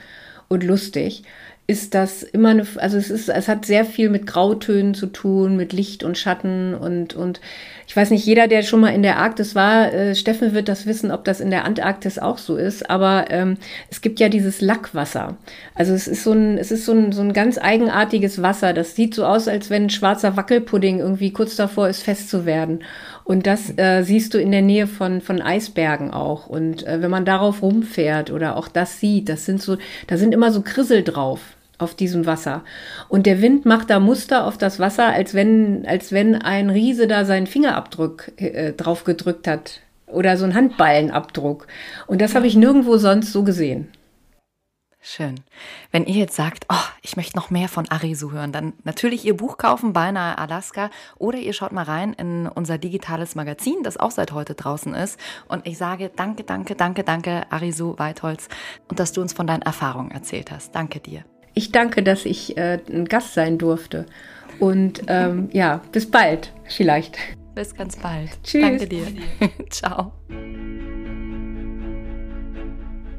und 0.47 0.63
lustig, 0.63 1.25
ist 1.71 1.93
das 1.93 2.21
immer 2.21 2.49
eine, 2.49 2.67
also 2.75 2.97
es 2.97 3.09
ist, 3.09 3.29
es 3.29 3.47
hat 3.47 3.65
sehr 3.65 3.85
viel 3.85 4.09
mit 4.09 4.27
Grautönen 4.27 4.93
zu 4.93 5.07
tun, 5.07 5.55
mit 5.55 5.71
Licht 5.71 6.03
und 6.03 6.17
Schatten 6.17 6.75
und, 6.75 7.15
und 7.15 7.39
ich 7.87 7.95
weiß 7.97 8.09
nicht, 8.11 8.25
jeder, 8.25 8.47
der 8.47 8.63
schon 8.63 8.79
mal 8.79 8.93
in 8.93 9.03
der 9.03 9.17
Arktis 9.17 9.55
war, 9.55 9.93
äh, 9.93 10.15
Steffen 10.15 10.53
wird 10.53 10.69
das 10.69 10.85
wissen, 10.85 11.11
ob 11.11 11.25
das 11.25 11.41
in 11.41 11.49
der 11.49 11.65
Antarktis 11.65 12.19
auch 12.19 12.37
so 12.37 12.55
ist, 12.55 12.89
aber 12.89 13.25
ähm, 13.29 13.57
es 13.89 14.01
gibt 14.01 14.19
ja 14.19 14.29
dieses 14.29 14.61
Lackwasser. 14.61 15.37
Also 15.75 15.93
es 15.93 16.07
ist 16.07 16.23
so 16.23 16.31
ein, 16.31 16.57
es 16.57 16.71
ist 16.71 16.85
so 16.85 16.93
ein, 16.93 17.11
so 17.11 17.21
ein 17.21 17.33
ganz 17.33 17.57
eigenartiges 17.57 18.41
Wasser. 18.41 18.73
Das 18.73 18.95
sieht 18.95 19.13
so 19.13 19.25
aus, 19.25 19.47
als 19.47 19.69
wenn 19.69 19.83
ein 19.83 19.89
schwarzer 19.89 20.37
Wackelpudding 20.37 20.99
irgendwie 20.99 21.31
kurz 21.31 21.55
davor 21.55 21.89
ist, 21.89 22.03
fest 22.03 22.29
zu 22.29 22.45
werden. 22.45 22.79
Und 23.23 23.45
das 23.45 23.77
äh, 23.77 24.03
siehst 24.03 24.33
du 24.33 24.39
in 24.39 24.51
der 24.51 24.61
Nähe 24.61 24.87
von, 24.87 25.19
von 25.21 25.41
Eisbergen 25.41 26.11
auch. 26.11 26.47
Und 26.47 26.87
äh, 26.87 27.01
wenn 27.01 27.11
man 27.11 27.25
darauf 27.25 27.61
rumfährt 27.61 28.31
oder 28.31 28.55
auch 28.55 28.67
das 28.67 28.99
sieht, 28.99 29.29
das 29.29 29.45
sind 29.45 29.61
so, 29.61 29.77
da 30.07 30.17
sind 30.17 30.33
immer 30.33 30.51
so 30.51 30.61
Krissel 30.61 31.03
drauf 31.03 31.41
auf 31.81 31.95
diesem 31.95 32.25
Wasser. 32.25 32.63
Und 33.09 33.25
der 33.25 33.41
Wind 33.41 33.65
macht 33.65 33.89
da 33.89 33.99
Muster 33.99 34.45
auf 34.45 34.57
das 34.57 34.79
Wasser, 34.79 35.07
als 35.07 35.33
wenn, 35.33 35.85
als 35.85 36.11
wenn 36.11 36.35
ein 36.35 36.69
Riese 36.69 37.07
da 37.07 37.25
seinen 37.25 37.47
Fingerabdruck 37.47 38.31
äh, 38.37 38.73
drauf 38.73 39.03
gedrückt 39.03 39.47
hat. 39.47 39.81
Oder 40.07 40.35
so 40.35 40.45
ein 40.45 40.55
Handballenabdruck. 40.55 41.67
Und 42.07 42.21
das 42.21 42.35
habe 42.35 42.45
ich 42.45 42.55
nirgendwo 42.55 42.97
sonst 42.97 43.31
so 43.31 43.43
gesehen. 43.43 43.87
Schön. 45.03 45.41
Wenn 45.91 46.05
ihr 46.05 46.13
jetzt 46.13 46.35
sagt, 46.35 46.67
oh, 46.69 46.87
ich 47.01 47.17
möchte 47.17 47.35
noch 47.35 47.49
mehr 47.49 47.67
von 47.67 47.89
Arisu 47.89 48.31
hören, 48.31 48.51
dann 48.51 48.73
natürlich 48.83 49.25
ihr 49.25 49.35
Buch 49.35 49.57
kaufen, 49.57 49.93
beinahe 49.93 50.37
Alaska, 50.37 50.91
oder 51.17 51.39
ihr 51.39 51.53
schaut 51.53 51.71
mal 51.71 51.85
rein 51.85 52.13
in 52.13 52.47
unser 52.47 52.77
digitales 52.77 53.33
Magazin, 53.33 53.81
das 53.81 53.97
auch 53.97 54.11
seit 54.11 54.31
heute 54.31 54.53
draußen 54.53 54.93
ist. 54.93 55.19
Und 55.47 55.65
ich 55.65 55.79
sage 55.79 56.11
danke, 56.15 56.43
danke, 56.43 56.75
danke, 56.75 57.03
danke, 57.03 57.51
Arisu 57.51 57.97
Weitholz, 57.97 58.47
und 58.89 58.99
dass 58.99 59.11
du 59.11 59.21
uns 59.21 59.33
von 59.33 59.47
deinen 59.47 59.63
Erfahrungen 59.63 60.11
erzählt 60.11 60.51
hast. 60.51 60.75
Danke 60.75 60.99
dir. 60.99 61.25
Ich 61.53 61.71
danke, 61.71 62.03
dass 62.03 62.25
ich 62.25 62.57
äh, 62.57 62.79
ein 62.89 63.05
Gast 63.05 63.33
sein 63.33 63.57
durfte. 63.57 64.05
Und 64.59 65.03
ähm, 65.07 65.49
ja, 65.53 65.81
bis 65.91 66.09
bald 66.09 66.53
vielleicht. 66.65 67.17
Bis 67.55 67.75
ganz 67.75 67.97
bald. 67.97 68.29
Tschüss. 68.43 68.61
Danke 68.61 68.87
dir. 68.87 69.07
Ciao. 69.69 70.13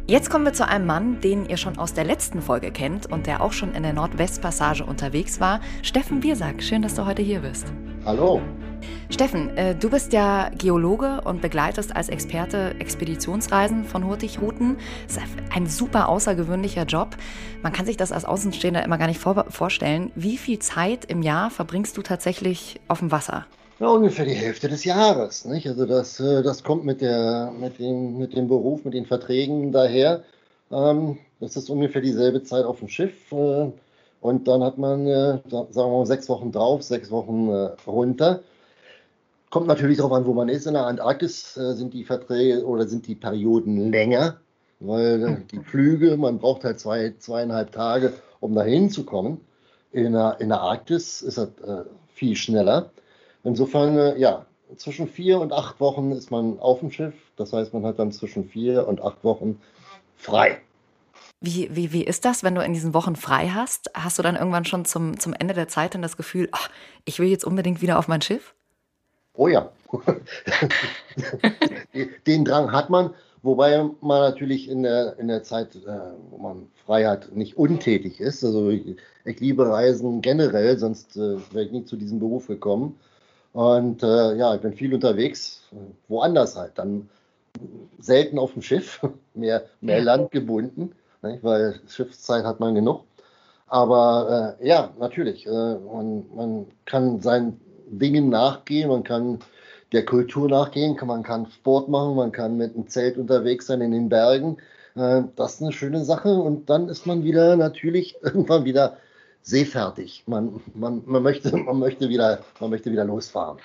Jetzt 0.09 0.31
kommen 0.31 0.45
wir 0.45 0.53
zu 0.53 0.69
einem 0.69 0.87
Mann, 0.87 1.21
den 1.21 1.47
ihr 1.49 1.57
schon 1.57 1.79
aus 1.79 1.95
der 1.95 2.05
letzten 2.05 2.43
Folge 2.43 2.71
kennt 2.71 3.07
und 3.07 3.27
der 3.27 3.41
auch 3.41 3.53
schon 3.53 3.75
in 3.75 3.83
der 3.83 3.93
Nordwestpassage 3.93 4.85
unterwegs 4.85 5.41
war. 5.41 5.61
Steffen 5.83 6.21
Biersack, 6.21 6.63
schön, 6.63 6.83
dass 6.83 6.95
du 6.95 7.07
heute 7.07 7.23
hier 7.23 7.41
bist. 7.41 7.73
Hallo. 8.05 8.43
Steffen, 9.11 9.57
äh, 9.57 9.75
du 9.75 9.91
bist 9.91 10.13
ja 10.13 10.51
Geologe 10.57 11.21
und 11.25 11.43
begleitest 11.43 11.95
als 11.95 12.09
Experte 12.09 12.75
Expeditionsreisen 12.79 13.85
von 13.85 14.07
Hurtigruten. 14.07 14.77
Das 15.07 15.17
ist 15.17 15.23
ein 15.55 15.67
super 15.67 16.09
außergewöhnlicher 16.09 16.85
Job. 16.85 17.17
Man 17.63 17.73
kann 17.73 17.87
sich 17.87 17.97
das 17.97 18.13
als 18.13 18.25
Außenstehender 18.25 18.85
immer 18.85 18.99
gar 18.99 19.07
nicht 19.07 19.21
vor 19.21 19.47
vorstellen. 19.51 20.11
Wie 20.15 20.37
viel 20.37 20.59
Zeit 20.59 21.05
im 21.05 21.23
Jahr 21.23 21.51
verbringst 21.51 21.97
du 21.97 22.03
tatsächlich 22.03 22.81
auf 22.89 23.01
dem 23.01 23.13
Wasser? 23.13 23.47
Ja, 23.79 23.89
ungefähr 23.89 24.25
die 24.25 24.33
Hälfte 24.35 24.69
des 24.69 24.85
Jahres. 24.85 25.45
Nicht? 25.45 25.67
Also 25.67 25.87
das, 25.87 26.21
äh, 26.21 26.43
das 26.43 26.63
kommt 26.63 26.85
mit, 26.85 27.01
der, 27.01 27.53
mit, 27.59 27.79
dem, 27.79 28.19
mit 28.19 28.37
dem 28.37 28.49
Beruf, 28.49 28.85
mit 28.85 28.95
den 28.95 29.07
Verträgen 29.07 29.73
daher. 29.73 30.23
Ähm, 30.71 31.19
das 31.41 31.57
ist 31.57 31.69
ungefähr 31.69 32.01
dieselbe 32.01 32.43
Zeit 32.45 32.65
auf 32.65 32.79
dem 32.79 32.89
Schiff. 32.89 33.33
Äh, 33.33 33.71
und 34.21 34.47
dann 34.47 34.63
hat 34.63 34.79
man, 34.79 35.05
sagen 35.05 35.75
wir 35.75 35.89
mal, 35.89 36.07
sechs 36.07 36.29
Wochen 36.29 36.53
drauf, 36.53 36.85
sechs 36.85 37.11
Wochen 37.11 37.49
runter. 37.89 38.43
Kommt 39.53 39.67
natürlich 39.67 39.99
darauf 39.99 40.13
an, 40.13 40.25
wo 40.25 40.33
man 40.33 40.49
ist. 40.49 40.67
In 40.67 40.73
der 40.73 40.87
Antarktis 40.87 41.53
sind 41.53 41.93
die 41.93 42.05
Verträge 42.05 42.65
oder 42.65 42.89
sind 42.89 43.07
die 43.07 43.15
Perioden 43.15 43.93
länger, 43.93 44.39
weil 44.81 45.45
die 45.53 45.61
Flüge, 45.61 46.17
man 46.17 46.39
braucht 46.39 46.65
halt 46.65 46.81
zwei, 46.81 47.13
zweieinhalb 47.19 47.71
Tage, 47.71 48.15
um 48.41 48.55
dahin 48.55 48.89
zu 48.89 49.05
kommen. 49.05 49.43
In 49.93 50.15
der, 50.15 50.39
in 50.41 50.49
der 50.49 50.63
Arktis 50.63 51.21
ist 51.21 51.37
das 51.37 51.51
viel 52.15 52.35
schneller. 52.35 52.93
Insofern, 53.45 53.99
äh, 53.99 54.19
ja, 54.19 54.47
zwischen 54.79 55.07
vier 55.07 55.39
und 55.39 55.53
acht 55.53 55.81
Wochen 55.81 56.13
ist 56.13 56.31
man 56.31 56.59
auf 56.59 56.81
dem 56.81 56.91
Schiff. 56.91 57.13
Das 57.37 57.53
heißt, 57.53 57.75
man 57.75 57.85
hat 57.85 57.99
dann 57.99 58.11
zwischen 58.11 58.49
vier 58.49 58.89
und 58.89 59.03
acht 59.03 59.23
Wochen 59.23 59.61
frei. 60.17 60.63
Wie, 61.43 61.69
wie, 61.77 61.93
wie 61.93 62.05
ist 62.05 62.25
das, 62.25 62.43
wenn 62.43 62.55
du 62.55 62.65
in 62.65 62.73
diesen 62.73 62.95
Wochen 62.95 63.17
frei 63.17 63.49
hast? 63.49 63.91
Hast 63.93 64.19
du 64.19 64.23
dann 64.23 64.37
irgendwann 64.37 64.65
schon 64.65 64.87
zum, 64.87 65.21
zum 65.21 65.35
Ende 65.35 65.53
der 65.53 65.69
Zeit 65.69 65.95
dann 65.95 66.01
das 66.01 66.17
Gefühl, 66.17 66.49
ach, 66.53 66.71
ich 67.05 67.19
will 67.19 67.29
jetzt 67.29 67.45
unbedingt 67.45 67.83
wieder 67.83 67.99
auf 67.99 68.09
mein 68.09 68.23
Schiff? 68.23 68.55
Oh 69.35 69.49
ja. 69.49 69.71
Den 72.27 72.45
Drang 72.45 72.73
hat 72.73 72.91
man, 72.91 73.11
wobei 73.43 73.83
man 74.01 74.21
natürlich 74.21 74.69
in 74.69 74.83
der, 74.83 75.19
in 75.19 75.29
der 75.29 75.43
Zeit, 75.43 75.75
äh, 75.77 76.13
wo 76.31 76.39
man 76.39 76.69
frei 76.87 77.05
hat, 77.05 77.35
nicht 77.35 77.57
untätig 77.57 78.21
ist. 78.21 78.45
Also 78.45 78.71
ich, 78.71 78.97
ich 79.25 79.41
liebe 79.41 79.69
Reisen 79.69 80.21
generell, 80.21 80.79
sonst 80.79 81.17
äh, 81.17 81.37
wäre 81.53 81.65
ich 81.65 81.73
nie 81.73 81.85
zu 81.85 81.97
diesem 81.97 82.19
Beruf 82.19 82.47
gekommen. 82.47 82.99
Und 83.53 84.03
äh, 84.03 84.35
ja, 84.37 84.55
ich 84.55 84.61
bin 84.61 84.73
viel 84.73 84.95
unterwegs, 84.95 85.63
woanders 86.09 86.57
halt. 86.57 86.73
Dann 86.77 87.09
selten 87.99 88.39
auf 88.39 88.53
dem 88.55 88.63
Schiff, 88.63 89.01
mehr, 89.35 89.65
mehr 89.81 89.99
ja. 89.99 90.05
Land 90.05 90.31
gebunden, 90.31 90.93
nicht? 91.23 91.45
weil 91.45 91.81
Schiffszeit 91.89 92.45
hat 92.45 92.61
man 92.61 92.75
genug. 92.75 93.05
Aber 93.67 94.57
äh, 94.61 94.69
ja, 94.69 94.91
natürlich, 94.99 95.47
äh, 95.47 95.51
man, 95.51 96.25
man 96.35 96.67
kann 96.85 97.21
seinen 97.21 97.61
Dingen 97.99 98.29
nachgehen, 98.29 98.89
man 98.89 99.05
kann 99.05 99.39
der 99.93 100.05
Kultur 100.05 100.49
nachgehen, 100.49 100.97
man 101.05 101.23
kann 101.23 101.47
Sport 101.47 101.89
machen, 101.89 102.17
man 102.17 102.33
kann 102.33 102.57
mit 102.57 102.75
einem 102.75 102.89
Zelt 102.89 103.19
unterwegs 103.19 103.67
sein 103.67 103.81
in 103.81 103.93
den 103.93 104.09
Bergen. 104.09 104.57
Äh, 104.95 105.23
das 105.37 105.55
ist 105.55 105.63
eine 105.63 105.73
schöne 105.73 106.05
Sache 106.05 106.35
und 106.35 106.69
dann 106.71 106.89
ist 106.89 107.07
man 107.07 107.25
wieder 107.25 107.57
natürlich 107.57 108.17
irgendwann 108.23 108.65
wieder 108.65 108.97
seefertig. 109.43 110.25
Man, 110.27 110.61
man, 110.75 111.03
man, 111.07 111.23
möchte, 111.23 111.57
man, 111.57 111.79
möchte 111.79 112.09
wieder, 112.09 112.41
man 112.61 112.71
möchte 112.71 112.91
wieder 112.91 113.05
losfahren. 113.05 113.59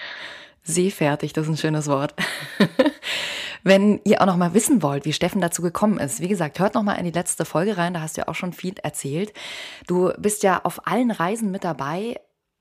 Seefertig, 0.63 1.33
das 1.33 1.45
ist 1.45 1.51
ein 1.51 1.57
schönes 1.57 1.87
Wort. 1.87 2.13
Wenn 3.63 3.99
ihr 4.03 4.21
auch 4.21 4.25
noch 4.25 4.37
mal 4.37 4.53
wissen 4.53 4.81
wollt, 4.81 5.05
wie 5.05 5.13
Steffen 5.13 5.41
dazu 5.41 5.61
gekommen 5.61 5.99
ist, 5.99 6.21
wie 6.21 6.27
gesagt, 6.27 6.59
hört 6.59 6.75
noch 6.75 6.83
mal 6.83 6.93
in 6.93 7.05
die 7.05 7.11
letzte 7.11 7.43
Folge 7.43 7.77
rein, 7.77 7.93
da 7.93 8.01
hast 8.01 8.15
du 8.15 8.21
ja 8.21 8.27
auch 8.27 8.35
schon 8.35 8.53
viel 8.53 8.75
erzählt. 8.81 9.33
Du 9.87 10.11
bist 10.17 10.43
ja 10.43 10.61
auf 10.63 10.87
allen 10.87 11.11
Reisen 11.11 11.51
mit 11.51 11.63
dabei. 11.63 12.15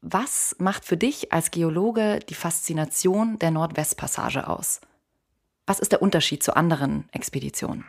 Was 0.08 0.54
macht 0.60 0.84
für 0.84 0.96
dich 0.96 1.32
als 1.32 1.50
Geologe 1.50 2.20
die 2.28 2.34
Faszination 2.34 3.40
der 3.40 3.50
Nordwestpassage 3.50 4.48
aus? 4.48 4.80
Was 5.66 5.80
ist 5.80 5.90
der 5.90 6.00
Unterschied 6.00 6.44
zu 6.44 6.54
anderen 6.54 7.08
Expeditionen? 7.10 7.84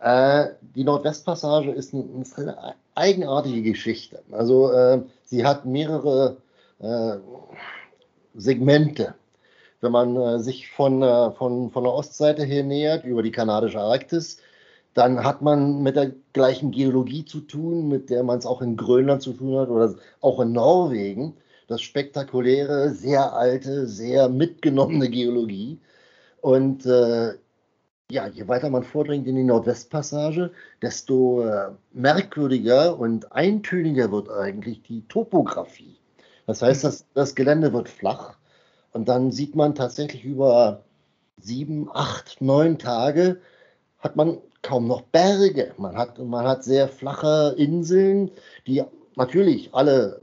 Äh, 0.00 0.46
die 0.74 0.82
Nordwestpassage 0.82 1.70
ist, 1.70 1.92
ein, 1.92 2.22
ist, 2.22 2.36
eine 2.36 2.74
eigenartige 2.96 3.62
Geschichte. 3.62 4.24
Also 4.32 4.72
äh, 4.72 5.02
sie 5.22 5.46
hat 5.46 5.64
mehrere 5.64 6.38
äh, 6.80 7.18
Segmente. 8.34 9.14
Wenn 9.80 9.92
man 9.92 10.16
äh, 10.16 10.40
sich 10.40 10.68
von, 10.68 11.00
äh, 11.00 11.30
von, 11.30 11.70
von 11.70 11.84
der 11.84 11.92
Ostseite 11.92 12.42
her 12.42 12.64
nähert, 12.64 13.04
über 13.04 13.22
die 13.22 13.30
kanadische 13.30 13.78
Arktis, 13.78 14.38
dann 14.94 15.22
hat 15.22 15.42
man 15.42 15.80
mit 15.84 15.94
der 15.94 16.10
gleichen 16.32 16.72
Geologie 16.72 17.24
zu 17.24 17.38
tun, 17.38 17.86
mit 17.86 18.10
der 18.10 18.24
man 18.24 18.40
es 18.40 18.46
auch 18.46 18.62
in 18.62 18.76
Grönland 18.76 19.22
zu 19.22 19.32
tun 19.32 19.56
hat 19.60 19.68
oder 19.68 19.94
auch 20.20 20.40
in 20.40 20.50
Norwegen. 20.50 21.36
Das 21.72 21.80
spektakuläre, 21.80 22.90
sehr 22.90 23.32
alte, 23.32 23.86
sehr 23.86 24.28
mitgenommene 24.28 25.08
Geologie. 25.08 25.80
Und 26.42 26.84
äh, 26.84 27.32
ja, 28.10 28.26
je 28.26 28.46
weiter 28.46 28.68
man 28.68 28.82
vordringt 28.82 29.26
in 29.26 29.36
die 29.36 29.42
Nordwestpassage, 29.42 30.50
desto 30.82 31.46
äh, 31.46 31.70
merkwürdiger 31.94 32.98
und 32.98 33.32
eintöniger 33.32 34.12
wird 34.12 34.28
eigentlich 34.28 34.82
die 34.82 35.08
Topografie. 35.08 35.96
Das 36.46 36.60
heißt, 36.60 36.84
das, 36.84 37.06
das 37.14 37.34
Gelände 37.34 37.72
wird 37.72 37.88
flach 37.88 38.36
und 38.92 39.08
dann 39.08 39.32
sieht 39.32 39.56
man 39.56 39.74
tatsächlich 39.74 40.26
über 40.26 40.84
sieben, 41.38 41.88
acht, 41.94 42.42
neun 42.42 42.76
Tage 42.76 43.40
hat 43.98 44.14
man 44.14 44.36
kaum 44.60 44.86
noch 44.86 45.04
Berge. 45.04 45.72
Man 45.78 45.96
hat, 45.96 46.18
man 46.18 46.46
hat 46.46 46.64
sehr 46.64 46.86
flache 46.86 47.54
Inseln, 47.56 48.30
die 48.66 48.84
natürlich 49.16 49.70
alle 49.72 50.20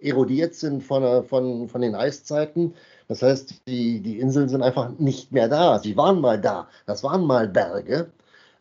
erodiert 0.00 0.54
sind 0.54 0.82
von, 0.82 1.24
von, 1.24 1.68
von 1.68 1.80
den 1.80 1.94
Eiszeiten, 1.94 2.74
das 3.10 3.22
heißt, 3.22 3.66
die, 3.66 3.98
die 3.98 4.20
Inseln 4.20 4.48
sind 4.48 4.62
einfach 4.62 4.96
nicht 5.00 5.32
mehr 5.32 5.48
da. 5.48 5.80
Sie 5.80 5.96
waren 5.96 6.20
mal 6.20 6.40
da. 6.40 6.68
Das 6.86 7.02
waren 7.02 7.26
mal 7.26 7.48
Berge. 7.48 8.08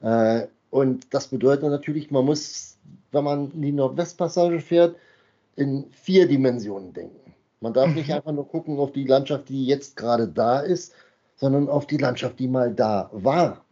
Äh, 0.01 0.47
und 0.71 1.13
das 1.13 1.27
bedeutet 1.27 1.69
natürlich, 1.69 2.09
man 2.09 2.25
muss, 2.25 2.79
wenn 3.11 3.23
man 3.23 3.51
in 3.51 3.61
die 3.61 3.71
Nordwestpassage 3.71 4.59
fährt, 4.59 4.95
in 5.55 5.85
vier 5.91 6.27
Dimensionen 6.27 6.93
denken. 6.93 7.35
Man 7.61 7.73
darf 7.73 7.93
nicht 7.93 8.07
mhm. 8.07 8.15
einfach 8.15 8.31
nur 8.31 8.47
gucken 8.47 8.79
auf 8.79 8.91
die 8.91 9.03
Landschaft, 9.03 9.49
die 9.49 9.67
jetzt 9.67 9.95
gerade 9.95 10.27
da 10.27 10.61
ist, 10.61 10.93
sondern 11.35 11.69
auf 11.69 11.85
die 11.85 11.97
Landschaft, 11.97 12.39
die 12.39 12.47
mal 12.47 12.73
da 12.73 13.11
war. 13.13 13.63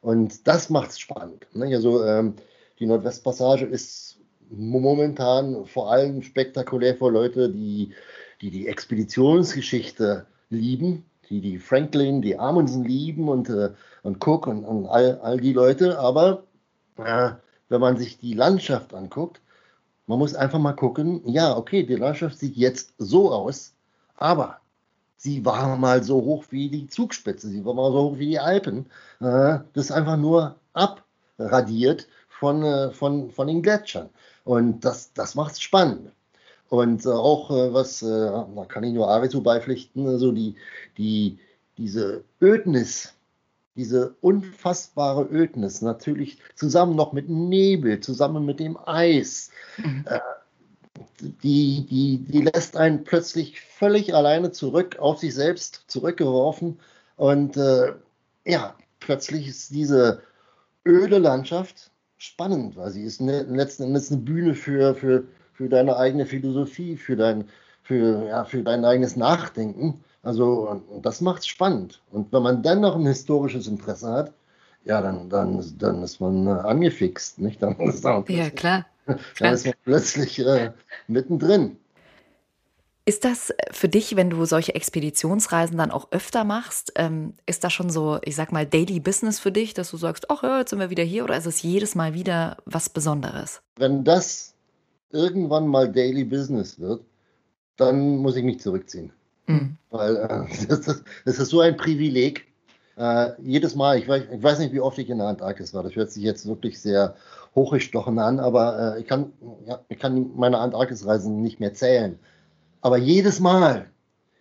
Und 0.00 0.48
das 0.48 0.70
macht 0.70 0.92
es 0.92 0.98
spannend. 0.98 1.46
Ne? 1.52 1.66
Also 1.74 2.02
ähm, 2.02 2.32
die 2.78 2.86
Nordwestpassage 2.86 3.66
ist 3.66 4.20
momentan 4.50 5.66
vor 5.66 5.90
allem 5.90 6.22
spektakulär 6.22 6.96
für 6.96 7.10
Leute, 7.10 7.50
die 7.50 7.92
die 8.40 8.50
die 8.50 8.68
Expeditionsgeschichte 8.68 10.26
lieben, 10.50 11.04
die, 11.30 11.40
die 11.40 11.58
Franklin, 11.58 12.20
die 12.22 12.38
Amundsen 12.38 12.84
lieben 12.84 13.28
und, 13.28 13.48
äh, 13.48 13.70
und 14.02 14.24
Cook 14.24 14.46
und, 14.46 14.64
und 14.64 14.86
all, 14.86 15.18
all 15.22 15.40
die 15.40 15.52
Leute. 15.52 15.98
Aber 15.98 16.44
äh, 16.98 17.30
wenn 17.68 17.80
man 17.80 17.96
sich 17.96 18.18
die 18.18 18.34
Landschaft 18.34 18.92
anguckt, 18.92 19.40
man 20.06 20.18
muss 20.18 20.34
einfach 20.34 20.58
mal 20.58 20.74
gucken, 20.74 21.22
ja, 21.24 21.56
okay, 21.56 21.84
die 21.84 21.96
Landschaft 21.96 22.38
sieht 22.38 22.56
jetzt 22.56 22.92
so 22.98 23.32
aus, 23.32 23.74
aber 24.16 24.60
sie 25.16 25.44
war 25.46 25.78
mal 25.78 26.02
so 26.02 26.16
hoch 26.16 26.44
wie 26.50 26.68
die 26.68 26.86
Zugspitze, 26.86 27.48
sie 27.48 27.64
war 27.64 27.72
mal 27.72 27.90
so 27.92 28.10
hoch 28.10 28.18
wie 28.18 28.26
die 28.26 28.38
Alpen. 28.38 28.86
Äh, 29.20 29.60
das 29.72 29.86
ist 29.86 29.92
einfach 29.92 30.18
nur 30.18 30.56
abradiert 30.74 32.06
von, 32.28 32.62
äh, 32.62 32.90
von, 32.90 33.30
von 33.30 33.46
den 33.46 33.62
Gletschern. 33.62 34.10
Und 34.44 34.84
das, 34.84 35.12
das 35.14 35.34
macht 35.34 35.52
es 35.54 35.60
spannend. 35.60 36.12
Und 36.68 37.06
äh, 37.06 37.10
auch 37.10 37.50
äh, 37.50 37.72
was, 37.72 38.02
äh, 38.02 38.06
da 38.06 38.64
kann 38.68 38.84
ich 38.84 38.92
nur 38.92 39.08
Arisu 39.08 39.42
beipflichten, 39.42 40.06
also 40.06 40.32
die, 40.32 40.56
die, 40.98 41.38
diese 41.78 42.24
Ödnis, 42.40 43.14
diese 43.76 44.14
unfassbare 44.20 45.24
Ödnis, 45.30 45.82
natürlich 45.82 46.38
zusammen 46.54 46.96
noch 46.96 47.12
mit 47.12 47.28
Nebel, 47.28 48.00
zusammen 48.00 48.44
mit 48.44 48.60
dem 48.60 48.78
Eis, 48.86 49.50
mhm. 49.76 50.04
äh, 50.08 50.20
die, 51.20 51.86
die, 51.88 52.18
die 52.18 52.42
lässt 52.42 52.76
einen 52.76 53.04
plötzlich 53.04 53.60
völlig 53.60 54.14
alleine 54.14 54.52
zurück, 54.52 54.98
auf 54.98 55.18
sich 55.18 55.34
selbst 55.34 55.84
zurückgeworfen. 55.88 56.78
Und 57.16 57.56
äh, 57.56 57.92
ja, 58.44 58.74
plötzlich 59.00 59.48
ist 59.48 59.70
diese 59.70 60.22
öde 60.86 61.18
Landschaft 61.18 61.90
spannend, 62.24 62.76
weil 62.76 62.90
sie 62.90 63.02
ist 63.02 63.20
eine, 63.20 63.42
letzten 63.42 63.84
Endes 63.84 64.10
eine 64.10 64.20
Bühne 64.20 64.54
für, 64.54 64.94
für, 64.94 65.24
für 65.52 65.68
deine 65.68 65.96
eigene 65.96 66.26
Philosophie, 66.26 66.96
für 66.96 67.16
dein, 67.16 67.44
für, 67.82 68.26
ja, 68.26 68.44
für 68.44 68.62
dein 68.62 68.84
eigenes 68.84 69.16
Nachdenken. 69.16 70.02
Also 70.22 70.82
das 71.02 71.20
macht 71.20 71.40
es 71.40 71.46
spannend. 71.46 72.02
Und 72.10 72.32
wenn 72.32 72.42
man 72.42 72.62
dann 72.62 72.80
noch 72.80 72.96
ein 72.96 73.06
historisches 73.06 73.66
Interesse 73.66 74.10
hat, 74.10 74.32
ja, 74.84 75.00
dann, 75.00 75.30
dann, 75.30 75.62
dann 75.78 76.02
ist 76.02 76.20
man 76.20 76.46
äh, 76.46 76.50
angefixt, 76.50 77.38
nicht? 77.38 77.62
Dann 77.62 77.78
ist 77.80 78.04
man 78.04 78.24
ja, 78.28 78.50
klar. 78.50 78.86
Dann 79.38 79.52
ist 79.54 79.66
man 79.66 79.74
plötzlich 79.84 80.38
äh, 80.38 80.72
mittendrin. 81.08 81.76
Ist 83.06 83.26
das 83.26 83.52
für 83.70 83.88
dich, 83.88 84.16
wenn 84.16 84.30
du 84.30 84.46
solche 84.46 84.74
Expeditionsreisen 84.74 85.76
dann 85.76 85.90
auch 85.90 86.10
öfter 86.10 86.44
machst, 86.44 86.92
ähm, 86.96 87.34
ist 87.44 87.62
das 87.62 87.72
schon 87.72 87.90
so, 87.90 88.18
ich 88.22 88.34
sag 88.34 88.50
mal, 88.50 88.64
Daily 88.64 88.98
Business 88.98 89.38
für 89.38 89.52
dich, 89.52 89.74
dass 89.74 89.90
du 89.90 89.98
sagst, 89.98 90.30
ach 90.30 90.42
ja, 90.42 90.60
jetzt 90.60 90.70
sind 90.70 90.78
wir 90.78 90.88
wieder 90.88 91.02
hier 91.02 91.24
oder 91.24 91.36
ist 91.36 91.46
es 91.46 91.60
jedes 91.60 91.94
Mal 91.94 92.14
wieder 92.14 92.56
was 92.64 92.88
Besonderes? 92.88 93.60
Wenn 93.76 94.04
das 94.04 94.54
irgendwann 95.10 95.68
mal 95.68 95.92
Daily 95.92 96.24
Business 96.24 96.80
wird, 96.80 97.02
dann 97.76 98.16
muss 98.16 98.36
ich 98.36 98.44
mich 98.44 98.60
zurückziehen. 98.60 99.12
Mhm. 99.48 99.76
Weil 99.90 100.16
äh, 100.16 100.28
das, 100.68 100.78
ist, 100.88 101.04
das, 101.26 101.38
ist 101.38 101.50
so 101.50 101.60
ein 101.60 101.76
Privileg. 101.76 102.46
Äh, 102.96 103.32
jedes 103.42 103.74
Mal, 103.74 103.98
ich 103.98 104.08
weiß, 104.08 104.24
ich 104.32 104.42
weiß, 104.42 104.60
nicht, 104.60 104.72
wie 104.72 104.80
oft 104.80 104.98
ich 104.98 105.10
in 105.10 105.18
der 105.18 105.26
Antarktis 105.26 105.74
war, 105.74 105.82
das 105.82 105.94
hört 105.94 106.10
sich 106.10 106.22
jetzt 106.22 106.46
wirklich 106.46 106.80
sehr 106.80 107.16
hochgestochen 107.54 108.18
an, 108.18 108.40
aber 108.40 108.96
äh, 108.96 109.00
ich, 109.00 109.06
kann, 109.06 109.32
ja, 109.66 109.80
ich 109.88 109.98
kann 109.98 110.30
meine 110.36 110.58
Antarktisreisen 110.58 111.42
nicht 111.42 111.60
mehr 111.60 111.74
zählen. 111.74 112.18
Aber 112.84 112.98
jedes 112.98 113.40
Mal, 113.40 113.86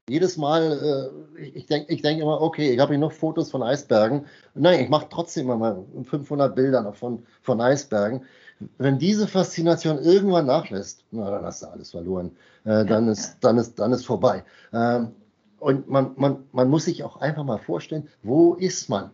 jedes 0.10 0.36
Mal, 0.36 1.12
äh, 1.38 1.42
ich 1.44 1.66
denke 1.66 1.94
ich 1.94 2.02
denk 2.02 2.22
immer, 2.22 2.42
okay, 2.42 2.74
ich 2.74 2.80
habe 2.82 2.92
hier 2.92 3.00
noch 3.00 3.14
Fotos 3.14 3.50
von 3.50 3.64
Eisbergen. 3.64 4.26
Nein, 4.54 4.82
ich 4.82 4.90
mache 4.90 5.08
trotzdem 5.10 5.50
immer 5.50 5.86
500 6.04 6.54
Bilder 6.54 6.92
von, 6.92 7.24
von 7.42 7.62
Eisbergen. 7.62 8.26
Wenn 8.78 9.00
diese 9.00 9.30
Faszination 9.30 9.98
irgendwann 9.98 10.48
nachlässt, 10.48 11.06
na, 11.12 11.32
dann 11.32 11.46
hast 11.46 11.64
du 11.64 11.68
alles 11.68 11.92
verloren. 11.92 12.32
Äh, 12.66 12.84
dann, 12.84 13.08
ist, 13.08 13.38
dann, 13.40 13.58
ist, 13.58 13.80
dann 13.80 13.94
ist 13.94 14.06
vorbei. 14.06 14.44
Ähm, 14.74 15.14
und 15.60 15.90
man, 15.90 16.12
man, 16.18 16.44
man 16.52 16.70
muss 16.70 16.84
sich 16.84 17.02
auch 17.06 17.22
einfach 17.22 17.46
mal 17.46 17.60
vorstellen, 17.60 18.10
wo 18.24 18.56
ist 18.56 18.90
man? 18.90 19.12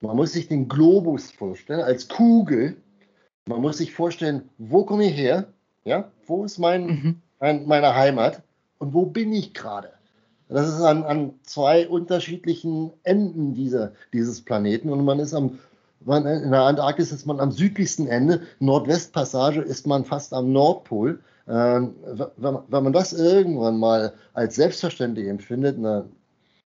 Man 0.00 0.14
muss 0.14 0.34
sich 0.34 0.46
den 0.46 0.68
Globus 0.68 1.32
vorstellen 1.32 1.80
als 1.80 2.06
Kugel. 2.06 2.76
Man 3.46 3.60
muss 3.60 3.78
sich 3.78 3.92
vorstellen, 3.92 4.48
wo 4.56 4.84
komme 4.84 5.06
ich 5.06 5.16
her? 5.16 5.48
Ja, 5.82 6.12
wo 6.26 6.44
ist 6.44 6.58
mein, 6.58 6.86
mhm. 6.86 7.22
mein, 7.40 7.66
meine 7.66 7.96
Heimat? 7.96 8.44
Und 8.78 8.94
wo 8.94 9.06
bin 9.06 9.32
ich 9.32 9.54
gerade? 9.54 9.90
Das 10.48 10.68
ist 10.68 10.80
an, 10.80 11.04
an 11.04 11.34
zwei 11.42 11.86
unterschiedlichen 11.88 12.92
Enden 13.02 13.54
dieser, 13.54 13.92
dieses 14.12 14.42
Planeten 14.42 14.88
und 14.88 15.04
man 15.04 15.18
ist 15.18 15.34
am 15.34 15.58
man, 16.04 16.26
in 16.26 16.50
der 16.50 16.62
Antarktis 16.62 17.12
ist 17.12 17.26
man 17.26 17.40
am 17.40 17.50
südlichsten 17.50 18.06
Ende, 18.06 18.42
Nordwestpassage 18.60 19.60
ist 19.60 19.86
man 19.86 20.04
fast 20.04 20.32
am 20.32 20.52
Nordpol. 20.52 21.20
Ähm, 21.48 21.94
wenn, 22.36 22.58
wenn, 22.68 22.84
man 22.84 22.92
das 22.92 23.12
irgendwann 23.12 23.78
mal 23.78 24.12
als 24.34 24.56
selbstverständlich 24.56 25.26
empfindet, 25.26 25.76
na, 25.78 26.04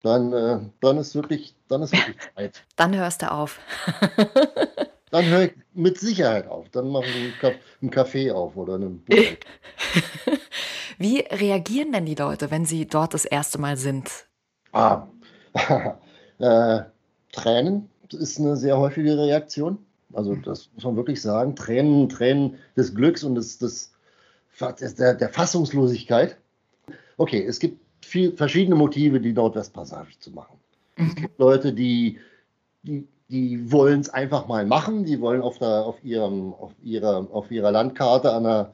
dann, 0.01 0.33
äh, 0.33 0.59
dann, 0.81 0.97
ist 0.97 1.13
wirklich, 1.13 1.55
dann 1.67 1.83
ist 1.83 1.93
wirklich 1.93 2.17
Zeit. 2.35 2.63
Dann 2.75 2.95
hörst 2.95 3.21
du 3.21 3.31
auf. 3.31 3.59
dann 5.11 5.25
höre 5.25 5.43
ich 5.43 5.53
mit 5.73 5.99
Sicherheit 5.99 6.47
auf. 6.47 6.69
Dann 6.69 6.89
mache 6.89 7.05
ich 7.05 7.53
einen 7.81 7.91
Kaffee 7.91 8.31
auf 8.31 8.57
oder 8.57 8.75
einen 8.75 8.99
Buch. 9.03 9.15
Wie 10.97 11.19
reagieren 11.19 11.91
denn 11.91 12.05
die 12.05 12.15
Leute, 12.15 12.51
wenn 12.51 12.65
sie 12.65 12.85
dort 12.85 13.13
das 13.13 13.25
erste 13.25 13.59
Mal 13.59 13.77
sind? 13.77 14.27
Ah, 14.71 15.07
äh, 16.39 16.81
Tränen 17.31 17.89
ist 18.11 18.39
eine 18.39 18.57
sehr 18.57 18.77
häufige 18.77 19.17
Reaktion. 19.17 19.77
Also 20.13 20.35
das 20.35 20.69
muss 20.73 20.83
man 20.83 20.95
wirklich 20.95 21.21
sagen. 21.21 21.55
Tränen, 21.55 22.09
Tränen 22.09 22.57
des 22.75 22.93
Glücks 22.93 23.23
und 23.23 23.35
des, 23.35 23.57
des, 23.57 23.91
der, 24.59 25.15
der 25.15 25.29
Fassungslosigkeit. 25.29 26.37
Okay, 27.17 27.43
es 27.45 27.59
gibt 27.59 27.79
viel, 28.05 28.35
verschiedene 28.35 28.75
Motive, 28.75 29.19
die 29.19 29.33
Nordwestpassage 29.33 30.19
zu 30.19 30.31
machen. 30.31 30.57
Mhm. 30.97 31.07
Es 31.07 31.15
gibt 31.15 31.39
Leute, 31.39 31.73
die, 31.73 32.19
die, 32.83 33.07
die 33.29 33.71
wollen 33.71 34.01
es 34.01 34.09
einfach 34.09 34.47
mal 34.47 34.65
machen. 34.65 35.05
Die 35.05 35.21
wollen 35.21 35.41
auf, 35.41 35.59
der, 35.59 35.85
auf, 35.85 36.03
ihrem, 36.03 36.53
auf, 36.53 36.73
ihrer, 36.83 37.27
auf 37.31 37.49
ihrer 37.51 37.71
Landkarte 37.71 38.33
an 38.33 38.43
der, 38.43 38.73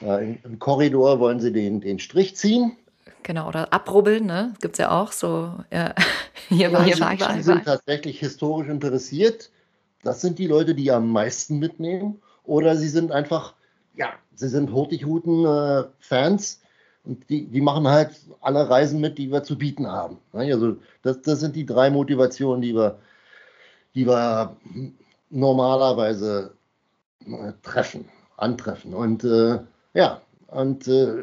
äh, 0.00 0.36
im 0.44 0.58
Korridor 0.58 1.20
wollen 1.20 1.40
sie 1.40 1.52
den, 1.52 1.80
den 1.80 1.98
Strich 1.98 2.36
ziehen. 2.36 2.76
Genau, 3.22 3.48
oder 3.48 3.72
abrubbeln, 3.72 4.26
ne? 4.26 4.54
Gibt 4.60 4.74
es 4.74 4.78
ja 4.78 4.90
auch 4.90 5.12
so. 5.12 5.54
Ja, 5.72 5.94
hier 6.48 6.72
war, 6.72 6.84
hier 6.84 7.00
war, 7.00 7.14
die 7.14 7.42
sind 7.42 7.64
tatsächlich 7.64 8.18
historisch 8.18 8.68
interessiert. 8.68 9.50
Das 10.02 10.20
sind 10.20 10.38
die 10.38 10.46
Leute, 10.46 10.74
die 10.74 10.90
am 10.90 11.08
meisten 11.08 11.58
mitnehmen. 11.58 12.20
Oder 12.44 12.76
sie 12.76 12.88
sind 12.88 13.10
einfach, 13.10 13.54
ja, 13.94 14.12
sie 14.34 14.48
sind 14.48 14.70
Hurtigruten-Fans. 14.72 16.54
Äh, 16.54 17.08
und 17.08 17.28
die, 17.30 17.46
die 17.46 17.60
machen 17.60 17.88
halt 17.88 18.10
alle 18.40 18.68
Reisen 18.68 19.00
mit, 19.00 19.18
die 19.18 19.30
wir 19.30 19.42
zu 19.42 19.56
bieten 19.56 19.86
haben. 19.86 20.18
Also 20.32 20.76
das, 21.02 21.20
das 21.22 21.40
sind 21.40 21.56
die 21.56 21.66
drei 21.66 21.90
Motivationen, 21.90 22.62
die 22.62 22.74
wir, 22.74 22.98
die 23.94 24.06
wir 24.06 24.56
normalerweise 25.30 26.54
äh, 27.26 27.52
treffen, 27.62 28.08
antreffen. 28.36 28.94
Und 28.94 29.24
äh, 29.24 29.60
ja, 29.94 30.20
und 30.48 30.86
äh, 30.88 31.16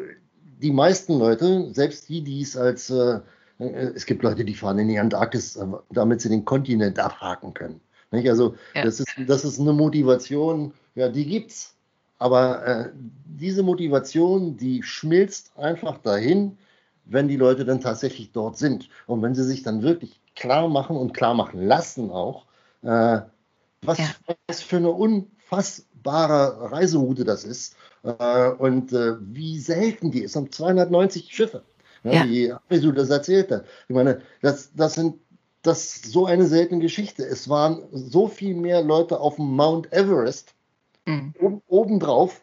die 0.61 0.71
meisten 0.71 1.19
Leute, 1.19 1.73
selbst 1.73 2.09
die, 2.09 2.21
die 2.21 2.41
es 2.41 2.55
als, 2.55 2.89
äh, 2.89 3.19
äh, 3.59 3.91
es 3.95 4.05
gibt 4.05 4.23
Leute, 4.23 4.45
die 4.45 4.53
fahren 4.53 4.79
in 4.79 4.87
die 4.87 4.99
Antarktis, 4.99 5.55
äh, 5.55 5.65
damit 5.89 6.21
sie 6.21 6.29
den 6.29 6.45
Kontinent 6.45 6.99
abhaken 6.99 7.53
können. 7.53 7.81
Nicht? 8.11 8.29
Also 8.29 8.55
ja. 8.75 8.83
das, 8.83 8.99
ist, 8.99 9.09
das 9.27 9.45
ist 9.45 9.59
eine 9.59 9.73
Motivation, 9.73 10.73
ja, 10.95 11.09
die 11.09 11.25
gibt's. 11.25 11.75
Aber 12.19 12.65
äh, 12.65 12.89
diese 13.25 13.63
Motivation, 13.63 14.55
die 14.55 14.83
schmilzt 14.83 15.57
einfach 15.57 15.97
dahin, 15.97 16.57
wenn 17.05 17.27
die 17.27 17.37
Leute 17.37 17.65
dann 17.65 17.81
tatsächlich 17.81 18.31
dort 18.31 18.57
sind. 18.57 18.89
Und 19.07 19.21
wenn 19.23 19.33
sie 19.33 19.43
sich 19.43 19.63
dann 19.63 19.81
wirklich 19.81 20.21
klar 20.35 20.69
machen 20.69 20.95
und 20.95 21.13
klar 21.13 21.33
machen 21.33 21.65
lassen 21.65 22.11
auch, 22.11 22.45
äh, 22.83 23.21
was, 23.81 23.97
ja. 23.97 24.05
was 24.47 24.61
für 24.61 24.77
eine 24.77 24.91
unfassbare 26.01 26.71
Reiseroute 26.71 27.23
das 27.23 27.43
ist 27.43 27.75
äh, 28.03 28.49
und 28.49 28.93
äh, 28.93 29.15
wie 29.19 29.59
selten 29.59 30.11
die 30.11 30.21
ist. 30.21 30.35
Um 30.35 30.51
290 30.51 31.33
Schiffe, 31.33 31.63
ne, 32.03 32.13
ja. 32.13 32.25
wie 32.25 32.51
Abisu 32.51 32.91
das 32.91 33.09
erzählt 33.09 33.51
hat. 33.51 33.65
Ich 33.87 33.95
meine, 33.95 34.21
das, 34.41 34.71
das 34.75 34.95
sind 34.95 35.15
das 35.63 35.83
ist 35.83 36.05
so 36.05 36.25
eine 36.25 36.47
seltene 36.47 36.81
Geschichte. 36.81 37.23
Es 37.23 37.47
waren 37.47 37.83
so 37.91 38.27
viel 38.27 38.55
mehr 38.55 38.81
Leute 38.81 39.19
auf 39.19 39.35
dem 39.35 39.55
Mount 39.55 39.93
Everest 39.93 40.55
mhm. 41.05 41.35
oben, 41.39 41.61
obendrauf 41.67 42.41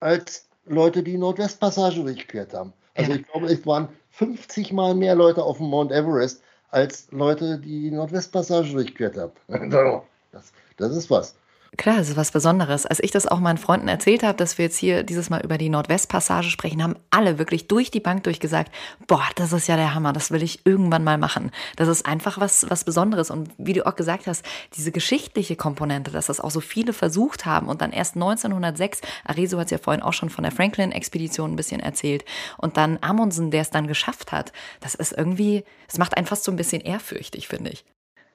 als 0.00 0.46
Leute, 0.66 1.02
die 1.02 1.16
Nordwestpassage 1.16 2.02
durchquert 2.02 2.52
haben. 2.52 2.74
Also 2.94 3.12
ja. 3.12 3.16
ich 3.16 3.26
glaube, 3.26 3.46
es 3.46 3.64
waren 3.64 3.88
50 4.10 4.74
Mal 4.74 4.94
mehr 4.94 5.14
Leute 5.14 5.42
auf 5.42 5.56
dem 5.56 5.70
Mount 5.70 5.90
Everest 5.90 6.42
als 6.70 7.10
Leute, 7.12 7.58
die 7.58 7.84
die 7.84 7.90
Nordwestpassage 7.92 8.72
durchquert 8.72 9.16
haben. 9.16 9.32
das, 10.32 10.52
das 10.76 10.94
ist 10.94 11.10
was. 11.10 11.34
Klar, 11.76 11.98
es 11.98 12.08
ist 12.08 12.16
was 12.16 12.32
Besonderes. 12.32 12.86
Als 12.86 12.98
ich 13.02 13.10
das 13.10 13.26
auch 13.26 13.40
meinen 13.40 13.58
Freunden 13.58 13.88
erzählt 13.88 14.22
habe, 14.22 14.38
dass 14.38 14.56
wir 14.56 14.64
jetzt 14.64 14.78
hier 14.78 15.02
dieses 15.02 15.28
Mal 15.28 15.42
über 15.44 15.58
die 15.58 15.68
Nordwestpassage 15.68 16.48
sprechen, 16.48 16.82
haben 16.82 16.96
alle 17.10 17.38
wirklich 17.38 17.68
durch 17.68 17.90
die 17.90 18.00
Bank 18.00 18.24
durchgesagt, 18.24 18.72
boah, 19.06 19.24
das 19.36 19.52
ist 19.52 19.68
ja 19.68 19.76
der 19.76 19.94
Hammer, 19.94 20.14
das 20.14 20.30
will 20.30 20.42
ich 20.42 20.64
irgendwann 20.64 21.04
mal 21.04 21.18
machen. 21.18 21.50
Das 21.76 21.88
ist 21.88 22.06
einfach 22.06 22.40
was, 22.40 22.68
was 22.70 22.84
Besonderes. 22.84 23.30
Und 23.30 23.50
wie 23.58 23.74
du 23.74 23.86
auch 23.86 23.96
gesagt 23.96 24.26
hast, 24.26 24.44
diese 24.76 24.92
geschichtliche 24.92 25.56
Komponente, 25.56 26.10
dass 26.10 26.26
das 26.26 26.40
auch 26.40 26.50
so 26.50 26.60
viele 26.60 26.94
versucht 26.94 27.44
haben 27.44 27.68
und 27.68 27.82
dann 27.82 27.92
erst 27.92 28.14
1906, 28.16 29.02
Areso 29.24 29.58
hat 29.58 29.66
es 29.66 29.70
ja 29.72 29.78
vorhin 29.78 30.02
auch 30.02 30.14
schon 30.14 30.30
von 30.30 30.44
der 30.44 30.52
Franklin-Expedition 30.52 31.52
ein 31.52 31.56
bisschen 31.56 31.80
erzählt, 31.80 32.24
und 32.56 32.76
dann 32.76 32.98
Amundsen, 33.02 33.50
der 33.50 33.62
es 33.62 33.70
dann 33.70 33.86
geschafft 33.86 34.32
hat, 34.32 34.52
das 34.80 34.94
ist 34.94 35.12
irgendwie, 35.12 35.64
es 35.86 35.98
macht 35.98 36.16
einen 36.16 36.26
fast 36.26 36.44
so 36.44 36.50
ein 36.50 36.56
bisschen 36.56 36.80
ehrfürchtig, 36.80 37.46
finde 37.46 37.70
ich. 37.70 37.84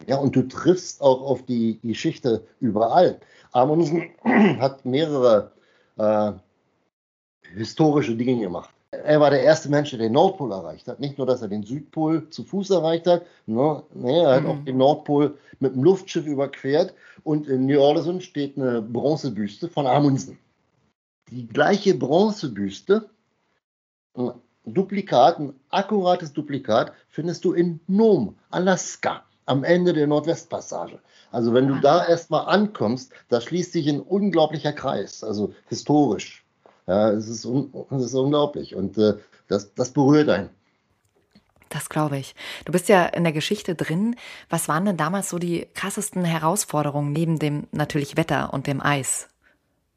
Ja, 0.08 0.18
und 0.18 0.36
du 0.36 0.48
triffst 0.48 1.02
auch 1.02 1.22
auf 1.22 1.46
die 1.46 1.80
Geschichte 1.82 2.46
überall. 2.60 3.20
Amundsen 3.52 4.10
hat 4.60 4.86
mehrere 4.86 5.52
äh, 5.98 6.34
historische 7.56 8.16
Dinge 8.16 8.40
gemacht. 8.40 8.70
Er 8.92 9.20
war 9.20 9.32
der 9.32 9.42
erste 9.42 9.70
Mensch, 9.70 9.90
der 9.90 10.00
den 10.00 10.14
Nordpol 10.14 10.52
erreicht 10.52 10.88
hat. 10.88 11.00
Nicht 11.00 11.18
nur, 11.18 11.26
dass 11.26 11.42
er 11.42 11.48
den 11.48 11.64
Südpol 11.64 12.30
zu 12.30 12.44
Fuß 12.44 12.70
erreicht 12.70 13.08
hat, 13.08 13.26
ne, 13.48 13.84
nee, 13.94 14.20
er 14.20 14.36
hat 14.36 14.44
mhm. 14.44 14.50
auch 14.50 14.64
den 14.66 14.78
Nordpol 14.78 15.38
mit 15.60 15.74
dem 15.74 15.84
Luftschiff 15.84 16.28
überquert. 16.28 16.94
Und 17.24 17.48
in 17.48 17.66
New 17.66 17.80
Orleans 17.80 18.24
steht 18.24 18.58
eine 18.58 18.82
Bronzebüste 18.82 19.68
von 19.68 19.88
Amundsen. 19.88 20.38
Die 21.32 21.48
gleiche 21.48 21.96
Bronzebüste, 21.96 23.10
ein 24.16 24.34
Duplikat, 24.66 25.40
ein 25.40 25.54
akkurates 25.70 26.34
Duplikat, 26.34 26.94
findest 27.10 27.44
du 27.46 27.54
in 27.54 27.80
Nome, 27.88 28.36
Alaska 28.52 29.24
am 29.46 29.64
Ende 29.64 29.94
der 29.94 30.08
Nordwestpassage. 30.08 31.00
Also 31.32 31.54
wenn 31.54 31.68
du 31.68 31.80
da 31.80 32.06
erstmal 32.06 32.46
ankommst, 32.46 33.12
da 33.30 33.42
schließt 33.42 33.74
sich 33.74 33.88
ein 33.90 34.00
unglaublicher 34.00 34.74
Kreis, 34.74 35.24
also 35.24 35.54
historisch. 35.68 36.44
Ja, 36.88 37.12
es 37.12 37.28
ist, 37.28 37.46
un, 37.46 37.74
es 37.92 38.04
ist 38.04 38.14
unglaublich 38.14 38.76
und 38.76 38.98
äh, 38.98 39.14
das, 39.48 39.74
das 39.74 39.92
berührt 39.92 40.30
einen. 40.30 40.50
Das 41.70 41.90
glaube 41.90 42.20
ich. 42.20 42.36
Du 42.66 42.72
bist 42.72 42.88
ja 42.88 43.06
in 43.06 43.24
der 43.24 43.34
Geschichte 43.34 43.74
drin. 43.74 44.16
Was 44.50 44.68
waren 44.68 44.86
denn 44.86 44.98
damals 44.98 45.30
so 45.30 45.40
die 45.40 45.68
krassesten 45.74 46.24
Herausforderungen 46.24 47.12
neben 47.14 47.40
dem 47.40 47.68
natürlich 47.72 48.16
Wetter 48.16 48.54
und 48.54 48.68
dem 48.68 48.80
Eis 48.80 49.28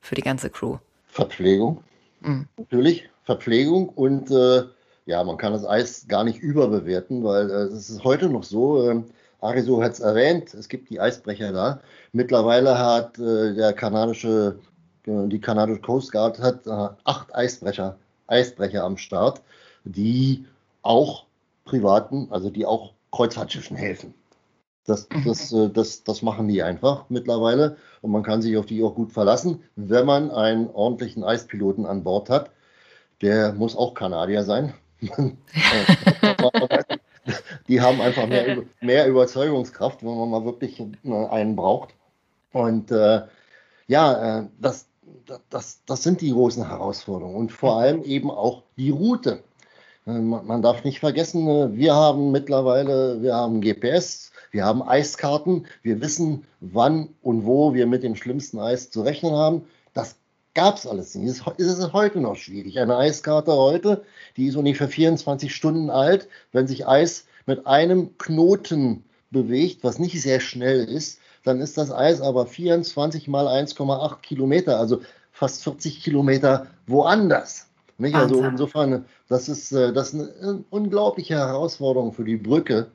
für 0.00 0.14
die 0.14 0.22
ganze 0.22 0.48
Crew? 0.48 0.78
Verpflegung, 1.06 1.82
mhm. 2.20 2.48
natürlich. 2.56 3.10
Verpflegung 3.24 3.88
und 3.90 4.30
äh, 4.30 4.62
ja, 5.04 5.22
man 5.22 5.36
kann 5.36 5.52
das 5.52 5.66
Eis 5.66 6.06
gar 6.08 6.24
nicht 6.24 6.38
überbewerten, 6.38 7.24
weil 7.24 7.50
äh, 7.50 7.64
es 7.64 7.90
ist 7.90 8.04
heute 8.04 8.28
noch 8.28 8.44
so, 8.44 8.88
äh, 8.88 9.02
Ariso 9.46 9.82
hat 9.82 9.92
es 9.92 10.00
erwähnt, 10.00 10.54
es 10.54 10.68
gibt 10.68 10.90
die 10.90 11.00
Eisbrecher 11.00 11.52
da. 11.52 11.80
Mittlerweile 12.12 12.78
hat 12.78 13.18
äh, 13.18 13.54
der 13.54 13.72
kanadische, 13.72 14.58
äh, 15.06 15.28
die 15.28 15.40
kanadische 15.40 15.80
Coast 15.80 16.12
Guard 16.12 16.38
hat 16.38 16.66
äh, 16.66 16.88
acht 17.04 17.34
Eisbrecher, 17.34 17.96
Eisbrecher 18.26 18.84
am 18.84 18.96
Start, 18.96 19.42
die 19.84 20.44
auch 20.82 21.26
privaten, 21.64 22.28
also 22.30 22.50
die 22.50 22.66
auch 22.66 22.92
Kreuzfahrtschiffen 23.12 23.76
helfen. 23.76 24.14
Das, 24.84 25.08
mhm. 25.10 25.24
das, 25.24 25.52
äh, 25.52 25.70
das, 25.70 26.04
das 26.04 26.22
machen 26.22 26.48
die 26.48 26.62
einfach 26.62 27.06
mittlerweile 27.08 27.76
und 28.02 28.10
man 28.10 28.22
kann 28.22 28.42
sich 28.42 28.56
auf 28.56 28.66
die 28.66 28.82
auch 28.82 28.94
gut 28.94 29.12
verlassen, 29.12 29.62
wenn 29.76 30.06
man 30.06 30.30
einen 30.30 30.68
ordentlichen 30.70 31.24
Eispiloten 31.24 31.86
an 31.86 32.04
Bord 32.04 32.30
hat. 32.30 32.50
Der 33.22 33.52
muss 33.52 33.76
auch 33.76 33.94
Kanadier 33.94 34.44
sein. 34.44 34.74
die 37.68 37.80
haben 37.80 38.00
einfach 38.00 38.26
mehr, 38.26 38.62
mehr 38.80 39.06
Überzeugungskraft, 39.06 40.02
wenn 40.02 40.16
man 40.16 40.30
mal 40.30 40.44
wirklich 40.44 40.82
einen 41.04 41.56
braucht. 41.56 41.94
Und 42.52 42.90
äh, 42.90 43.22
ja, 43.86 44.40
äh, 44.40 44.46
das, 44.60 44.86
das, 45.50 45.82
das 45.84 46.02
sind 46.02 46.20
die 46.20 46.32
großen 46.32 46.68
Herausforderungen 46.68 47.36
und 47.36 47.52
vor 47.52 47.78
allem 47.78 48.02
eben 48.02 48.30
auch 48.30 48.62
die 48.76 48.90
Route. 48.90 49.42
Äh, 50.06 50.12
man 50.12 50.62
darf 50.62 50.84
nicht 50.84 51.00
vergessen, 51.00 51.48
äh, 51.48 51.76
wir 51.76 51.94
haben 51.94 52.30
mittlerweile, 52.32 53.20
wir 53.22 53.34
haben 53.34 53.60
GPS, 53.60 54.32
wir 54.50 54.64
haben 54.64 54.82
Eiskarten, 54.82 55.66
wir 55.82 56.00
wissen, 56.00 56.46
wann 56.60 57.10
und 57.22 57.44
wo 57.44 57.74
wir 57.74 57.86
mit 57.86 58.02
dem 58.02 58.16
schlimmsten 58.16 58.58
Eis 58.58 58.90
zu 58.90 59.02
rechnen 59.02 59.32
haben. 59.32 59.66
Das 59.92 60.16
gab 60.54 60.76
es 60.76 60.86
alles 60.86 61.14
nicht. 61.14 61.42
Es 61.58 61.66
ist 61.66 61.92
heute 61.92 62.20
noch 62.20 62.36
schwierig. 62.36 62.78
Eine 62.78 62.96
Eiskarte 62.96 63.52
heute, 63.52 64.04
die 64.36 64.46
ist 64.46 64.56
ungefähr 64.56 64.88
24 64.88 65.54
Stunden 65.54 65.90
alt. 65.90 66.28
Wenn 66.52 66.66
sich 66.66 66.86
Eis 66.86 67.26
mit 67.46 67.66
einem 67.66 68.18
Knoten 68.18 69.04
bewegt, 69.30 69.84
was 69.84 69.98
nicht 69.98 70.20
sehr 70.20 70.40
schnell 70.40 70.84
ist, 70.84 71.20
dann 71.44 71.60
ist 71.60 71.78
das 71.78 71.92
Eis 71.92 72.20
aber 72.20 72.46
24 72.46 73.28
mal 73.28 73.46
1,8 73.46 74.20
Kilometer, 74.20 74.78
also 74.78 75.00
fast 75.30 75.62
40 75.62 76.02
Kilometer 76.02 76.66
woanders. 76.86 77.68
Nicht? 77.98 78.14
Also 78.14 78.42
insofern, 78.42 79.06
das 79.28 79.48
ist, 79.48 79.72
äh, 79.72 79.92
das 79.92 80.12
ist 80.12 80.42
eine 80.42 80.64
unglaubliche 80.70 81.36
Herausforderung 81.36 82.12
für 82.12 82.24
die 82.24 82.36
Brücke, 82.36 82.88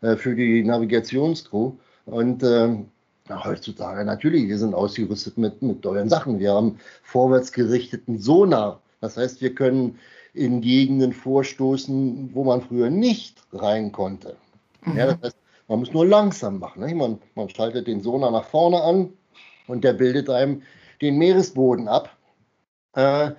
äh, 0.00 0.16
für 0.16 0.34
die 0.34 0.62
Navigationscrew. 0.62 1.72
Und 2.06 2.42
ähm, 2.42 2.86
heutzutage 3.28 4.04
natürlich, 4.04 4.48
wir 4.48 4.58
sind 4.58 4.74
ausgerüstet 4.74 5.36
mit, 5.36 5.60
mit 5.60 5.82
tollen 5.82 6.08
Sachen. 6.08 6.38
Wir 6.38 6.52
haben 6.52 6.78
vorwärtsgerichteten 7.02 8.18
Sonar. 8.18 8.80
Das 9.00 9.16
heißt, 9.16 9.40
wir 9.40 9.54
können 9.54 9.98
in 10.36 10.60
Gegenden 10.60 11.12
vorstoßen, 11.12 12.30
wo 12.34 12.44
man 12.44 12.62
früher 12.62 12.90
nicht 12.90 13.42
rein 13.52 13.92
konnte. 13.92 14.36
Mhm. 14.84 14.96
Ja, 14.96 15.06
das 15.06 15.22
heißt, 15.22 15.36
man 15.68 15.80
muss 15.80 15.92
nur 15.92 16.06
langsam 16.06 16.58
machen. 16.58 16.84
Ne? 16.84 16.94
Man, 16.94 17.18
man 17.34 17.48
schaltet 17.48 17.86
den 17.86 18.00
Sonar 18.00 18.30
nach 18.30 18.44
vorne 18.44 18.82
an 18.82 19.12
und 19.66 19.82
der 19.82 19.94
bildet 19.94 20.30
einem 20.30 20.62
den 21.00 21.18
Meeresboden 21.18 21.88
ab 21.88 22.16
äh, 22.94 23.30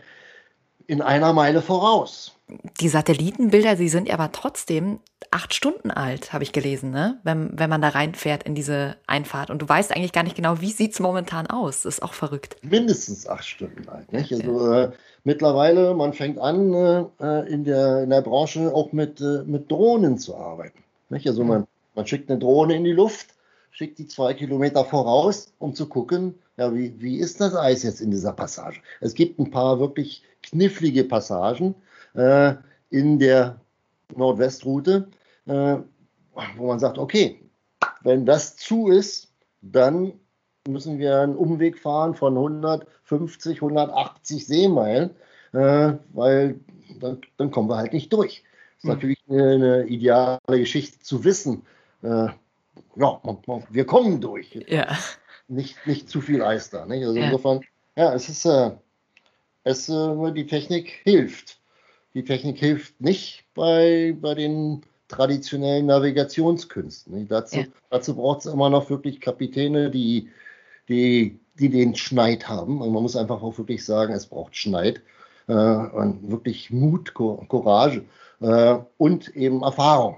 in 0.88 1.02
einer 1.02 1.34
Meile 1.34 1.62
voraus 1.62 2.38
die 2.80 2.88
Satellitenbilder, 2.88 3.76
die 3.76 3.90
sind 3.90 4.10
aber 4.10 4.32
trotzdem 4.32 5.00
acht 5.32 5.54
Stunden 5.54 5.92
alt, 5.92 6.32
habe 6.32 6.44
ich 6.44 6.54
gelesen, 6.54 6.92
ne? 6.92 7.20
wenn, 7.24 7.60
wenn 7.60 7.70
man 7.70 7.82
da 7.82 7.90
reinfährt 7.90 8.44
in 8.44 8.56
diese 8.56 8.96
Einfahrt. 9.06 9.50
Und 9.50 9.62
du 9.62 9.68
weißt 9.68 9.94
eigentlich 9.94 10.14
gar 10.14 10.24
nicht 10.24 10.38
genau, 10.38 10.62
wie 10.62 10.72
sieht 10.72 10.94
es 10.94 11.00
momentan 11.00 11.48
aus. 11.48 11.82
Das 11.82 11.96
ist 11.96 12.04
auch 12.04 12.14
verrückt. 12.14 12.56
Mindestens 12.62 13.28
acht 13.28 13.46
Stunden 13.46 13.90
alt. 13.90 14.12
Nicht? 14.14 14.32
Also 14.32 14.72
äh, 14.72 14.92
mittlerweile, 15.28 15.94
man 15.94 16.14
fängt 16.14 16.40
an, 16.40 16.74
äh, 17.20 17.52
in, 17.52 17.66
der, 17.66 18.04
in 18.04 18.10
der 18.10 18.22
Branche 18.22 18.74
auch 18.74 18.94
mit, 18.94 19.20
äh, 19.20 19.44
mit 19.46 19.70
Drohnen 19.70 20.18
zu 20.18 20.38
arbeiten. 20.38 20.82
Nicht? 21.10 21.28
Also 21.28 21.44
man, 21.44 21.68
man 21.96 22.08
schickt 22.08 22.32
eine 22.32 22.40
Drohne 22.40 22.78
in 22.78 22.86
die 22.86 22.94
Luft, 22.94 23.36
schickt 23.72 24.00
die 24.00 24.08
zwei 24.08 24.34
Kilometer 24.34 24.86
voraus, 24.86 25.52
um 25.60 25.76
zu 25.76 25.90
gucken, 25.90 26.36
ja, 26.56 26.74
wie, 26.74 27.02
wie 27.02 27.18
ist 27.18 27.42
das 27.42 27.56
Eis 27.56 27.84
jetzt 27.84 28.00
in 28.00 28.10
dieser 28.10 28.32
Passage. 28.32 28.80
Es 29.02 29.16
gibt 29.16 29.38
ein 29.38 29.52
paar 29.52 29.82
wirklich 29.82 30.24
knifflige 30.44 31.04
Passagen, 31.04 31.76
äh, 32.14 32.54
in 32.90 33.20
der 33.20 33.60
Nordwestroute, 34.16 35.10
äh, 35.46 35.76
wo 36.56 36.68
man 36.68 36.80
sagt, 36.80 36.98
okay, 36.98 37.42
wenn 38.02 38.26
das 38.26 38.56
zu 38.56 38.88
ist, 38.88 39.34
dann 39.62 40.14
müssen 40.68 41.00
wir 41.00 41.22
einen 41.22 41.36
Umweg 41.36 41.78
fahren 41.78 42.16
von 42.16 42.36
150, 42.36 43.58
180 43.58 44.46
Seemeilen, 44.46 45.12
äh, 45.54 45.94
weil 46.14 46.60
dann, 47.00 47.22
dann, 47.38 47.52
kommen 47.52 47.70
wir 47.70 47.78
halt 47.78 47.94
nicht 47.94 48.12
durch. 48.14 48.44
Das 48.44 48.78
ist 48.78 48.84
mhm. 48.84 48.90
natürlich 48.92 49.20
eine, 49.30 49.52
eine, 49.52 49.84
ideale 49.86 50.40
Geschichte 50.48 51.00
zu 51.00 51.24
wissen. 51.24 51.64
Äh, 52.04 52.28
ja, 52.96 53.22
wir 53.70 53.86
kommen 53.86 54.22
durch. 54.22 54.54
Ja. 54.68 54.98
Nicht, 55.48 55.78
nicht 55.86 56.10
zu 56.10 56.22
viel 56.22 56.42
Eis 56.42 56.70
da. 56.70 56.86
Nicht? 56.86 57.06
Also 57.06 57.18
ja. 57.18 57.26
insofern, 57.26 57.62
ja, 57.96 58.14
es 58.14 58.30
ist, 58.30 58.46
äh, 58.46 58.72
es, 59.64 59.90
äh, 59.90 60.32
die 60.34 60.46
Technik 60.46 60.90
hilft 61.04 61.58
die 62.18 62.24
Technik 62.24 62.58
hilft 62.58 63.00
nicht 63.00 63.46
bei, 63.54 64.16
bei 64.20 64.34
den 64.34 64.82
traditionellen 65.08 65.86
Navigationskünsten. 65.86 67.28
Dazu, 67.28 67.60
ja. 67.60 67.66
dazu 67.92 68.16
braucht 68.16 68.40
es 68.40 68.52
immer 68.52 68.72
noch 68.72 68.90
wirklich 68.90 69.22
Kapitäne, 69.22 69.92
die, 69.92 70.30
die, 70.90 71.40
die 71.60 71.70
den 71.70 71.96
Schneid 71.96 72.48
haben. 72.48 72.82
Und 72.82 72.94
man 72.94 73.04
muss 73.04 73.16
einfach 73.16 73.42
auch 73.42 73.58
wirklich 73.58 73.86
sagen, 73.86 74.14
es 74.14 74.28
braucht 74.28 74.56
Schneid 74.56 75.02
äh, 75.48 75.54
und 75.54 76.30
wirklich 76.32 76.72
Mut, 76.72 77.14
Courage 77.14 78.06
äh, 78.42 78.78
und 78.98 79.36
eben 79.36 79.64
Erfahrung. 79.64 80.18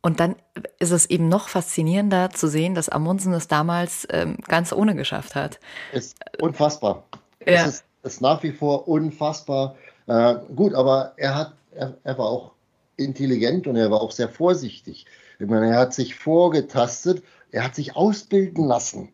Und 0.00 0.20
dann 0.20 0.36
ist 0.78 0.92
es 0.92 1.06
eben 1.06 1.28
noch 1.28 1.48
faszinierender 1.48 2.30
zu 2.30 2.46
sehen, 2.46 2.74
dass 2.74 2.88
Amundsen 2.88 3.32
es 3.32 3.48
damals 3.48 4.06
ähm, 4.10 4.36
ganz 4.46 4.72
ohne 4.72 4.94
geschafft 4.94 5.34
hat. 5.34 5.58
Ist 5.92 6.16
unfassbar. 6.40 7.04
Ja. 7.44 7.64
Es 7.64 7.66
ist, 7.66 7.84
ist 8.04 8.20
nach 8.20 8.42
wie 8.42 8.52
vor 8.52 8.86
unfassbar, 8.86 9.76
äh, 10.06 10.36
gut, 10.54 10.74
aber 10.74 11.12
er, 11.16 11.34
hat, 11.34 11.52
er, 11.72 11.94
er, 12.04 12.16
war 12.16 12.26
auch 12.26 12.52
intelligent 12.96 13.66
und 13.66 13.76
er 13.76 13.90
war 13.90 14.00
auch 14.00 14.12
sehr 14.12 14.28
vorsichtig. 14.28 15.06
Ich 15.38 15.46
meine, 15.46 15.70
er 15.70 15.78
hat 15.78 15.94
sich 15.94 16.14
vorgetastet, 16.14 17.22
er 17.50 17.64
hat 17.64 17.74
sich 17.74 17.96
ausbilden 17.96 18.64
lassen. 18.64 19.12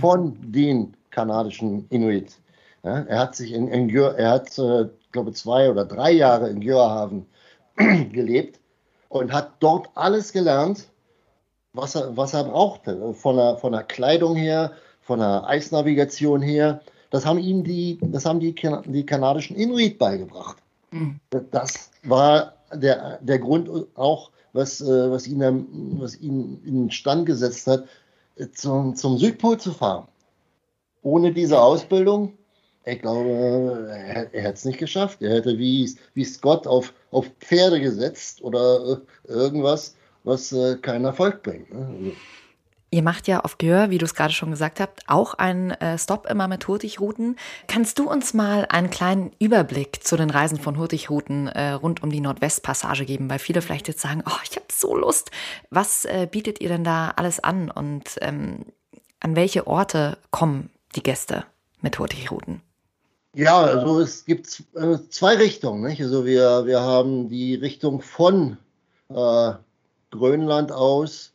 Von 0.00 0.36
den 0.40 0.96
kanadischen 1.10 1.86
Inuit. 1.88 2.38
Ja, 2.84 3.00
er 3.00 3.18
hat 3.18 3.34
sich 3.34 3.52
in, 3.52 3.68
in 3.68 3.94
er 3.96 4.30
hat, 4.30 4.58
äh, 4.58 4.88
glaube 5.12 5.32
zwei 5.32 5.70
oder 5.70 5.84
drei 5.84 6.12
Jahre 6.12 6.48
in 6.48 6.60
Gjörhaven 6.60 7.26
gelebt 7.76 8.60
und 9.08 9.32
hat 9.32 9.52
dort 9.60 9.88
alles 9.94 10.32
gelernt, 10.32 10.88
was 11.72 11.94
er, 11.94 12.16
was 12.16 12.34
er 12.34 12.44
brauchte. 12.44 13.14
Von 13.14 13.36
der, 13.36 13.56
von 13.56 13.72
der 13.72 13.82
Kleidung 13.82 14.36
her, 14.36 14.72
von 15.00 15.18
der 15.18 15.46
Eisnavigation 15.46 16.42
her. 16.42 16.80
Das 17.10 17.24
haben 17.24 17.38
ihm 17.38 17.64
die, 17.64 17.98
das 18.02 18.26
haben 18.26 18.40
die, 18.40 18.54
die 18.86 19.06
kanadischen 19.06 19.56
Inuit 19.56 19.98
beigebracht. 19.98 20.58
Mhm. 20.90 21.18
Das 21.50 21.90
war 22.04 22.54
der, 22.72 23.18
der 23.22 23.38
Grund 23.38 23.70
auch, 23.96 24.30
was, 24.52 24.80
äh, 24.80 25.10
was, 25.10 25.26
ihn, 25.26 25.98
was 25.98 26.18
ihn 26.20 26.62
in 26.64 26.90
Stand 26.90 27.26
gesetzt 27.26 27.66
hat, 27.66 27.84
zum, 28.52 28.94
zum 28.96 29.18
Südpol 29.18 29.58
zu 29.58 29.72
fahren. 29.72 30.08
Ohne 31.02 31.32
diese 31.32 31.60
Ausbildung, 31.60 32.38
ich 32.84 33.00
glaube, 33.00 33.28
er, 33.30 34.32
er 34.32 34.42
hätte 34.42 34.54
es 34.54 34.64
nicht 34.64 34.78
geschafft. 34.78 35.20
Er 35.20 35.34
hätte 35.34 35.58
wie, 35.58 35.94
wie 36.14 36.24
Scott 36.24 36.66
auf, 36.66 36.94
auf 37.10 37.26
Pferde 37.40 37.80
gesetzt 37.80 38.42
oder 38.42 39.02
äh, 39.28 39.32
irgendwas, 39.32 39.96
was 40.24 40.52
äh, 40.52 40.76
keinen 40.76 41.04
Erfolg 41.04 41.42
bringt. 41.42 41.72
Ne? 41.72 41.86
Also, 41.86 42.12
Ihr 42.90 43.02
macht 43.02 43.28
ja 43.28 43.40
auf 43.40 43.58
Gör, 43.58 43.90
wie 43.90 43.98
du 43.98 44.06
es 44.06 44.14
gerade 44.14 44.32
schon 44.32 44.50
gesagt 44.50 44.80
habt, 44.80 45.02
auch 45.08 45.34
einen 45.34 45.72
äh, 45.72 45.98
Stop 45.98 46.26
immer 46.26 46.48
mit 46.48 46.66
Hurtigruten. 46.66 47.36
Kannst 47.66 47.98
du 47.98 48.08
uns 48.08 48.32
mal 48.32 48.66
einen 48.70 48.88
kleinen 48.88 49.32
Überblick 49.38 50.02
zu 50.02 50.16
den 50.16 50.30
Reisen 50.30 50.58
von 50.58 50.78
Hurtigruten 50.78 51.48
äh, 51.48 51.72
rund 51.72 52.02
um 52.02 52.10
die 52.10 52.20
Nordwestpassage 52.20 53.04
geben? 53.04 53.28
Weil 53.28 53.40
viele 53.40 53.60
vielleicht 53.60 53.88
jetzt 53.88 54.00
sagen, 54.00 54.22
oh, 54.26 54.40
ich 54.42 54.56
habe 54.56 54.66
so 54.72 54.96
Lust. 54.96 55.30
Was 55.68 56.06
äh, 56.06 56.26
bietet 56.30 56.62
ihr 56.62 56.68
denn 56.70 56.84
da 56.84 57.12
alles 57.16 57.40
an 57.40 57.70
und 57.70 58.16
ähm, 58.22 58.64
an 59.20 59.36
welche 59.36 59.66
Orte 59.66 60.16
kommen 60.30 60.70
die 60.96 61.02
Gäste 61.02 61.44
mit 61.82 61.98
Hurtigruten? 61.98 62.62
Ja, 63.34 63.60
also 63.60 64.00
es 64.00 64.24
gibt 64.24 64.62
äh, 64.74 64.96
zwei 65.10 65.36
Richtungen. 65.36 65.82
Nicht? 65.82 66.00
Also 66.00 66.24
wir, 66.24 66.64
wir 66.64 66.80
haben 66.80 67.28
die 67.28 67.54
Richtung 67.54 68.00
von 68.00 68.56
äh, 69.10 69.52
Grönland 70.10 70.72
aus 70.72 71.32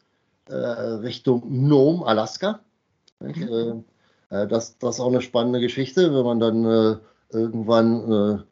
äh, 0.50 0.56
Richtung 0.56 1.44
Nome, 1.68 2.06
Alaska. 2.06 2.60
Mhm. 3.20 3.84
Äh, 4.30 4.48
das, 4.48 4.78
das 4.78 4.96
ist 4.96 5.02
auch 5.02 5.10
eine 5.10 5.22
spannende 5.22 5.60
Geschichte, 5.60 6.14
wenn 6.14 6.26
man 6.26 6.40
dann 6.40 6.66
äh, 6.66 6.98
irgendwann 7.36 8.46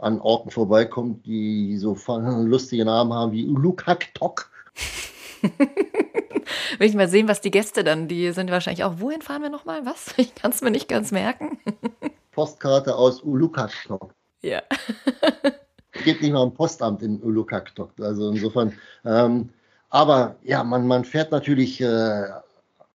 an 0.00 0.20
Orten 0.20 0.50
vorbeikommt, 0.50 1.26
die 1.26 1.76
so 1.78 1.96
lustige 2.08 2.84
Namen 2.84 3.12
haben 3.12 3.32
wie 3.32 3.46
Ulukaktok. 3.46 4.50
Will 6.78 6.88
ich 6.88 6.94
mal 6.94 7.08
sehen, 7.08 7.28
was 7.28 7.40
die 7.40 7.50
Gäste 7.50 7.84
dann, 7.84 8.08
die 8.08 8.32
sind 8.32 8.50
wahrscheinlich 8.50 8.84
auch, 8.84 8.94
wohin 8.98 9.22
fahren 9.22 9.42
wir 9.42 9.50
nochmal? 9.50 9.84
Was? 9.86 10.14
Ich 10.18 10.34
kann 10.34 10.50
es 10.50 10.60
mir 10.62 10.70
nicht 10.70 10.88
ganz 10.88 11.12
merken. 11.12 11.58
Postkarte 12.32 12.96
aus 12.96 13.22
Ulukaktok. 13.22 14.12
Ja. 14.42 14.62
Geht 16.04 16.20
nicht 16.20 16.32
mal 16.32 16.42
am 16.42 16.54
Postamt 16.54 17.02
in 17.02 17.22
Ulukaktok. 17.22 17.92
Also 18.00 18.30
insofern, 18.30 18.72
ähm, 19.04 19.50
aber 19.96 20.36
ja, 20.42 20.62
man, 20.62 20.86
man 20.86 21.06
fährt 21.06 21.32
natürlich 21.32 21.80
äh, 21.80 22.24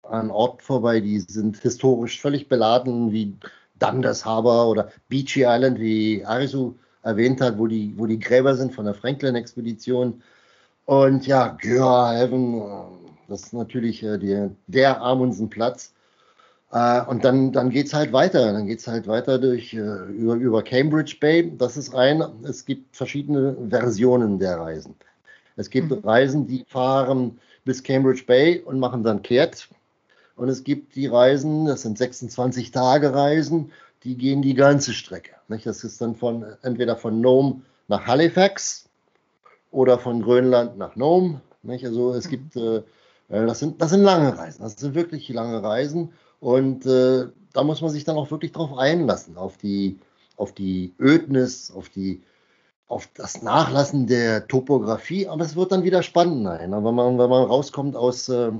an 0.03 0.29
Orten 0.31 0.59
vorbei, 0.59 0.99
die 0.99 1.19
sind 1.21 1.57
historisch 1.57 2.19
völlig 2.19 2.49
beladen, 2.49 3.13
wie 3.13 3.37
Dundas 3.79 4.25
Harbor 4.25 4.67
oder 4.67 4.91
Beachy 5.07 5.45
Island, 5.47 5.79
wie 5.79 6.25
Arisu 6.25 6.75
erwähnt 7.03 7.39
hat, 7.39 7.57
wo 7.57 7.67
die, 7.67 7.93
wo 7.95 8.05
die 8.05 8.19
Gräber 8.19 8.53
sind 8.53 8.75
von 8.75 8.83
der 8.83 8.95
Franklin-Expedition. 8.95 10.21
Und 10.83 11.25
ja, 11.25 11.55
Görhaven, 11.61 12.61
äh, 12.61 12.65
das 13.29 13.43
ist 13.43 13.53
natürlich 13.53 14.03
äh, 14.03 14.17
die, 14.17 14.49
der 14.67 15.01
Amundsen-Platz. 15.01 15.93
Äh, 16.73 17.01
und 17.05 17.23
dann, 17.23 17.53
dann 17.53 17.69
geht 17.69 17.87
es 17.87 17.93
halt 17.93 18.11
weiter. 18.11 18.51
Dann 18.51 18.67
geht 18.67 18.79
es 18.79 18.87
halt 18.89 19.07
weiter 19.07 19.39
durch, 19.39 19.73
äh, 19.73 19.77
über, 19.77 20.35
über 20.35 20.63
Cambridge 20.63 21.15
Bay. 21.21 21.49
Das 21.57 21.77
ist 21.77 21.95
ein, 21.95 22.21
es 22.43 22.65
gibt 22.65 22.97
verschiedene 22.97 23.55
Versionen 23.69 24.37
der 24.37 24.59
Reisen. 24.59 24.95
Es 25.59 25.69
gibt 25.69 25.91
mhm. 25.91 25.99
Reisen, 26.05 26.47
die 26.47 26.63
fahren 26.67 27.37
bis 27.65 27.83
Cambridge 27.83 28.23
Bay 28.25 28.61
und 28.61 28.79
machen 28.79 29.03
dann 29.03 29.21
kehrt. 29.21 29.67
Und 30.37 30.47
es 30.47 30.63
gibt 30.63 30.95
die 30.95 31.07
Reisen, 31.07 31.65
das 31.65 31.81
sind 31.81 31.97
26 31.97 32.71
Tage 32.71 33.13
Reisen, 33.13 33.71
die 34.05 34.15
gehen 34.15 34.41
die 34.41 34.53
ganze 34.53 34.93
Strecke. 34.93 35.31
Nicht? 35.49 35.65
Das 35.65 35.83
ist 35.83 35.99
dann 35.99 36.15
von 36.15 36.45
entweder 36.61 36.95
von 36.95 37.19
Nome 37.19 37.61
nach 37.89 38.07
Halifax 38.07 38.85
oder 39.69 39.99
von 39.99 40.21
Grönland 40.21 40.77
nach 40.77 40.95
Nome. 40.95 41.41
Nicht? 41.61 41.85
Also 41.85 42.13
es 42.13 42.27
mhm. 42.27 42.29
gibt, 42.29 42.55
äh, 42.55 42.77
äh, 42.77 43.45
das, 43.45 43.59
sind, 43.59 43.81
das 43.81 43.89
sind 43.89 44.03
lange 44.03 44.37
Reisen, 44.37 44.63
das 44.63 44.77
sind 44.77 44.95
wirklich 44.95 45.27
lange 45.27 45.61
Reisen. 45.61 46.13
Und 46.39 46.85
äh, 46.85 47.25
da 47.51 47.63
muss 47.65 47.81
man 47.81 47.89
sich 47.89 48.05
dann 48.05 48.15
auch 48.15 48.31
wirklich 48.31 48.53
drauf 48.53 48.77
einlassen, 48.77 49.35
auf 49.35 49.57
die, 49.57 49.99
auf 50.37 50.53
die 50.53 50.93
Ödnis, 50.97 51.69
auf 51.69 51.89
die 51.89 52.21
auf 52.89 53.07
das 53.13 53.43
Nachlassen 53.43 54.07
der 54.07 54.47
Topografie, 54.47 55.27
aber 55.27 55.45
es 55.45 55.55
wird 55.55 55.71
dann 55.71 55.83
wieder 55.83 56.03
spannend. 56.03 56.43
Nein, 56.43 56.71
wenn 56.71 56.95
man, 56.95 57.17
wenn 57.19 57.29
man 57.29 57.43
rauskommt 57.43 57.95
aus, 57.95 58.27
äh, 58.29 58.51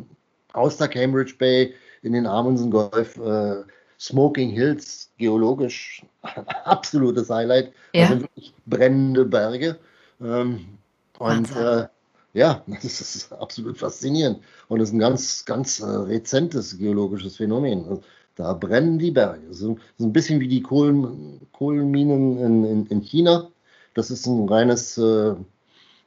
aus 0.54 0.78
der 0.78 0.88
Cambridge 0.88 1.34
Bay 1.38 1.74
in 2.04 2.14
den 2.14 2.28
Amundsen 2.28 2.70
Golf, 2.70 3.18
äh, 3.18 3.64
Smoking 4.00 4.52
Hills, 4.52 5.10
geologisch 5.18 6.06
absolutes 6.64 7.30
Highlight. 7.30 7.74
Ja. 7.94 8.08
Also 8.08 8.22
wirklich 8.22 8.54
brennende 8.68 9.26
Berge. 9.26 9.80
Ähm, 10.22 10.78
und 11.18 11.56
äh, 11.56 11.88
ja, 12.34 12.64
das 12.68 13.02
ist 13.02 13.34
absolut 13.34 13.80
faszinierend. 13.80 14.42
Und 14.68 14.80
es 14.80 14.90
ist 14.90 14.94
ein 14.96 15.00
ganz, 15.00 15.44
ganz 15.44 15.80
äh, 15.80 15.86
rezentes 15.86 16.78
geologisches 16.78 17.38
Phänomen. 17.38 17.84
Also, 17.84 18.04
da 18.36 18.54
brennen 18.54 19.00
die 19.00 19.12
Berge. 19.12 19.42
Das 19.50 19.60
ist 19.60 19.76
ein 20.00 20.14
bisschen 20.14 20.40
wie 20.40 20.48
die 20.48 20.62
Kohlen, 20.62 21.42
Kohlenminen 21.52 22.38
in, 22.38 22.64
in, 22.64 22.86
in 22.86 23.02
China 23.02 23.50
das 24.00 24.10
ist 24.12 24.26
ein 24.28 24.48
reines 24.48 24.98
äh, 24.98 25.36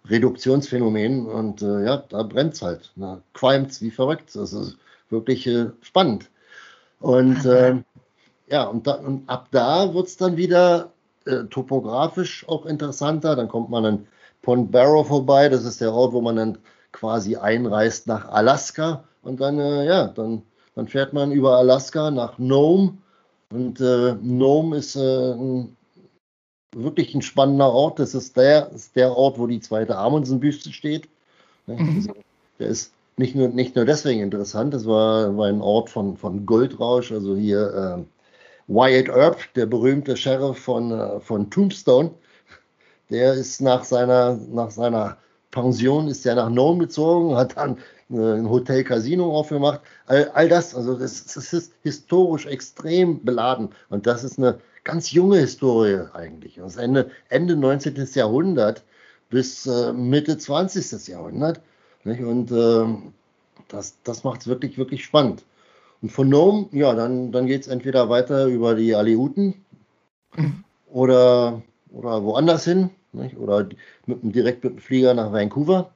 Reduktionsphänomen 0.09 1.27
und 1.27 1.61
äh, 1.61 1.85
ja, 1.85 1.99
da 2.09 2.23
brennt 2.23 2.55
es 2.55 2.63
halt. 2.63 2.91
Da 2.97 3.21
qualmt 3.35 3.71
es 3.71 3.83
wie 3.83 3.91
verrückt. 3.91 4.35
Das 4.35 4.55
ist 4.55 4.79
wirklich 5.11 5.47
äh, 5.47 5.67
spannend. 5.83 6.31
Und 7.01 7.45
ähm, 7.45 7.85
ja, 8.49 8.65
und, 8.65 8.87
da, 8.87 8.95
und, 8.95 9.29
ab 9.29 9.49
da 9.51 9.93
wird 9.93 10.07
es 10.07 10.17
dann 10.17 10.39
wieder 10.39 10.93
äh, 11.27 11.45
topografisch 11.45 12.49
auch 12.49 12.65
interessanter. 12.65 13.37
Dann 13.37 13.49
kommt 13.49 13.69
man 13.69 13.85
an 13.85 14.07
Pont 14.41 14.73
Barrow 14.73 15.07
vorbei. 15.07 15.51
Das 15.51 15.65
ist 15.65 15.83
der 15.83 15.93
Ort, 15.93 16.15
wo 16.15 16.23
man 16.23 16.37
dann 16.37 16.59
quasi 16.93 17.37
einreist 17.37 18.07
nach 18.07 18.27
Alaska. 18.31 19.05
Und 19.23 19.41
dann, 19.43 19.59
äh, 19.59 19.85
ja, 19.87 20.07
dann, 20.07 20.43
dann 20.75 20.89
fährt 20.89 21.13
man 21.13 21.31
über 21.31 21.59
Alaska 21.59 22.11
nach 22.11 22.39
Nome. 22.39 22.97
Und 23.51 23.83
äh, 23.83 24.15
Nome 24.15 24.79
ist 24.79 24.97
ein 24.97 25.77
wirklich 26.75 27.15
ein 27.15 27.23
spannender 27.23 27.71
Ort. 27.71 27.99
Das 27.99 28.15
ist 28.15 28.37
der, 28.37 28.71
ist 28.73 28.97
der 28.97 29.17
Ort, 29.17 29.39
wo 29.39 29.47
die 29.47 29.61
zweite 29.61 29.97
Amundsen-Büste 29.97 30.73
steht. 30.73 31.09
Mhm. 31.67 31.97
Also, 31.97 32.15
der 32.59 32.69
ist 32.69 32.93
nicht 33.17 33.35
nur, 33.35 33.49
nicht 33.49 33.77
nur 33.77 33.85
deswegen 33.85 34.21
interessant, 34.21 34.73
das 34.73 34.87
war, 34.87 35.37
war 35.37 35.47
ein 35.47 35.61
Ort 35.61 35.91
von, 35.91 36.17
von 36.17 36.47
Goldrausch, 36.47 37.13
also 37.13 37.37
hier 37.37 37.99
äh, 37.99 38.73
Wyatt 38.73 39.09
Earp, 39.09 39.53
der 39.55 39.67
berühmte 39.67 40.17
Sheriff 40.17 40.59
von, 40.59 40.91
äh, 40.91 41.21
von 41.21 41.51
Tombstone, 41.51 42.11
der 43.11 43.35
ist 43.35 43.61
nach 43.61 43.85
seiner, 43.85 44.39
nach 44.51 44.71
seiner 44.71 45.19
Pension 45.51 46.09
ist 46.09 46.25
er 46.25 46.37
nach 46.37 46.49
Nome 46.49 46.87
gezogen, 46.87 47.37
hat 47.37 47.57
dann 47.57 47.77
äh, 48.11 48.39
ein 48.39 48.49
Hotel 48.49 48.83
Casino 48.83 49.39
aufgemacht. 49.39 49.81
All, 50.07 50.31
all 50.31 50.49
das, 50.49 50.75
also 50.75 50.99
das, 50.99 51.27
das 51.27 51.53
ist 51.53 51.75
historisch 51.83 52.47
extrem 52.47 53.23
beladen 53.23 53.69
und 53.91 54.07
das 54.07 54.25
ist 54.25 54.39
eine 54.39 54.59
ganz 54.85 55.13
junge 55.13 55.39
Historie 55.39 56.07
eigentlich. 56.13 56.57
Das 56.57 56.77
Ende, 56.77 57.11
Ende 57.29 57.57
19. 57.57 58.09
Jahrhundert 58.15 58.83
bis 59.31 59.67
äh, 59.67 59.93
Mitte 59.93 60.39
20. 60.39 61.09
Jahrhundert. 61.09 61.61
Nicht? 62.05 62.23
Und 62.23 62.51
äh, 62.51 62.87
das, 63.69 63.97
das 64.03 64.25
macht 64.25 64.43
es 64.43 64.47
wirklich, 64.47 64.79
wirklich 64.79 65.05
spannend. 65.05 65.45
Und 66.03 66.11
von 66.11 66.29
Nome, 66.29 66.69
ja, 66.73 66.95
dann, 66.95 67.33
dann 67.33 67.47
geht 67.47 67.63
es 67.63 67.69
entweder 67.69 68.09
weiter 68.09 68.47
über 68.47 68.75
die 68.75 68.95
Aleuten 68.95 69.55
mhm. 70.37 70.65
oder, 70.91 71.63
oder 71.91 72.23
woanders 72.25 72.65
hin. 72.65 72.91
Nicht? 73.13 73.37
Oder 73.37 73.69
mit, 74.07 74.19
direkt 74.35 74.65
mit 74.65 74.75
dem 74.75 74.79
Flieger 74.79 75.15
nach 75.15 75.33
Vancouver. 75.33 75.93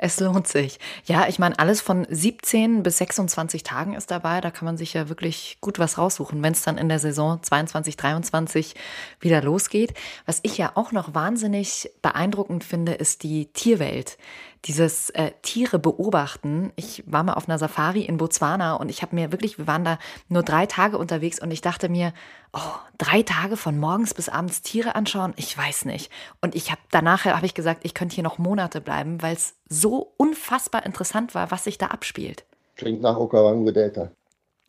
Es 0.00 0.20
lohnt 0.20 0.46
sich. 0.46 0.78
Ja, 1.06 1.26
ich 1.28 1.40
meine, 1.40 1.58
alles 1.58 1.80
von 1.80 2.06
17 2.08 2.84
bis 2.84 2.98
26 2.98 3.64
Tagen 3.64 3.94
ist 3.94 4.12
dabei. 4.12 4.40
Da 4.40 4.52
kann 4.52 4.64
man 4.64 4.76
sich 4.76 4.94
ja 4.94 5.08
wirklich 5.08 5.58
gut 5.60 5.80
was 5.80 5.98
raussuchen, 5.98 6.40
wenn 6.40 6.52
es 6.52 6.62
dann 6.62 6.78
in 6.78 6.88
der 6.88 7.00
Saison 7.00 7.42
22, 7.42 7.96
23 7.96 8.76
wieder 9.18 9.42
losgeht. 9.42 9.94
Was 10.24 10.38
ich 10.44 10.56
ja 10.56 10.70
auch 10.76 10.92
noch 10.92 11.14
wahnsinnig 11.14 11.90
beeindruckend 12.00 12.62
finde, 12.62 12.92
ist 12.92 13.24
die 13.24 13.46
Tierwelt 13.46 14.18
dieses 14.64 15.10
äh, 15.10 15.32
Tiere 15.42 15.78
beobachten. 15.78 16.72
Ich 16.76 17.04
war 17.06 17.22
mal 17.22 17.34
auf 17.34 17.48
einer 17.48 17.58
Safari 17.58 18.02
in 18.02 18.16
Botswana 18.16 18.74
und 18.74 18.90
ich 18.90 19.02
habe 19.02 19.14
mir 19.14 19.32
wirklich, 19.32 19.58
wir 19.58 19.66
waren 19.66 19.84
da 19.84 19.98
nur 20.28 20.42
drei 20.42 20.66
Tage 20.66 20.98
unterwegs 20.98 21.40
und 21.40 21.50
ich 21.50 21.60
dachte 21.60 21.88
mir, 21.88 22.12
oh, 22.52 22.74
drei 22.98 23.22
Tage 23.22 23.56
von 23.56 23.78
morgens 23.78 24.14
bis 24.14 24.28
abends 24.28 24.62
Tiere 24.62 24.94
anschauen, 24.94 25.32
ich 25.36 25.56
weiß 25.56 25.84
nicht. 25.84 26.10
Und 26.40 26.54
ich 26.54 26.70
habe 26.70 26.80
danach 26.90 27.24
habe 27.24 27.46
ich 27.46 27.54
gesagt, 27.54 27.80
ich 27.84 27.94
könnte 27.94 28.14
hier 28.14 28.24
noch 28.24 28.38
Monate 28.38 28.80
bleiben, 28.80 29.22
weil 29.22 29.34
es 29.34 29.54
so 29.68 30.12
unfassbar 30.16 30.84
interessant 30.84 31.34
war, 31.34 31.50
was 31.50 31.64
sich 31.64 31.78
da 31.78 31.86
abspielt. 31.86 32.44
Klingt 32.76 33.00
nach 33.00 33.16
Okavango 33.16 33.70
Delta. 33.70 34.10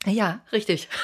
Ja, 0.05 0.41
richtig. 0.51 0.89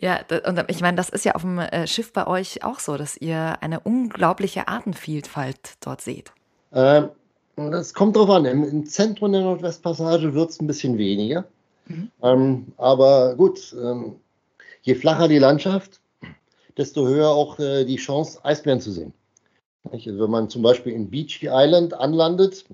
Ja, 0.00 0.20
und 0.46 0.64
ich 0.68 0.80
meine, 0.80 0.96
das 0.96 1.10
ist 1.10 1.26
ja 1.26 1.34
auf 1.34 1.42
dem 1.42 1.58
äh, 1.58 1.86
Schiff 1.86 2.12
bei 2.12 2.26
euch 2.26 2.64
auch 2.64 2.80
so, 2.80 2.96
dass 2.96 3.18
ihr 3.18 3.58
eine 3.60 3.80
unglaubliche 3.80 4.66
Artenvielfalt 4.66 5.74
dort 5.80 6.00
seht. 6.00 6.32
Ähm, 6.72 7.10
das 7.56 7.92
kommt 7.92 8.16
drauf 8.16 8.30
an. 8.30 8.46
Im, 8.46 8.86
Zentrum 8.86 9.32
der 9.32 9.42
Nordwestpassage 9.42 10.32
wird 10.32 10.50
es 10.50 10.60
ein 10.60 10.66
bisschen 10.66 10.96
weniger. 10.96 11.44
Mhm. 11.86 12.10
Ähm, 12.22 12.66
aber 12.78 13.34
gut, 13.34 13.76
ähm, 13.78 14.16
je 14.82 14.94
flacher 14.94 15.28
die 15.28 15.38
Landschaft, 15.38 16.00
desto 16.78 17.06
höher 17.06 17.28
auch 17.28 17.58
äh, 17.58 17.84
die 17.84 17.96
Chance, 17.96 18.42
Eisbären 18.42 18.80
zu 18.80 18.92
sehen. 18.92 19.12
Also 19.92 20.18
wenn 20.18 20.30
man 20.30 20.48
zum 20.48 20.62
Beispiel 20.62 20.94
in 20.94 21.10
Beachy 21.10 21.48
Island 21.50 21.92
anlandet, 21.92 22.64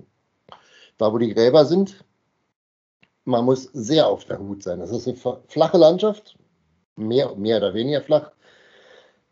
da 0.97 1.11
wo 1.11 1.17
die 1.17 1.33
Gräber 1.33 1.65
sind, 1.65 2.05
man 3.25 3.43
muss 3.43 3.63
sehr 3.73 4.07
auf 4.07 4.23
der 4.23 4.39
Hut 4.39 4.63
sein. 4.63 4.79
Das 4.79 4.91
ist 4.91 5.07
eine 5.07 5.37
flache 5.47 5.77
Landschaft, 5.77 6.37
mehr, 6.97 7.35
mehr 7.35 7.57
oder 7.57 7.73
weniger 7.73 8.01
flach. 8.01 8.31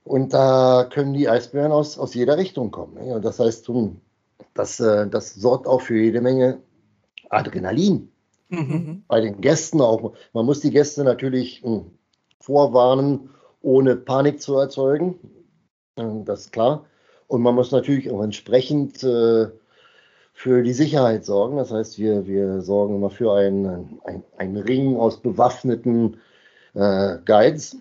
Und 0.03 0.33
da 0.33 0.87
können 0.91 1.13
die 1.13 1.27
Eisbären 1.27 1.71
aus, 1.71 1.97
aus 1.97 2.13
jeder 2.13 2.37
Richtung 2.37 2.71
kommen. 2.71 2.97
Und 2.97 3.25
das 3.25 3.39
heißt, 3.39 3.69
das, 4.53 4.79
äh, 4.79 5.07
das 5.07 5.33
sorgt 5.33 5.67
auch 5.67 5.81
für 5.81 5.97
jede 5.97 6.21
Menge 6.21 6.59
Adrenalin. 7.29 8.11
Mhm. 8.49 9.03
Bei 9.07 9.21
den 9.21 9.41
Gästen 9.41 9.81
auch. 9.81 10.13
Man 10.33 10.45
muss 10.45 10.59
die 10.59 10.69
Gäste 10.69 11.03
natürlich 11.03 11.63
hm, 11.63 11.85
vorwarnen, 12.39 13.31
ohne 13.61 13.95
Panik 13.95 14.41
zu 14.41 14.55
erzeugen. 14.55 15.15
Das 15.95 16.41
ist 16.41 16.51
klar. 16.51 16.85
Und 17.27 17.41
man 17.41 17.55
muss 17.55 17.71
natürlich 17.71 18.11
auch 18.11 18.21
entsprechend 18.21 19.03
äh, 19.03 19.47
für 20.33 20.61
die 20.61 20.73
Sicherheit 20.73 21.25
sorgen. 21.25 21.57
Das 21.57 21.71
heißt, 21.71 21.97
wir, 21.97 22.27
wir 22.27 22.61
sorgen 22.61 22.97
immer 22.97 23.09
für 23.09 23.33
einen, 23.33 23.99
ein, 24.03 24.23
einen 24.37 24.57
Ring 24.57 24.97
aus 24.97 25.19
bewaffneten 25.19 26.17
äh, 26.75 27.17
Guides, 27.25 27.77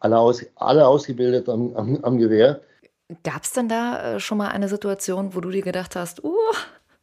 alle, 0.00 0.18
aus, 0.18 0.44
alle 0.56 0.86
ausgebildet 0.86 1.48
am, 1.48 1.74
am, 1.74 1.98
am 2.02 2.18
Gewehr. 2.18 2.60
Gab 3.24 3.44
es 3.44 3.52
denn 3.52 3.68
da 3.68 4.16
äh, 4.16 4.20
schon 4.20 4.38
mal 4.38 4.48
eine 4.48 4.68
Situation, 4.68 5.34
wo 5.34 5.40
du 5.40 5.50
dir 5.50 5.62
gedacht 5.62 5.96
hast, 5.96 6.22
uh, 6.22 6.36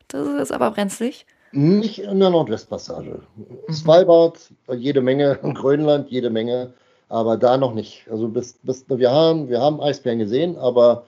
das 0.07 0.27
ist 0.27 0.51
aber 0.51 0.71
brenzlig? 0.71 1.25
Nicht 1.51 1.99
in 1.99 2.19
der 2.19 2.29
Nordwestpassage. 2.29 3.21
Mhm. 3.35 3.73
Svalbard, 3.73 4.39
jede 4.73 5.01
Menge, 5.01 5.39
Grönland, 5.53 6.09
jede 6.09 6.29
Menge, 6.29 6.73
aber 7.09 7.37
da 7.37 7.57
noch 7.57 7.73
nicht. 7.73 8.05
Also 8.09 8.27
bis, 8.27 8.53
bis, 8.61 8.85
wir, 8.87 9.11
haben, 9.11 9.49
wir 9.49 9.61
haben 9.61 9.81
Eisbären 9.81 10.19
gesehen, 10.19 10.57
aber 10.57 11.05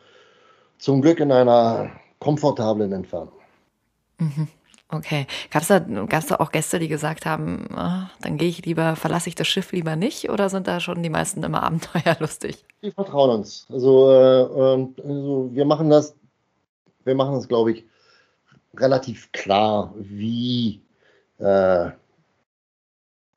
zum 0.79 1.01
Glück 1.01 1.19
in 1.19 1.31
einer 1.31 1.91
komfortablen 2.19 2.91
Entfernung. 2.91 3.33
Mhm. 4.19 4.47
Okay. 4.89 5.27
Gab 5.51 5.63
es 5.63 5.67
da, 5.67 5.79
gab's 5.79 6.27
da 6.27 6.35
auch 6.35 6.51
Gäste, 6.51 6.79
die 6.79 6.87
gesagt 6.87 7.25
haben, 7.25 7.67
oh, 7.73 8.09
dann 8.21 8.37
gehe 8.37 8.47
ich 8.47 8.65
lieber, 8.65 8.95
verlasse 8.95 9.27
ich 9.27 9.35
das 9.35 9.47
Schiff 9.47 9.73
lieber 9.73 9.95
nicht 9.97 10.29
oder 10.29 10.49
sind 10.49 10.67
da 10.67 10.79
schon 10.79 11.03
die 11.03 11.09
meisten 11.09 11.43
immer 11.43 11.63
abenteuerlustig? 11.63 12.63
Die 12.81 12.91
vertrauen 12.91 13.39
uns. 13.39 13.65
Also, 13.69 14.11
äh, 14.11 14.41
ähm, 14.43 14.95
also 15.03 15.49
wir 15.51 15.65
machen 15.65 15.89
das, 15.89 16.15
wir 17.03 17.15
machen 17.15 17.35
das, 17.35 17.47
glaube 17.47 17.71
ich, 17.73 17.85
relativ 18.75 19.31
klar, 19.31 19.93
wie 19.97 20.81
äh, 21.39 21.91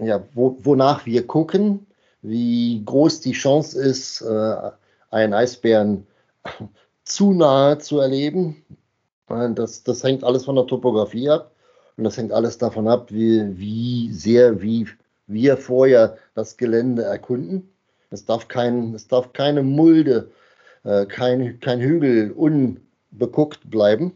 ja, 0.01 0.23
wo, 0.35 0.57
wonach 0.61 1.07
wir 1.07 1.27
gucken, 1.27 1.87
wie 2.23 2.83
groß 2.85 3.21
die 3.21 3.33
Chance 3.33 3.81
ist, 3.81 4.23
äh, 4.23 4.71
einen 5.11 5.35
Eisbären 5.35 6.07
zu 7.05 7.33
nahe 7.33 7.79
zu 7.79 7.99
erleben. 7.99 8.65
Das, 9.31 9.83
das 9.85 10.03
hängt 10.03 10.25
alles 10.25 10.45
von 10.45 10.57
der 10.57 10.67
Topografie 10.67 11.29
ab 11.31 11.53
und 11.97 12.05
das 12.05 12.17
hängt 12.17 12.33
alles 12.33 12.59
davon 12.59 12.89
ab, 12.89 13.13
wie, 13.13 13.59
wie 13.59 14.13
sehr 14.13 14.61
wie 14.61 14.87
wir 15.27 15.57
vorher 15.57 16.17
das 16.35 16.57
Gelände 16.57 17.05
erkunden. 17.05 17.71
Es 18.11 18.25
darf, 18.25 18.49
kein, 18.49 18.93
es 18.95 19.07
darf 19.07 19.33
keine 19.33 19.63
Mulde, 19.63 20.31
äh, 20.83 21.07
kein, 21.07 21.61
kein 21.61 21.81
Hügel 21.81 22.33
unbeguckt 22.33 23.71
bleiben, 23.71 24.13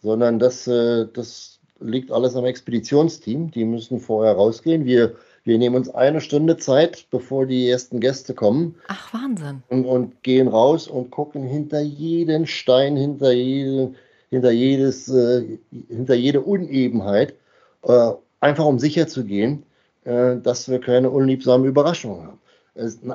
sondern 0.00 0.38
das, 0.38 0.66
äh, 0.66 1.06
das 1.12 1.60
liegt 1.78 2.10
alles 2.10 2.34
am 2.34 2.46
Expeditionsteam. 2.46 3.50
Die 3.50 3.66
müssen 3.66 4.00
vorher 4.00 4.32
rausgehen. 4.32 4.86
Wir 4.86 5.16
wir 5.44 5.58
nehmen 5.58 5.76
uns 5.76 5.88
eine 5.88 6.20
Stunde 6.20 6.58
Zeit, 6.58 7.06
bevor 7.10 7.46
die 7.46 7.68
ersten 7.68 8.00
Gäste 8.00 8.34
kommen. 8.34 8.76
Ach, 8.88 9.12
Wahnsinn. 9.14 9.62
Und, 9.68 9.86
und 9.86 10.22
gehen 10.22 10.48
raus 10.48 10.86
und 10.86 11.10
gucken 11.10 11.44
hinter 11.44 11.80
jeden 11.80 12.46
Stein, 12.46 12.96
hinter, 12.96 13.32
jede, 13.32 13.94
hinter, 14.30 14.50
jedes, 14.50 15.08
äh, 15.08 15.58
hinter 15.88 16.14
jede 16.14 16.40
Unebenheit, 16.40 17.34
äh, 17.82 18.12
einfach 18.40 18.64
um 18.64 18.78
sicher 18.78 19.06
zu 19.08 19.24
gehen, 19.24 19.64
äh, 20.04 20.36
dass 20.36 20.68
wir 20.68 20.80
keine 20.80 21.10
unliebsamen 21.10 21.66
Überraschungen 21.66 22.26
haben. 22.26 22.40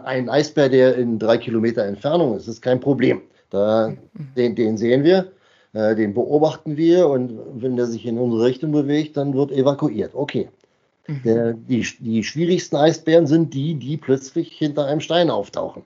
Ein 0.04 0.30
Eisbär, 0.30 0.70
der 0.70 0.96
in 0.96 1.18
drei 1.18 1.38
Kilometer 1.38 1.86
Entfernung 1.86 2.36
ist, 2.36 2.48
ist 2.48 2.62
kein 2.62 2.80
Problem. 2.80 3.22
Da, 3.50 3.94
den, 4.36 4.56
den 4.56 4.78
sehen 4.78 5.04
wir, 5.04 5.32
äh, 5.74 5.96
den 5.96 6.14
beobachten 6.14 6.78
wir 6.78 7.08
und 7.08 7.40
wenn 7.56 7.78
der 7.78 7.86
sich 7.86 8.06
in 8.06 8.18
unsere 8.18 8.44
Richtung 8.44 8.72
bewegt, 8.72 9.18
dann 9.18 9.34
wird 9.34 9.52
evakuiert. 9.52 10.14
Okay. 10.14 10.50
Mhm. 11.08 11.22
Der, 11.24 11.54
die, 11.54 11.86
die 12.00 12.24
schwierigsten 12.24 12.76
Eisbären 12.76 13.28
sind 13.28 13.54
die, 13.54 13.76
die 13.76 13.98
plötzlich 13.98 14.52
hinter 14.58 14.86
einem 14.86 15.00
Stein 15.00 15.30
auftauchen. 15.30 15.84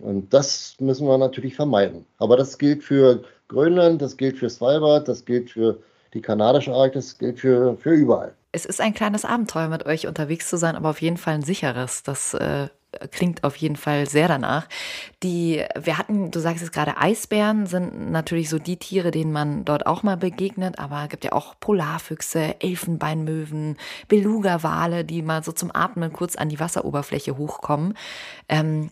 Und 0.00 0.34
das 0.34 0.76
müssen 0.80 1.06
wir 1.06 1.18
natürlich 1.18 1.54
vermeiden. 1.54 2.04
Aber 2.18 2.36
das 2.36 2.58
gilt 2.58 2.82
für 2.82 3.22
Grönland, 3.48 4.00
das 4.02 4.16
gilt 4.16 4.38
für 4.38 4.50
Svalbard, 4.50 5.08
das 5.08 5.24
gilt 5.24 5.50
für 5.50 5.78
die 6.14 6.20
kanadische 6.20 6.72
Arktis, 6.72 7.08
das 7.08 7.18
gilt 7.18 7.40
für, 7.40 7.76
für 7.76 7.92
überall. 7.92 8.34
Es 8.52 8.64
ist 8.64 8.80
ein 8.80 8.94
kleines 8.94 9.24
Abenteuer, 9.24 9.68
mit 9.68 9.84
euch 9.84 10.06
unterwegs 10.06 10.48
zu 10.48 10.56
sein, 10.56 10.76
aber 10.76 10.90
auf 10.90 11.02
jeden 11.02 11.18
Fall 11.18 11.34
ein 11.34 11.42
sicheres. 11.42 12.02
Das 12.02 12.32
äh, 12.34 12.68
klingt 13.10 13.44
auf 13.44 13.56
jeden 13.56 13.76
Fall 13.76 14.08
sehr 14.08 14.28
danach. 14.28 14.66
Die, 15.22 15.62
wir 15.78 15.98
hatten, 15.98 16.30
du 16.30 16.40
sagst 16.40 16.62
es 16.62 16.72
gerade, 16.72 16.96
Eisbären 16.96 17.66
sind 17.66 18.10
natürlich 18.10 18.48
so 18.48 18.58
die 18.58 18.78
Tiere, 18.78 19.10
denen 19.10 19.32
man 19.32 19.64
dort 19.64 19.86
auch 19.86 20.02
mal 20.02 20.16
begegnet, 20.16 20.78
aber 20.78 21.02
es 21.04 21.08
gibt 21.10 21.24
ja 21.24 21.32
auch 21.32 21.54
Polarfüchse, 21.60 22.60
Elfenbeinmöwen, 22.60 23.76
Beluga-Wale, 24.08 25.04
die 25.04 25.22
mal 25.22 25.42
so 25.42 25.52
zum 25.52 25.70
Atmen 25.74 26.12
kurz 26.12 26.36
an 26.36 26.48
die 26.48 26.60
Wasseroberfläche 26.60 27.36
hochkommen. 27.36 27.94
Ähm, 28.48 28.90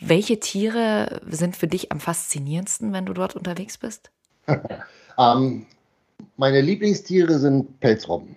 welche 0.00 0.40
Tiere 0.40 1.20
sind 1.28 1.56
für 1.56 1.66
dich 1.66 1.92
am 1.92 2.00
faszinierendsten, 2.00 2.92
wenn 2.92 3.06
du 3.06 3.12
dort 3.12 3.36
unterwegs 3.36 3.78
bist? 3.78 4.10
ähm, 5.18 5.66
meine 6.36 6.60
Lieblingstiere 6.60 7.38
sind 7.38 7.80
Pelzrobben. 7.80 8.36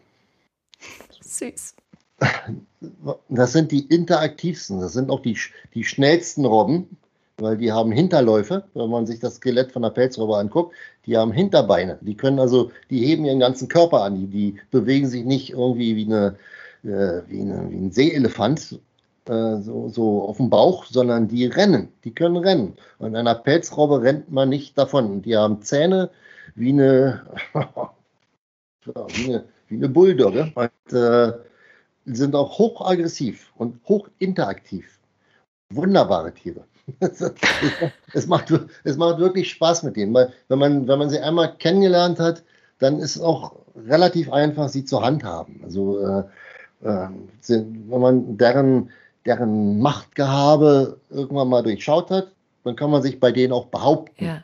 Süß 1.22 1.76
das 3.30 3.53
sind 3.53 3.72
die 3.72 3.86
interaktivsten, 3.88 4.80
das 4.80 4.93
sind 4.93 5.09
auch 5.09 5.22
die, 5.22 5.38
die 5.74 5.84
schnellsten 5.84 6.45
Robben, 6.45 6.97
weil 7.38 7.57
die 7.57 7.72
haben 7.72 7.91
Hinterläufe, 7.91 8.64
wenn 8.74 8.89
man 8.89 9.07
sich 9.07 9.20
das 9.20 9.36
Skelett 9.36 9.72
von 9.72 9.82
der 9.82 9.89
Pelzrobbe 9.89 10.38
anguckt, 10.38 10.76
die 11.05 11.18
haben 11.18 11.32
Hinterbeine, 11.32 11.97
die 12.01 12.16
können 12.16 12.39
also, 12.39 12.72
die 12.89 13.05
heben 13.05 13.26
ihren 13.26 13.39
ganzen 13.39 13.68
Körper 13.68 14.03
an, 14.03 14.16
die, 14.16 14.28
die 14.28 14.59
bewegen 14.70 15.07
sich 15.07 15.26
nicht 15.26 15.51
irgendwie 15.51 15.95
wie, 15.95 16.05
eine, 16.05 16.36
äh, 16.84 17.22
wie, 17.28 17.41
eine, 17.41 17.72
wie 17.72 17.78
ein 17.78 17.91
Seeelefant, 17.91 18.80
äh, 19.28 19.61
so, 19.61 19.89
so 19.89 20.24
auf 20.24 20.38
dem 20.38 20.49
Bauch, 20.49 20.86
sondern 20.86 21.28
die 21.28 21.45
rennen, 21.45 21.89
die 22.03 22.13
können 22.13 22.38
rennen. 22.38 22.76
Und 22.99 23.15
einer 23.15 23.36
Pelzrobbe 23.36 24.01
rennt 24.01 24.32
man 24.32 24.49
nicht 24.49 24.78
davon. 24.78 25.22
Die 25.22 25.38
haben 25.38 25.61
Zähne 25.61 26.09
wie 26.55 26.69
eine, 26.69 27.22
wie 28.86 29.26
eine, 29.26 29.45
wie 29.67 29.76
eine 29.76 29.89
Bulldogge. 29.89 30.51
Und, 30.55 30.93
äh, 30.93 31.34
sind 32.05 32.36
auch 32.36 32.57
hochaggressiv 32.57 33.51
und 33.55 33.80
hochinteraktiv. 33.88 34.99
Wunderbare 35.72 36.34
Tiere. 36.34 36.65
es, 38.13 38.28
macht, 38.28 38.51
es 38.84 38.97
macht 38.97 39.19
wirklich 39.19 39.49
Spaß 39.51 39.84
mit 39.84 39.95
denen. 39.95 40.13
Weil 40.13 40.34
wenn 40.47 40.59
man, 40.59 40.88
wenn 40.88 40.99
man 40.99 41.09
sie 41.09 41.19
einmal 41.19 41.55
kennengelernt 41.57 42.19
hat, 42.19 42.43
dann 42.80 42.99
ist 42.99 43.17
es 43.17 43.22
auch 43.22 43.55
relativ 43.76 44.32
einfach, 44.32 44.69
sie 44.69 44.84
zu 44.84 45.01
handhaben. 45.01 45.61
Also 45.63 45.99
äh, 45.99 46.24
äh, 46.84 47.07
wenn 47.47 48.01
man 48.01 48.38
deren, 48.38 48.89
deren 49.26 49.80
Machtgehabe 49.80 50.99
irgendwann 51.09 51.49
mal 51.49 51.63
durchschaut 51.63 52.09
hat, 52.09 52.32
dann 52.63 52.76
kann 52.76 52.91
man 52.91 53.01
sich 53.01 53.19
bei 53.19 53.32
denen 53.32 53.53
auch 53.53 53.67
behaupten. 53.67 54.26
Ja. 54.26 54.43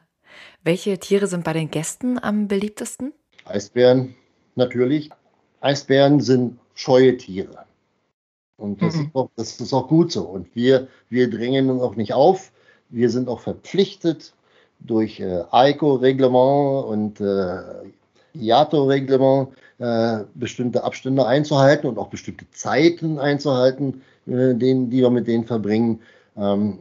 Welche 0.63 0.97
Tiere 0.99 1.27
sind 1.27 1.43
bei 1.43 1.53
den 1.53 1.71
Gästen 1.71 2.21
am 2.21 2.47
beliebtesten? 2.47 3.13
Eisbären 3.45 4.15
natürlich. 4.55 5.09
Eisbären 5.61 6.19
sind 6.19 6.59
scheue 6.73 7.17
Tiere. 7.17 7.65
Und 8.57 8.81
das, 8.81 8.95
mhm. 8.95 9.01
ist 9.01 9.15
auch, 9.15 9.29
das 9.35 9.59
ist 9.59 9.73
auch 9.73 9.87
gut 9.87 10.11
so. 10.11 10.23
Und 10.23 10.55
wir, 10.55 10.87
wir 11.09 11.29
drängen 11.29 11.69
uns 11.69 11.81
auch 11.81 11.95
nicht 11.95 12.13
auf. 12.13 12.51
Wir 12.89 13.09
sind 13.09 13.29
auch 13.29 13.39
verpflichtet 13.39 14.33
durch 14.79 15.19
äh, 15.19 15.43
ICO-Reglement 15.51 16.85
und 16.85 17.21
äh, 17.21 17.61
IATO-Reglement 18.33 19.49
äh, 19.79 20.19
bestimmte 20.35 20.83
Abstände 20.83 21.25
einzuhalten 21.25 21.87
und 21.87 21.97
auch 21.97 22.09
bestimmte 22.09 22.49
Zeiten 22.51 23.19
einzuhalten, 23.19 24.01
äh, 24.27 24.53
denen, 24.53 24.89
die 24.89 25.01
wir 25.01 25.09
mit 25.09 25.27
denen 25.27 25.45
verbringen. 25.45 26.01
Ähm, 26.35 26.79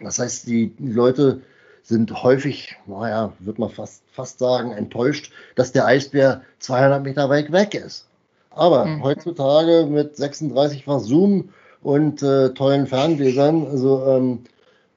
das 0.00 0.18
heißt, 0.18 0.46
die, 0.46 0.74
Leute 0.78 1.42
sind 1.82 2.22
häufig, 2.22 2.76
naja, 2.86 3.32
wird 3.40 3.58
man 3.58 3.70
fast, 3.70 4.02
fast 4.12 4.38
sagen, 4.38 4.72
enttäuscht, 4.72 5.32
dass 5.56 5.72
der 5.72 5.86
Eisbär 5.86 6.42
200 6.60 7.02
Meter 7.02 7.28
weit 7.28 7.50
weg 7.50 7.74
ist. 7.74 8.06
Aber 8.50 8.84
mhm. 8.84 9.02
heutzutage 9.02 9.86
mit 9.86 10.14
36-fach 10.14 11.00
Zoom 11.00 11.48
und 11.82 12.22
äh, 12.22 12.50
tollen 12.50 12.86
Ferngläsern, 12.86 13.66
also 13.66 14.04
ähm, 14.06 14.40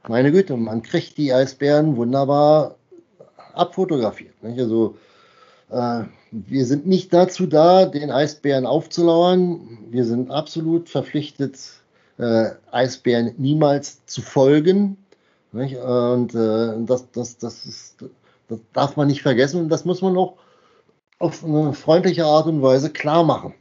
meine 0.07 0.31
Güte, 0.31 0.55
man 0.57 0.83
kriegt 0.83 1.17
die 1.17 1.33
Eisbären 1.33 1.97
wunderbar 1.97 2.75
abfotografiert. 3.53 4.43
Nicht? 4.43 4.59
Also 4.59 4.95
äh, 5.69 6.03
wir 6.31 6.65
sind 6.65 6.85
nicht 6.85 7.13
dazu 7.13 7.47
da, 7.47 7.85
den 7.85 8.11
Eisbären 8.11 8.65
aufzulauern. 8.65 9.79
Wir 9.89 10.05
sind 10.05 10.29
absolut 10.29 10.89
verpflichtet, 10.89 11.57
äh, 12.17 12.51
Eisbären 12.71 13.33
niemals 13.37 14.05
zu 14.05 14.21
folgen. 14.21 14.97
Nicht? 15.51 15.77
Und 15.77 16.35
äh, 16.35 16.73
das, 16.85 17.11
das, 17.11 17.37
das, 17.37 17.65
ist, 17.65 18.03
das 18.47 18.59
darf 18.73 18.97
man 18.97 19.07
nicht 19.07 19.21
vergessen 19.21 19.61
und 19.61 19.69
das 19.69 19.85
muss 19.85 20.01
man 20.01 20.17
auch 20.17 20.37
auf 21.19 21.43
eine 21.43 21.73
freundliche 21.73 22.25
Art 22.25 22.47
und 22.47 22.61
Weise 22.61 22.91
klar 22.91 23.23
machen. 23.23 23.53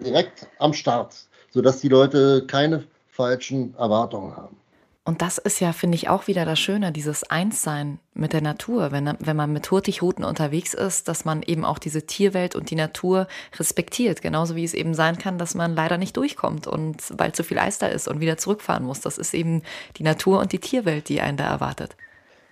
Direkt 0.00 0.48
am 0.58 0.72
Start, 0.72 1.14
sodass 1.50 1.80
die 1.80 1.88
Leute 1.88 2.46
keine 2.46 2.84
falschen 3.08 3.74
Erwartungen 3.76 4.36
haben. 4.36 4.56
Und 5.04 5.20
das 5.20 5.38
ist 5.38 5.60
ja, 5.60 5.72
finde 5.72 5.96
ich, 5.96 6.08
auch 6.08 6.28
wieder 6.28 6.44
das 6.44 6.60
Schöne, 6.60 6.92
dieses 6.92 7.24
Einssein 7.24 7.98
mit 8.14 8.32
der 8.32 8.40
Natur. 8.40 8.92
Wenn, 8.92 9.12
wenn 9.18 9.36
man 9.36 9.52
mit 9.52 9.68
Hurtigruten 9.68 10.24
unterwegs 10.24 10.74
ist, 10.74 11.08
dass 11.08 11.24
man 11.24 11.42
eben 11.42 11.64
auch 11.64 11.80
diese 11.80 12.06
Tierwelt 12.06 12.54
und 12.54 12.70
die 12.70 12.76
Natur 12.76 13.26
respektiert. 13.58 14.22
Genauso 14.22 14.54
wie 14.54 14.62
es 14.62 14.74
eben 14.74 14.94
sein 14.94 15.18
kann, 15.18 15.38
dass 15.38 15.56
man 15.56 15.74
leider 15.74 15.98
nicht 15.98 16.16
durchkommt 16.16 16.68
und 16.68 16.98
weil 17.18 17.32
zu 17.32 17.42
viel 17.42 17.58
Eis 17.58 17.78
da 17.78 17.88
ist 17.88 18.06
und 18.06 18.20
wieder 18.20 18.36
zurückfahren 18.36 18.84
muss. 18.84 19.00
Das 19.00 19.18
ist 19.18 19.34
eben 19.34 19.62
die 19.96 20.04
Natur 20.04 20.38
und 20.38 20.52
die 20.52 20.60
Tierwelt, 20.60 21.08
die 21.08 21.20
einen 21.20 21.36
da 21.36 21.48
erwartet. 21.48 21.96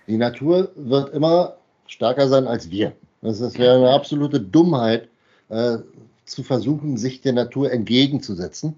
Die 0.07 0.17
Natur 0.17 0.71
wird 0.75 1.13
immer 1.13 1.55
stärker 1.87 2.27
sein 2.27 2.47
als 2.47 2.69
wir. 2.69 2.91
Das 3.21 3.39
wäre 3.57 3.77
eine 3.77 3.91
absolute 3.91 4.41
Dummheit, 4.41 5.07
äh, 5.47 5.77
zu 6.25 6.43
versuchen, 6.43 6.97
sich 6.97 7.21
der 7.21 7.33
Natur 7.33 7.71
entgegenzusetzen. 7.71 8.75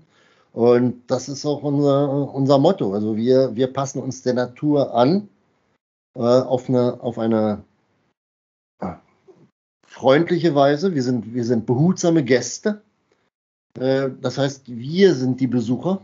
Und 0.54 1.02
das 1.08 1.30
ist 1.30 1.46
auch 1.46 1.64
unser, 1.64 2.34
unser 2.34 2.60
Motto. 2.60 2.94
Also 2.94 3.18
wir, 3.18 3.56
wir 3.56 3.74
passen 3.74 4.02
uns 4.02 4.22
der 4.22 4.36
Natur 4.36 4.94
an 4.94 5.28
äh, 6.16 6.20
auf 6.20 6.70
eine, 6.70 7.02
auf 7.02 7.18
eine 7.18 7.64
äh, 8.80 8.94
freundliche 9.86 10.54
Weise. 10.54 10.94
Wir 10.94 11.02
sind, 11.02 11.34
wir 11.34 11.44
sind 11.44 11.66
behutsame 11.66 12.24
Gäste. 12.24 12.84
Äh, 13.80 14.12
das 14.22 14.38
heißt, 14.38 14.64
wir 14.68 15.16
sind 15.16 15.40
die 15.40 15.48
Besucher. 15.48 16.02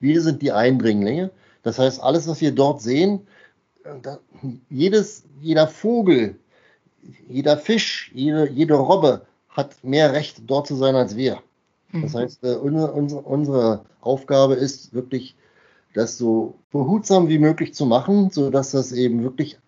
Wir 0.00 0.20
sind 0.20 0.42
die 0.42 0.52
Eindringlinge. 0.52 1.30
Das 1.62 1.78
heißt, 1.78 2.02
alles, 2.02 2.28
was 2.28 2.42
wir 2.42 2.52
dort 2.52 2.82
sehen, 2.82 3.26
äh, 3.84 3.98
da, 4.02 4.18
jedes, 4.68 5.24
jeder 5.40 5.66
Vogel, 5.66 6.38
jeder 7.26 7.56
Fisch, 7.56 8.10
jede, 8.14 8.50
jede 8.50 8.74
Robbe 8.74 9.26
hat 9.48 9.82
mehr 9.82 10.12
Recht, 10.12 10.42
dort 10.46 10.66
zu 10.66 10.76
sein 10.76 10.94
als 10.94 11.16
wir. 11.16 11.42
Das 11.92 12.12
mhm. 12.12 12.18
heißt, 12.18 12.44
äh, 12.44 12.54
unsere, 12.54 12.92
unsere 12.92 13.84
Aufgabe 14.00 14.54
ist 14.54 14.92
wirklich, 14.92 15.36
das 15.94 16.18
so 16.18 16.58
behutsam 16.70 17.28
wie 17.28 17.38
möglich 17.38 17.72
zu 17.74 17.86
machen, 17.86 18.30
sodass 18.30 18.72
das 18.72 18.92
eben 18.92 19.22
wirklich 19.22 19.58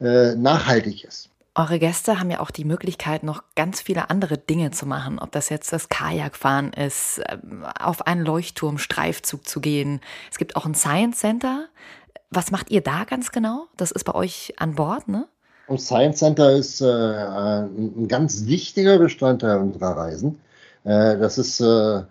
äh, 0.00 0.34
nachhaltig 0.34 1.04
ist. 1.04 1.30
Eure 1.54 1.80
Gäste 1.80 2.20
haben 2.20 2.30
ja 2.30 2.38
auch 2.38 2.52
die 2.52 2.64
Möglichkeit, 2.64 3.24
noch 3.24 3.42
ganz 3.56 3.80
viele 3.80 4.10
andere 4.10 4.38
Dinge 4.38 4.70
zu 4.70 4.86
machen. 4.86 5.18
Ob 5.18 5.32
das 5.32 5.48
jetzt 5.48 5.72
das 5.72 5.88
Kajakfahren 5.88 6.72
ist, 6.72 7.20
ähm, 7.28 7.64
auf 7.80 8.06
einen 8.06 8.24
Leuchtturmstreifzug 8.24 9.48
zu 9.48 9.60
gehen. 9.60 10.00
Es 10.30 10.38
gibt 10.38 10.54
auch 10.54 10.66
ein 10.66 10.74
Science 10.74 11.18
Center. 11.18 11.66
Was 12.30 12.50
macht 12.50 12.70
ihr 12.70 12.80
da 12.80 13.04
ganz 13.04 13.32
genau? 13.32 13.66
Das 13.76 13.90
ist 13.90 14.04
bei 14.04 14.14
euch 14.14 14.54
an 14.58 14.74
Bord, 14.76 15.08
ne? 15.08 15.26
Das 15.66 15.86
Science 15.86 16.18
Center 16.18 16.52
ist 16.52 16.80
äh, 16.80 16.86
ein 16.86 18.06
ganz 18.08 18.46
wichtiger 18.46 18.98
Bestandteil 18.98 19.58
unserer 19.58 19.96
Reisen. 19.96 20.40
Äh, 20.88 21.18
das 21.18 21.36
ist 21.36 21.60
äh, 21.60 22.02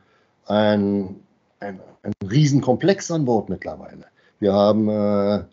ein, 0.46 1.16
ein, 1.60 1.80
ein 2.04 2.14
Riesenkomplex 2.30 3.10
an 3.10 3.26
Bord 3.26 3.50
mittlerweile. 3.50 4.06
Wir 4.40 4.54
haben 4.54 4.88
äh, 4.88 5.44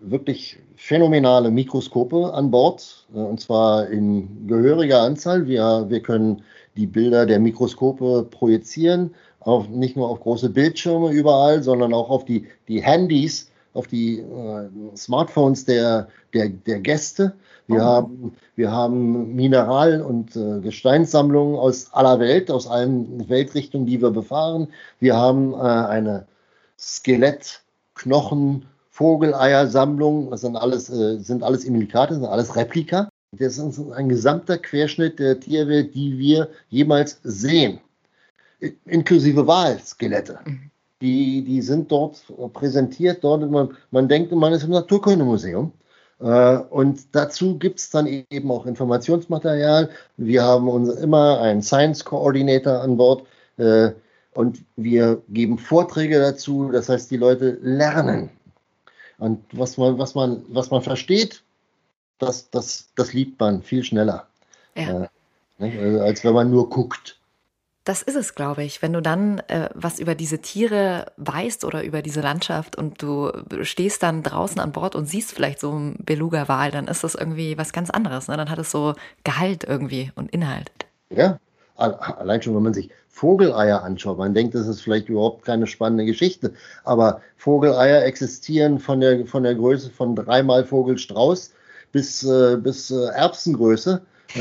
wirklich 0.00 0.58
phänomenale 0.74 1.52
Mikroskope 1.52 2.34
an 2.34 2.50
Bord, 2.50 3.06
und 3.12 3.40
zwar 3.40 3.86
in 3.88 4.48
gehöriger 4.48 5.02
Anzahl. 5.02 5.46
Wir, 5.46 5.86
wir 5.88 6.00
können 6.02 6.42
die 6.76 6.88
Bilder 6.88 7.26
der 7.26 7.38
Mikroskope 7.38 8.26
projizieren, 8.28 9.14
auf, 9.38 9.68
nicht 9.68 9.96
nur 9.96 10.08
auf 10.08 10.18
große 10.18 10.50
Bildschirme 10.50 11.12
überall, 11.12 11.62
sondern 11.62 11.94
auch 11.94 12.10
auf 12.10 12.24
die, 12.24 12.48
die 12.66 12.82
Handys, 12.82 13.51
auf 13.74 13.86
die 13.86 14.20
äh, 14.20 14.68
Smartphones 14.96 15.64
der, 15.64 16.08
der, 16.34 16.48
der 16.48 16.80
Gäste. 16.80 17.34
Wir, 17.66 17.80
oh. 17.80 17.84
haben, 17.84 18.36
wir 18.54 18.70
haben 18.70 19.34
Mineral- 19.34 20.02
und 20.02 20.36
äh, 20.36 20.60
Gesteinssammlungen 20.60 21.56
aus 21.56 21.92
aller 21.92 22.18
Welt, 22.18 22.50
aus 22.50 22.66
allen 22.66 23.28
Weltrichtungen, 23.28 23.86
die 23.86 24.00
wir 24.00 24.10
befahren. 24.10 24.68
Wir 24.98 25.16
haben 25.16 25.54
äh, 25.54 25.56
eine 25.56 26.26
Skelett-, 26.78 27.62
Knochen-, 27.94 28.66
Vogeleiersammlung. 28.90 30.30
Das 30.30 30.42
sind 30.42 30.56
alles, 30.56 30.90
äh, 30.90 31.18
sind 31.18 31.42
alles 31.42 31.64
Imilikate, 31.64 32.14
sind 32.14 32.24
alles 32.24 32.56
Replika. 32.56 33.08
Das 33.38 33.56
ist 33.56 33.78
ein 33.92 34.10
gesamter 34.10 34.58
Querschnitt 34.58 35.18
der 35.18 35.40
Tierwelt, 35.40 35.94
die 35.94 36.18
wir 36.18 36.50
jemals 36.68 37.18
sehen, 37.22 37.80
inklusive 38.84 39.46
Walskelette. 39.46 40.40
Mhm. 40.44 40.71
Die, 41.02 41.42
die 41.42 41.60
sind 41.60 41.90
dort 41.90 42.22
präsentiert. 42.52 43.24
Dort 43.24 43.50
man, 43.50 43.76
man 43.90 44.08
denkt, 44.08 44.32
man 44.32 44.52
ist 44.52 44.62
im 44.62 44.70
Naturkundemuseum. 44.70 45.72
Äh, 46.20 46.56
und 46.70 47.14
dazu 47.14 47.58
gibt 47.58 47.80
es 47.80 47.90
dann 47.90 48.06
eben 48.06 48.50
auch 48.50 48.66
Informationsmaterial. 48.66 49.90
Wir 50.16 50.42
haben 50.44 50.68
uns 50.68 50.90
immer 50.90 51.40
einen 51.40 51.62
Science 51.62 52.04
Coordinator 52.04 52.80
an 52.80 52.96
Bord 52.96 53.26
äh, 53.58 53.90
und 54.34 54.60
wir 54.76 55.20
geben 55.28 55.58
Vorträge 55.58 56.20
dazu. 56.20 56.70
Das 56.70 56.88
heißt, 56.88 57.10
die 57.10 57.16
Leute 57.16 57.58
lernen. 57.60 58.30
Und 59.18 59.44
was 59.52 59.76
man, 59.76 59.98
was 59.98 60.14
man, 60.14 60.44
was 60.48 60.70
man 60.70 60.82
versteht, 60.82 61.42
das, 62.18 62.50
das, 62.50 62.88
das 62.94 63.12
liebt 63.12 63.40
man 63.40 63.62
viel 63.62 63.82
schneller. 63.82 64.26
Ja. 64.76 65.02
Äh, 65.02 65.08
also 65.58 66.00
als 66.00 66.24
wenn 66.24 66.34
man 66.34 66.50
nur 66.50 66.68
guckt. 66.70 67.18
Das 67.84 68.02
ist 68.02 68.14
es, 68.14 68.34
glaube 68.36 68.62
ich. 68.62 68.80
Wenn 68.80 68.92
du 68.92 69.02
dann 69.02 69.40
äh, 69.48 69.68
was 69.74 69.98
über 69.98 70.14
diese 70.14 70.38
Tiere 70.38 71.06
weißt 71.16 71.64
oder 71.64 71.82
über 71.82 72.00
diese 72.00 72.20
Landschaft 72.20 72.76
und 72.76 73.02
du 73.02 73.32
stehst 73.62 74.02
dann 74.04 74.22
draußen 74.22 74.60
an 74.60 74.70
Bord 74.70 74.94
und 74.94 75.06
siehst 75.06 75.32
vielleicht 75.32 75.58
so 75.58 75.72
einen 75.72 75.96
Beluga-Wal, 76.04 76.70
dann 76.70 76.86
ist 76.86 77.02
das 77.02 77.16
irgendwie 77.16 77.58
was 77.58 77.72
ganz 77.72 77.90
anderes. 77.90 78.28
Ne? 78.28 78.36
Dann 78.36 78.50
hat 78.50 78.58
es 78.58 78.70
so 78.70 78.94
Gehalt 79.24 79.64
irgendwie 79.64 80.12
und 80.14 80.30
Inhalt. 80.30 80.70
Ja, 81.10 81.40
allein 81.76 82.40
schon, 82.40 82.54
wenn 82.54 82.62
man 82.62 82.74
sich 82.74 82.90
Vogeleier 83.08 83.82
anschaut, 83.82 84.16
man 84.16 84.32
denkt, 84.32 84.54
das 84.54 84.68
ist 84.68 84.80
vielleicht 84.80 85.08
überhaupt 85.08 85.44
keine 85.44 85.66
spannende 85.66 86.06
Geschichte, 86.06 86.54
aber 86.84 87.20
Vogeleier 87.36 88.04
existieren 88.04 88.78
von 88.78 89.00
der, 89.00 89.26
von 89.26 89.42
der 89.42 89.54
Größe 89.54 89.90
von 89.90 90.16
dreimal 90.16 90.64
Vogelstrauß 90.64 91.52
bis, 91.90 92.22
äh, 92.22 92.56
bis 92.56 92.90
äh, 92.90 93.06
Erbsengröße. 93.08 94.00
Äh, 94.34 94.38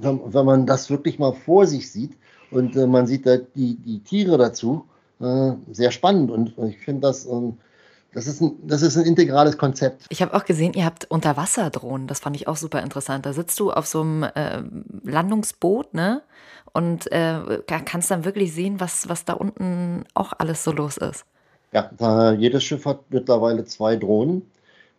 wenn, 0.00 0.20
wenn 0.32 0.46
man 0.46 0.66
das 0.66 0.88
wirklich 0.88 1.18
mal 1.18 1.32
vor 1.32 1.66
sich 1.66 1.90
sieht, 1.90 2.12
und 2.54 2.76
äh, 2.76 2.86
man 2.86 3.06
sieht 3.06 3.26
da 3.26 3.36
die, 3.36 3.76
die 3.76 4.00
Tiere 4.00 4.38
dazu. 4.38 4.86
Äh, 5.20 5.52
sehr 5.72 5.90
spannend 5.90 6.30
und 6.30 6.54
ich 6.68 6.78
finde 6.78 7.02
das. 7.02 7.26
Ähm, 7.26 7.58
das 8.12 8.28
ist, 8.28 8.40
ein, 8.40 8.52
das 8.62 8.82
ist 8.82 8.96
ein 8.96 9.04
integrales 9.04 9.58
Konzept. 9.58 10.06
Ich 10.08 10.22
habe 10.22 10.34
auch 10.34 10.44
gesehen, 10.44 10.72
ihr 10.74 10.84
habt 10.84 11.10
Unterwasserdrohnen. 11.10 12.06
Das 12.06 12.20
fand 12.20 12.36
ich 12.36 12.46
auch 12.46 12.56
super 12.56 12.80
interessant. 12.80 13.26
Da 13.26 13.32
sitzt 13.32 13.58
du 13.58 13.72
auf 13.72 13.88
so 13.88 14.02
einem 14.02 14.22
äh, 14.22 14.62
Landungsboot, 15.02 15.94
ne? 15.94 16.22
Und 16.72 17.10
äh, 17.10 17.60
kannst 17.66 18.12
dann 18.12 18.24
wirklich 18.24 18.52
sehen, 18.52 18.78
was, 18.78 19.08
was 19.08 19.24
da 19.24 19.32
unten 19.32 20.04
auch 20.14 20.32
alles 20.38 20.62
so 20.62 20.70
los 20.70 20.96
ist. 20.96 21.24
Ja, 21.72 21.90
da, 21.98 22.32
jedes 22.32 22.62
Schiff 22.62 22.86
hat 22.86 23.00
mittlerweile 23.10 23.64
zwei 23.64 23.96
Drohnen. 23.96 24.42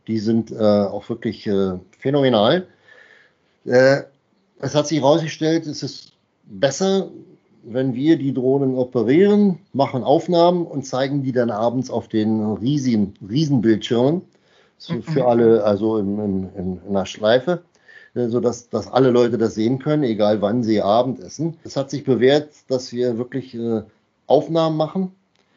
Die 0.07 0.19
sind 0.19 0.51
äh, 0.51 0.57
auch 0.57 1.07
wirklich 1.07 1.47
äh, 1.47 1.79
phänomenal. 1.97 2.67
Es 3.63 4.75
hat 4.75 4.87
sich 4.87 4.99
herausgestellt, 4.99 5.65
es 5.65 5.81
ist 5.81 6.11
besser, 6.43 7.09
wenn 7.67 7.95
wir 7.95 8.17
die 8.17 8.33
Drohnen 8.33 8.75
operieren, 8.75 9.59
machen 9.73 10.03
Aufnahmen 10.03 10.65
und 10.65 10.85
zeigen 10.85 11.23
die 11.23 11.31
dann 11.31 11.49
abends 11.49 11.89
auf 11.89 12.07
den 12.07 12.53
riesigen 12.53 13.13
Riesenbildschirmen 13.27 14.21
mhm. 14.89 15.03
für 15.03 15.25
alle, 15.25 15.63
also 15.63 15.97
in, 15.97 16.19
in, 16.19 16.49
in 16.55 16.79
einer 16.87 17.05
Schleife, 17.05 17.63
äh, 18.13 18.27
sodass 18.27 18.69
dass 18.69 18.87
alle 18.87 19.09
Leute 19.09 19.37
das 19.37 19.55
sehen 19.55 19.79
können, 19.79 20.03
egal 20.03 20.41
wann 20.41 20.63
sie 20.63 20.81
Abend 20.81 21.19
essen. 21.19 21.57
Es 21.63 21.75
hat 21.75 21.89
sich 21.89 22.03
bewährt, 22.03 22.51
dass 22.67 22.93
wir 22.93 23.17
wirklich 23.17 23.55
äh, 23.55 23.81
Aufnahmen 24.27 24.77
machen 24.77 25.11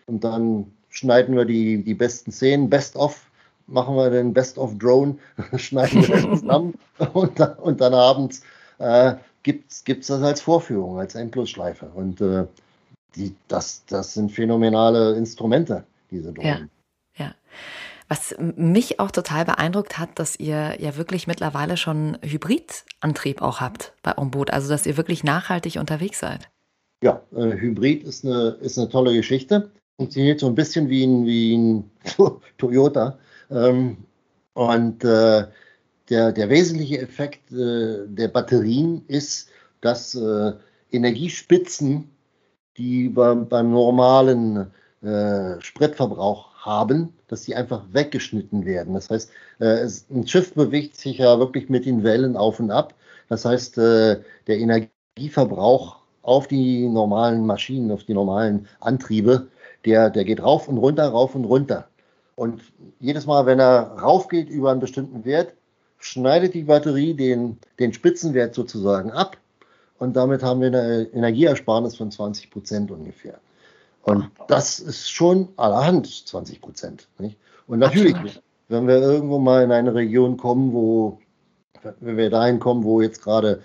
und 0.06 0.24
dann 0.24 0.72
schneiden 0.88 1.36
wir 1.36 1.44
die, 1.44 1.82
die 1.84 1.94
besten 1.94 2.32
Szenen, 2.32 2.70
Best 2.70 2.96
of, 2.96 3.26
machen 3.66 3.96
wir 3.96 4.08
den 4.10 4.32
Best 4.32 4.56
of 4.56 4.78
Drone, 4.78 5.16
schneiden 5.56 6.08
wir 6.08 6.16
zusammen 6.38 6.74
und, 7.12 7.38
und 7.40 7.80
dann 7.80 7.92
abends 7.92 8.42
äh, 8.78 9.14
gibt 9.48 10.02
es 10.02 10.08
das 10.08 10.22
als 10.22 10.40
Vorführung, 10.40 10.98
als 10.98 11.14
Endlosschleife. 11.14 11.90
Und 11.94 12.20
äh, 12.20 12.46
die, 13.14 13.34
das, 13.48 13.84
das 13.86 14.14
sind 14.14 14.32
phänomenale 14.32 15.16
Instrumente, 15.16 15.84
diese 16.10 16.32
Drohnen. 16.32 16.70
Ja, 17.16 17.26
ja. 17.26 17.34
Was 18.08 18.34
mich 18.38 19.00
auch 19.00 19.10
total 19.10 19.44
beeindruckt 19.44 19.98
hat, 19.98 20.18
dass 20.18 20.38
ihr 20.38 20.80
ja 20.80 20.96
wirklich 20.96 21.26
mittlerweile 21.26 21.76
schon 21.76 22.16
Hybridantrieb 22.22 23.42
auch 23.42 23.60
habt 23.60 23.92
bei 24.02 24.16
Onboot, 24.16 24.50
also 24.50 24.68
dass 24.70 24.86
ihr 24.86 24.96
wirklich 24.96 25.24
nachhaltig 25.24 25.76
unterwegs 25.76 26.20
seid. 26.20 26.48
Ja, 27.02 27.22
äh, 27.36 27.52
Hybrid 27.52 28.04
ist 28.04 28.24
eine, 28.24 28.56
ist 28.60 28.78
eine 28.78 28.88
tolle 28.88 29.12
Geschichte. 29.12 29.70
Funktioniert 29.98 30.40
so 30.40 30.46
ein 30.46 30.54
bisschen 30.54 30.88
wie 30.88 31.04
ein, 31.04 31.26
wie 31.26 31.56
ein 31.56 31.90
Toyota. 32.58 33.18
Ähm, 33.50 33.98
und 34.54 35.04
äh, 35.04 35.46
der, 36.10 36.32
der 36.32 36.48
wesentliche 36.48 37.00
Effekt 37.00 37.52
äh, 37.52 38.06
der 38.06 38.28
Batterien 38.28 39.04
ist, 39.08 39.48
dass 39.80 40.14
äh, 40.14 40.52
Energiespitzen, 40.90 42.10
die 42.76 43.08
beim, 43.08 43.48
beim 43.48 43.70
normalen 43.70 44.70
äh, 45.02 45.60
Spritverbrauch 45.60 46.54
haben, 46.56 47.12
dass 47.28 47.42
die 47.42 47.54
einfach 47.54 47.84
weggeschnitten 47.92 48.64
werden. 48.64 48.94
Das 48.94 49.10
heißt, 49.10 49.30
äh, 49.60 49.80
es, 49.80 50.06
ein 50.10 50.26
Schiff 50.26 50.54
bewegt 50.54 50.96
sich 50.96 51.18
ja 51.18 51.38
wirklich 51.38 51.68
mit 51.68 51.86
den 51.86 52.02
Wellen 52.02 52.36
auf 52.36 52.60
und 52.60 52.70
ab. 52.70 52.94
Das 53.28 53.44
heißt, 53.44 53.78
äh, 53.78 54.20
der 54.46 54.58
Energieverbrauch 54.58 55.98
auf 56.22 56.48
die 56.48 56.88
normalen 56.88 57.46
Maschinen, 57.46 57.90
auf 57.90 58.04
die 58.04 58.14
normalen 58.14 58.66
Antriebe, 58.80 59.48
der, 59.84 60.10
der 60.10 60.24
geht 60.24 60.42
rauf 60.42 60.68
und 60.68 60.78
runter, 60.78 61.08
rauf 61.08 61.34
und 61.34 61.44
runter. 61.44 61.88
Und 62.34 62.60
jedes 63.00 63.26
Mal, 63.26 63.46
wenn 63.46 63.58
er 63.58 63.98
raufgeht 64.00 64.48
über 64.48 64.70
einen 64.70 64.80
bestimmten 64.80 65.24
Wert, 65.24 65.54
schneidet 65.98 66.54
die 66.54 66.62
Batterie 66.62 67.14
den, 67.14 67.58
den 67.78 67.92
Spitzenwert 67.92 68.54
sozusagen 68.54 69.10
ab. 69.10 69.36
Und 69.98 70.14
damit 70.16 70.42
haben 70.42 70.60
wir 70.60 70.68
eine 70.68 71.08
Energieersparnis 71.12 71.96
von 71.96 72.10
20 72.10 72.50
Prozent 72.50 72.90
ungefähr. 72.90 73.38
Und 74.02 74.30
das 74.46 74.78
ist 74.78 75.10
schon 75.10 75.48
allerhand 75.56 76.06
20 76.06 76.60
Prozent. 76.60 77.08
Und 77.66 77.78
natürlich, 77.78 78.14
Absolut. 78.14 78.42
wenn 78.68 78.86
wir 78.86 78.96
irgendwo 78.96 79.38
mal 79.38 79.64
in 79.64 79.72
eine 79.72 79.94
Region 79.94 80.36
kommen, 80.36 80.72
wo, 80.72 81.18
wenn 82.00 82.16
wir 82.16 82.30
dahin 82.30 82.60
kommen, 82.60 82.84
wo 82.84 83.02
jetzt 83.02 83.22
gerade 83.22 83.60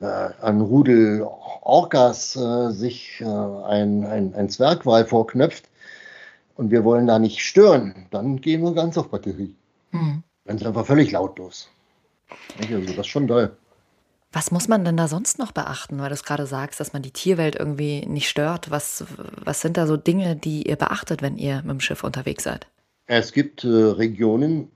äh, 0.00 0.30
ein 0.40 0.60
Rudel 0.60 1.26
Orcas 1.62 2.36
äh, 2.36 2.70
sich 2.70 3.20
äh, 3.20 3.24
ein, 3.24 4.04
ein, 4.04 4.34
ein 4.34 4.48
Zwergwal 4.48 5.04
vorknöpft 5.04 5.68
und 6.56 6.70
wir 6.70 6.84
wollen 6.84 7.06
da 7.06 7.18
nicht 7.18 7.40
stören, 7.40 8.06
dann 8.10 8.40
gehen 8.40 8.62
wir 8.62 8.72
ganz 8.72 8.96
auf 8.96 9.08
Batterie. 9.08 9.54
Mhm. 9.90 10.22
Dann 10.44 10.56
ist 10.56 10.66
einfach 10.66 10.86
völlig 10.86 11.12
lautlos. 11.12 11.68
Also 12.60 12.80
das 12.80 12.96
ist 12.96 13.06
schon 13.06 13.28
toll. 13.28 13.56
Was 14.32 14.50
muss 14.50 14.66
man 14.66 14.84
denn 14.84 14.96
da 14.96 15.08
sonst 15.08 15.38
noch 15.38 15.52
beachten, 15.52 15.98
weil 15.98 16.08
du 16.08 16.14
es 16.14 16.24
gerade 16.24 16.46
sagst, 16.46 16.80
dass 16.80 16.94
man 16.94 17.02
die 17.02 17.10
Tierwelt 17.10 17.54
irgendwie 17.54 18.06
nicht 18.06 18.28
stört? 18.28 18.70
Was, 18.70 19.04
was 19.44 19.60
sind 19.60 19.76
da 19.76 19.86
so 19.86 19.98
Dinge, 19.98 20.36
die 20.36 20.66
ihr 20.66 20.76
beachtet, 20.76 21.20
wenn 21.20 21.36
ihr 21.36 21.56
mit 21.56 21.70
dem 21.70 21.80
Schiff 21.80 22.02
unterwegs 22.02 22.44
seid? 22.44 22.66
Es 23.06 23.32
gibt 23.32 23.62
äh, 23.64 23.68
Regionen, 23.68 24.70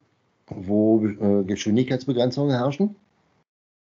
wo 0.46 1.06
äh, 1.06 1.44
Geschwindigkeitsbegrenzungen 1.44 2.54
herrschen, 2.54 2.96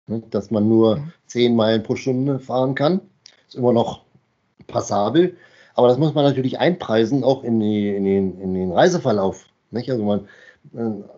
ne, 0.07 0.23
dass 0.31 0.53
man 0.53 0.69
nur 0.69 0.99
mhm. 0.99 1.13
10 1.27 1.57
Meilen 1.57 1.83
pro 1.83 1.97
Stunde 1.97 2.39
fahren 2.39 2.77
kann. 2.77 3.01
Ist 3.49 3.57
immer 3.57 3.73
noch 3.73 4.05
passabel, 4.69 5.37
aber 5.75 5.89
das 5.89 5.99
muss 5.99 6.15
man 6.15 6.25
natürlich 6.25 6.61
einpreisen, 6.61 7.25
auch 7.25 7.43
in, 7.43 7.59
die, 7.59 7.95
in, 7.95 8.05
den, 8.05 8.41
in 8.41 8.55
den 8.55 8.71
Reiseverlauf. 8.71 9.47
Nicht? 9.73 9.91
Also 9.91 10.05
man, 10.05 10.29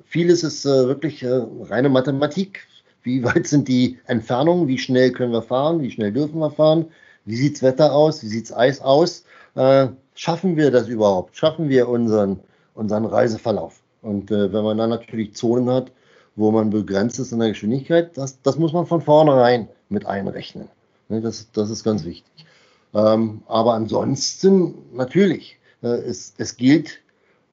vieles 0.04 0.44
ist 0.44 0.64
äh, 0.64 0.86
wirklich 0.86 1.22
äh, 1.22 1.42
reine 1.68 1.88
Mathematik 1.88 2.66
wie 3.08 3.24
weit 3.24 3.46
sind 3.46 3.68
die 3.68 3.98
Entfernungen? 4.06 4.68
Wie 4.68 4.76
schnell 4.76 5.12
können 5.12 5.32
wir 5.32 5.40
fahren? 5.40 5.80
Wie 5.80 5.90
schnell 5.90 6.12
dürfen 6.12 6.38
wir 6.40 6.50
fahren? 6.50 6.86
Wie 7.24 7.36
sieht 7.36 7.54
das 7.54 7.62
Wetter 7.62 7.94
aus? 7.94 8.22
Wie 8.22 8.26
sieht 8.26 8.50
das 8.50 8.56
Eis 8.56 8.80
aus? 8.82 9.24
Äh, 9.54 9.88
schaffen 10.14 10.56
wir 10.56 10.70
das 10.70 10.88
überhaupt? 10.88 11.34
Schaffen 11.34 11.70
wir 11.70 11.88
unseren, 11.88 12.40
unseren 12.74 13.06
Reiseverlauf? 13.06 13.80
Und 14.02 14.30
äh, 14.30 14.52
wenn 14.52 14.62
man 14.62 14.76
dann 14.76 14.90
natürlich 14.90 15.34
Zonen 15.34 15.70
hat, 15.70 15.90
wo 16.36 16.50
man 16.50 16.68
begrenzt 16.68 17.18
ist 17.18 17.32
in 17.32 17.38
der 17.38 17.48
Geschwindigkeit, 17.48 18.16
das, 18.16 18.42
das 18.42 18.58
muss 18.58 18.74
man 18.74 18.86
von 18.86 19.00
vornherein 19.00 19.68
mit 19.88 20.04
einrechnen. 20.04 20.68
Ne, 21.08 21.20
das, 21.20 21.50
das 21.52 21.70
ist 21.70 21.84
ganz 21.84 22.04
wichtig. 22.04 22.46
Ähm, 22.94 23.42
aber 23.46 23.72
ansonsten 23.72 24.74
natürlich, 24.92 25.58
äh, 25.82 25.88
es, 25.88 26.34
es 26.36 26.56
gilt 26.58 27.00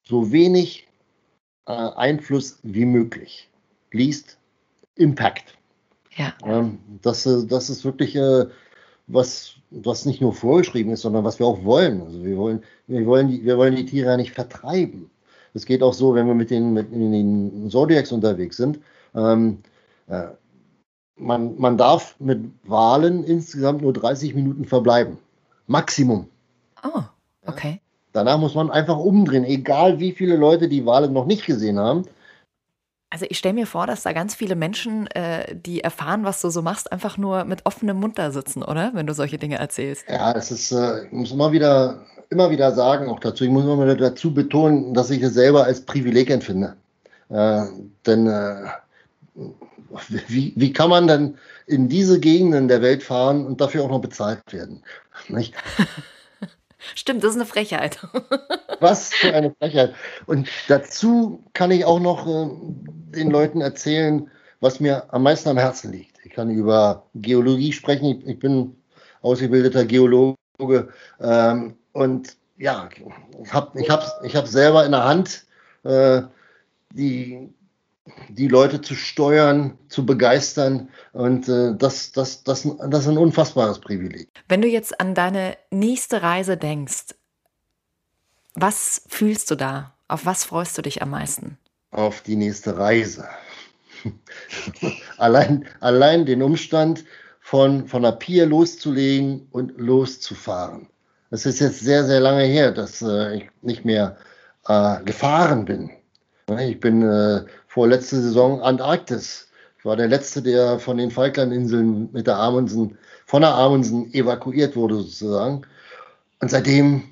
so 0.04 0.34
wenig 0.34 0.86
äh, 1.68 1.72
Einfluss 1.72 2.60
wie 2.64 2.86
möglich. 2.86 3.50
Liest 3.92 4.38
Impact. 4.96 5.58
Ja. 6.16 6.34
Ähm, 6.46 6.80
das, 7.02 7.26
äh, 7.26 7.46
das 7.46 7.70
ist 7.70 7.84
wirklich 7.84 8.16
äh, 8.16 8.46
was, 9.08 9.56
was 9.72 10.06
nicht 10.06 10.22
nur 10.22 10.34
vorgeschrieben 10.34 10.92
ist, 10.94 11.02
sondern 11.02 11.24
was 11.24 11.40
wir 11.40 11.46
auch 11.46 11.64
wollen. 11.64 12.02
Also 12.02 12.24
wir 12.24 12.38
wollen, 12.38 12.64
wir 12.88 13.06
wollen, 13.06 13.28
die, 13.28 13.44
wir 13.44 13.58
wollen 13.58 13.76
die 13.76 13.86
Tiere 13.86 14.12
ja 14.12 14.18
nicht 14.18 14.32
vertreiben. 14.32 15.10
Es 15.54 15.66
geht 15.66 15.84
auch 15.84 15.94
so, 15.94 16.16
wenn 16.16 16.28
wir 16.28 16.36
mit 16.36 16.50
den, 16.50 16.74
mit 16.74 16.92
den 16.92 17.70
Zodiacs 17.70 18.12
unterwegs 18.12 18.58
sind. 18.58 18.80
Ähm, 19.14 19.60
äh, 20.08 20.28
man, 21.18 21.58
man 21.58 21.78
darf 21.78 22.20
mit 22.20 22.52
Wahlen 22.64 23.24
insgesamt 23.24 23.82
nur 23.82 23.94
30 23.94 24.36
Minuten 24.36 24.66
verbleiben. 24.66 25.18
Maximum. 25.68 26.28
Oh, 26.84 27.04
okay. 27.46 27.80
Danach 28.16 28.38
muss 28.38 28.56
man 28.56 28.72
einfach 28.72 28.98
umdrehen, 28.98 29.44
egal 29.44 30.00
wie 30.00 30.14
viele 30.14 30.38
Leute 30.38 30.70
die 30.70 30.86
Wahlen 30.86 31.12
noch 31.12 31.26
nicht 31.26 31.46
gesehen 31.46 31.78
haben. 31.78 32.06
Also 33.10 33.26
ich 33.30 33.38
stelle 33.38 33.56
mir 33.56 33.68
vor, 33.68 33.88
dass 33.88 34.04
da 34.04 34.14
ganz 34.14 34.36
viele 34.36 34.56
Menschen, 34.56 35.08
äh, 35.08 35.54
die 35.54 35.82
erfahren, 35.82 36.24
was 36.24 36.40
du 36.40 36.50
so 36.50 36.62
machst, 36.62 36.94
einfach 36.94 37.18
nur 37.18 37.44
mit 37.44 37.66
offenem 37.66 38.00
Mund 38.00 38.18
da 38.18 38.32
sitzen, 38.32 38.64
oder? 38.64 38.92
Wenn 38.94 39.06
du 39.06 39.14
solche 39.14 39.38
Dinge 39.38 39.58
erzählst. 39.58 40.06
Ja, 40.08 40.32
es 40.32 40.50
ist, 40.50 40.72
äh, 40.72 41.08
ich 41.08 41.12
muss 41.12 41.32
immer 41.34 41.52
wieder, 41.52 42.06
immer 42.30 42.50
wieder 42.50 42.72
sagen, 42.72 43.10
auch 43.10 43.20
dazu, 43.20 43.44
ich 43.44 43.50
muss 43.50 43.66
immer 43.66 43.84
wieder 43.84 43.98
dazu 43.98 44.34
betonen, 44.34 44.94
dass 44.94 45.10
ich 45.10 45.22
es 45.22 45.34
selber 45.34 45.66
als 45.66 45.82
Privileg 45.82 46.30
empfinde. 46.30 46.78
Äh, 47.28 47.66
denn 48.06 48.28
äh, 48.28 48.64
wie, 50.30 50.54
wie 50.56 50.72
kann 50.72 50.90
man 50.90 51.08
denn 51.08 51.38
in 51.68 51.90
diese 51.90 52.22
Gegenden 52.22 52.70
der 52.70 52.82
Welt 52.82 53.04
fahren 53.04 53.46
und 53.46 53.60
dafür 53.60 53.84
auch 53.84 53.90
noch 53.90 54.02
bezahlt 54.02 54.42
werden? 54.54 54.84
Nicht? 55.28 55.54
Stimmt, 56.94 57.24
das 57.24 57.32
ist 57.32 57.38
eine 57.38 57.46
Frechheit. 57.46 58.00
Was 58.80 59.14
für 59.14 59.34
eine 59.34 59.54
Frechheit. 59.60 59.96
Und 60.26 60.48
dazu 60.68 61.44
kann 61.54 61.72
ich 61.72 61.86
auch 61.86 62.00
noch 62.00 62.28
äh, 62.28 62.50
den 63.16 63.32
Leuten 63.32 63.62
erzählen, 63.62 64.30
was 64.60 64.80
mir 64.80 65.14
am 65.14 65.24
meisten 65.24 65.50
am 65.50 65.58
Herzen 65.58 65.92
liegt. 65.92 66.18
Ich 66.24 66.34
kann 66.34 66.50
über 66.50 67.06
Geologie 67.16 67.72
sprechen. 67.72 68.06
Ich, 68.06 68.28
ich 68.28 68.40
bin 68.40 68.76
ausgebildeter 69.22 69.86
Geologe. 69.86 70.38
Ähm, 71.20 71.76
und 71.94 72.36
ja, 72.58 72.90
ich 73.44 73.54
habe 73.54 73.80
ich 73.80 73.90
hab, 73.90 74.24
ich 74.24 74.36
hab 74.36 74.48
selber 74.48 74.86
in 74.86 74.92
der 74.92 75.04
Hand, 75.04 75.46
äh, 75.84 76.22
die 76.94 77.54
die 78.30 78.48
Leute 78.48 78.82
zu 78.82 78.96
steuern, 78.96 79.78
zu 79.90 80.06
begeistern. 80.06 80.90
Und 81.14 81.50
äh, 81.50 81.76
das, 81.76 82.12
das, 82.12 82.44
das, 82.44 82.64
das 82.64 83.02
ist 83.02 83.08
ein 83.08 83.18
unfassbares 83.18 83.80
Privileg. 83.80 84.30
Wenn 84.48 84.62
du 84.62 84.68
jetzt 84.68 85.00
an 85.00 85.16
deine 85.16 85.58
nächste 85.72 86.22
Reise 86.22 86.58
denkst, 86.58 87.16
was 88.54 89.04
fühlst 89.08 89.52
du 89.52 89.56
da? 89.56 89.94
Auf 90.08 90.26
was 90.26 90.46
freust 90.46 90.78
du 90.78 90.82
dich 90.82 91.02
am 91.02 91.10
meisten? 91.10 91.58
Auf 91.92 92.22
die 92.22 92.36
nächste 92.36 92.78
Reise. 92.78 93.28
allein, 95.18 95.66
allein 95.80 96.26
den 96.26 96.44
Umstand, 96.44 97.04
von, 97.46 97.88
von 97.88 98.02
der 98.02 98.14
Pier 98.14 98.48
loszulegen 98.48 99.48
und 99.52 99.78
loszufahren. 99.78 100.88
Es 101.30 101.46
ist 101.46 101.60
jetzt 101.60 101.80
sehr, 101.80 102.04
sehr 102.04 102.20
lange 102.20 102.44
her, 102.44 102.72
dass 102.72 103.04
äh, 103.04 103.36
ich 103.36 103.50
nicht 103.62 103.86
mehr 103.86 104.18
äh, 104.68 105.04
gefahren 105.04 105.64
bin. 105.66 105.92
Ich 106.60 106.80
bin 106.80 107.04
äh, 107.04 107.46
vorletzte 107.76 108.22
Saison 108.22 108.62
Antarktis. 108.62 109.50
Ich 109.78 109.84
war 109.84 109.98
der 109.98 110.08
Letzte, 110.08 110.42
der 110.42 110.80
von 110.80 110.96
den 110.96 111.12
Falklandinseln 111.12 112.10
mit 112.14 112.26
der 112.26 112.38
Amundsen, 112.38 112.98
von 113.26 113.42
der 113.42 113.54
Amundsen 113.54 114.14
evakuiert 114.14 114.78
wurde 114.78 114.96
sozusagen. 114.96 115.64
Und 116.40 116.50
seitdem 116.50 117.04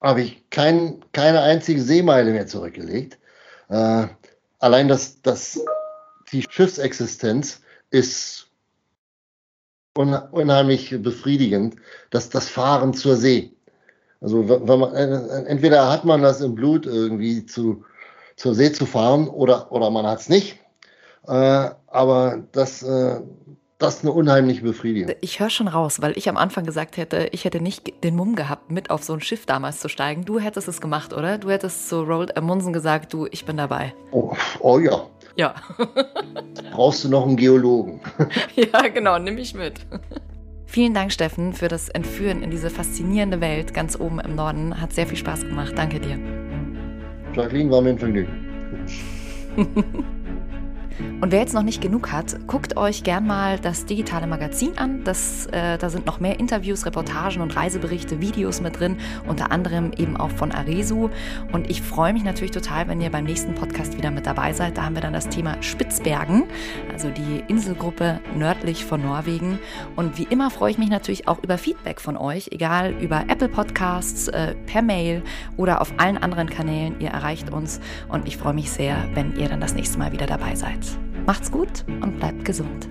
habe 0.00 0.22
ich 0.22 0.50
kein, 0.50 1.04
keine 1.12 1.40
einzige 1.40 1.80
Seemeile 1.80 2.32
mehr 2.32 2.48
zurückgelegt. 2.48 3.20
Äh, 3.68 4.08
allein 4.58 4.88
das, 4.88 5.22
das, 5.22 5.60
die 6.32 6.44
Schiffsexistenz 6.50 7.60
ist 7.90 8.48
unheimlich 9.94 11.00
befriedigend, 11.00 11.76
dass 12.10 12.28
das 12.28 12.48
Fahren 12.48 12.92
zur 12.92 13.14
See. 13.14 13.52
Also 14.20 14.48
wenn 14.48 14.80
man, 14.80 14.94
äh, 14.94 15.44
entweder 15.44 15.92
hat 15.92 16.04
man 16.04 16.22
das 16.22 16.40
im 16.40 16.56
Blut 16.56 16.86
irgendwie 16.86 17.46
zu 17.46 17.84
zur 18.36 18.54
See 18.54 18.72
zu 18.72 18.86
fahren 18.86 19.28
oder, 19.28 19.70
oder 19.72 19.90
man 19.90 20.06
hat 20.06 20.20
es 20.20 20.28
nicht. 20.28 20.58
Äh, 21.26 21.70
aber 21.86 22.42
das, 22.52 22.82
äh, 22.82 23.20
das 23.78 23.96
ist 23.96 24.04
eine 24.04 24.12
unheimliche 24.12 24.62
Befriedigung. 24.62 25.14
Ich 25.20 25.40
höre 25.40 25.50
schon 25.50 25.68
raus, 25.68 26.00
weil 26.00 26.16
ich 26.16 26.28
am 26.28 26.36
Anfang 26.36 26.64
gesagt 26.64 26.96
hätte, 26.96 27.28
ich 27.32 27.44
hätte 27.44 27.60
nicht 27.60 28.04
den 28.04 28.16
Mumm 28.16 28.36
gehabt, 28.36 28.70
mit 28.70 28.90
auf 28.90 29.02
so 29.02 29.12
ein 29.12 29.20
Schiff 29.20 29.46
damals 29.46 29.80
zu 29.80 29.88
steigen. 29.88 30.24
Du 30.24 30.38
hättest 30.38 30.68
es 30.68 30.80
gemacht, 30.80 31.12
oder? 31.12 31.38
Du 31.38 31.50
hättest 31.50 31.88
zu 31.88 32.02
Roald 32.02 32.36
Amundsen 32.36 32.72
gesagt, 32.72 33.12
du, 33.12 33.26
ich 33.30 33.44
bin 33.44 33.56
dabei. 33.56 33.92
Oh, 34.12 34.32
oh 34.60 34.78
ja. 34.78 35.02
Ja. 35.36 35.54
Brauchst 36.72 37.04
du 37.04 37.08
noch 37.08 37.26
einen 37.26 37.36
Geologen? 37.36 38.00
ja, 38.54 38.88
genau, 38.88 39.18
nimm 39.18 39.34
mich 39.34 39.54
mit. 39.54 39.80
Vielen 40.66 40.94
Dank, 40.94 41.12
Steffen, 41.12 41.52
für 41.52 41.68
das 41.68 41.88
Entführen 41.88 42.42
in 42.42 42.50
diese 42.50 42.70
faszinierende 42.70 43.40
Welt 43.40 43.74
ganz 43.74 43.98
oben 43.98 44.20
im 44.20 44.34
Norden. 44.34 44.80
Hat 44.80 44.92
sehr 44.92 45.06
viel 45.06 45.18
Spaß 45.18 45.42
gemacht. 45.42 45.72
Danke 45.76 46.00
dir. 46.00 46.18
Jacqueline 47.34 47.70
war 47.70 47.80
mir 47.82 47.90
ein 47.90 47.98
Vergnügen. 47.98 48.28
Und 51.20 51.32
wer 51.32 51.40
jetzt 51.40 51.54
noch 51.54 51.62
nicht 51.62 51.80
genug 51.80 52.12
hat, 52.12 52.46
guckt 52.46 52.76
euch 52.76 53.04
gern 53.04 53.26
mal 53.26 53.58
das 53.58 53.86
digitale 53.86 54.26
Magazin 54.26 54.78
an. 54.78 55.04
Das, 55.04 55.46
äh, 55.46 55.78
da 55.78 55.90
sind 55.90 56.06
noch 56.06 56.20
mehr 56.20 56.38
Interviews, 56.40 56.86
Reportagen 56.86 57.42
und 57.42 57.56
Reiseberichte, 57.56 58.20
Videos 58.20 58.60
mit 58.60 58.78
drin, 58.78 58.96
unter 59.26 59.52
anderem 59.52 59.92
eben 59.96 60.16
auch 60.16 60.30
von 60.30 60.52
Aresu. 60.52 61.10
Und 61.52 61.70
ich 61.70 61.82
freue 61.82 62.12
mich 62.12 62.24
natürlich 62.24 62.50
total, 62.50 62.88
wenn 62.88 63.00
ihr 63.00 63.10
beim 63.10 63.24
nächsten 63.24 63.54
Podcast 63.54 63.96
wieder 63.96 64.10
mit 64.10 64.26
dabei 64.26 64.52
seid. 64.52 64.76
Da 64.76 64.84
haben 64.84 64.94
wir 64.94 65.02
dann 65.02 65.12
das 65.12 65.28
Thema 65.28 65.62
Spitzbergen, 65.62 66.44
also 66.92 67.10
die 67.10 67.42
Inselgruppe 67.48 68.20
nördlich 68.36 68.84
von 68.84 69.02
Norwegen. 69.02 69.58
Und 69.96 70.18
wie 70.18 70.24
immer 70.24 70.50
freue 70.50 70.70
ich 70.70 70.78
mich 70.78 70.90
natürlich 70.90 71.28
auch 71.28 71.42
über 71.42 71.58
Feedback 71.58 72.00
von 72.00 72.16
euch, 72.16 72.48
egal 72.52 72.92
über 73.00 73.24
Apple 73.28 73.48
Podcasts, 73.48 74.28
äh, 74.28 74.54
per 74.66 74.82
Mail 74.82 75.22
oder 75.56 75.80
auf 75.80 75.92
allen 75.98 76.18
anderen 76.18 76.48
Kanälen. 76.48 77.00
Ihr 77.00 77.10
erreicht 77.10 77.50
uns 77.50 77.80
und 78.08 78.26
ich 78.26 78.36
freue 78.36 78.54
mich 78.54 78.70
sehr, 78.70 78.96
wenn 79.14 79.36
ihr 79.36 79.48
dann 79.48 79.60
das 79.60 79.74
nächste 79.74 79.98
Mal 79.98 80.12
wieder 80.12 80.26
dabei 80.26 80.54
seid. 80.54 80.91
Macht's 81.26 81.50
gut 81.50 81.84
und 81.86 82.18
bleibt 82.18 82.44
gesund. 82.44 82.88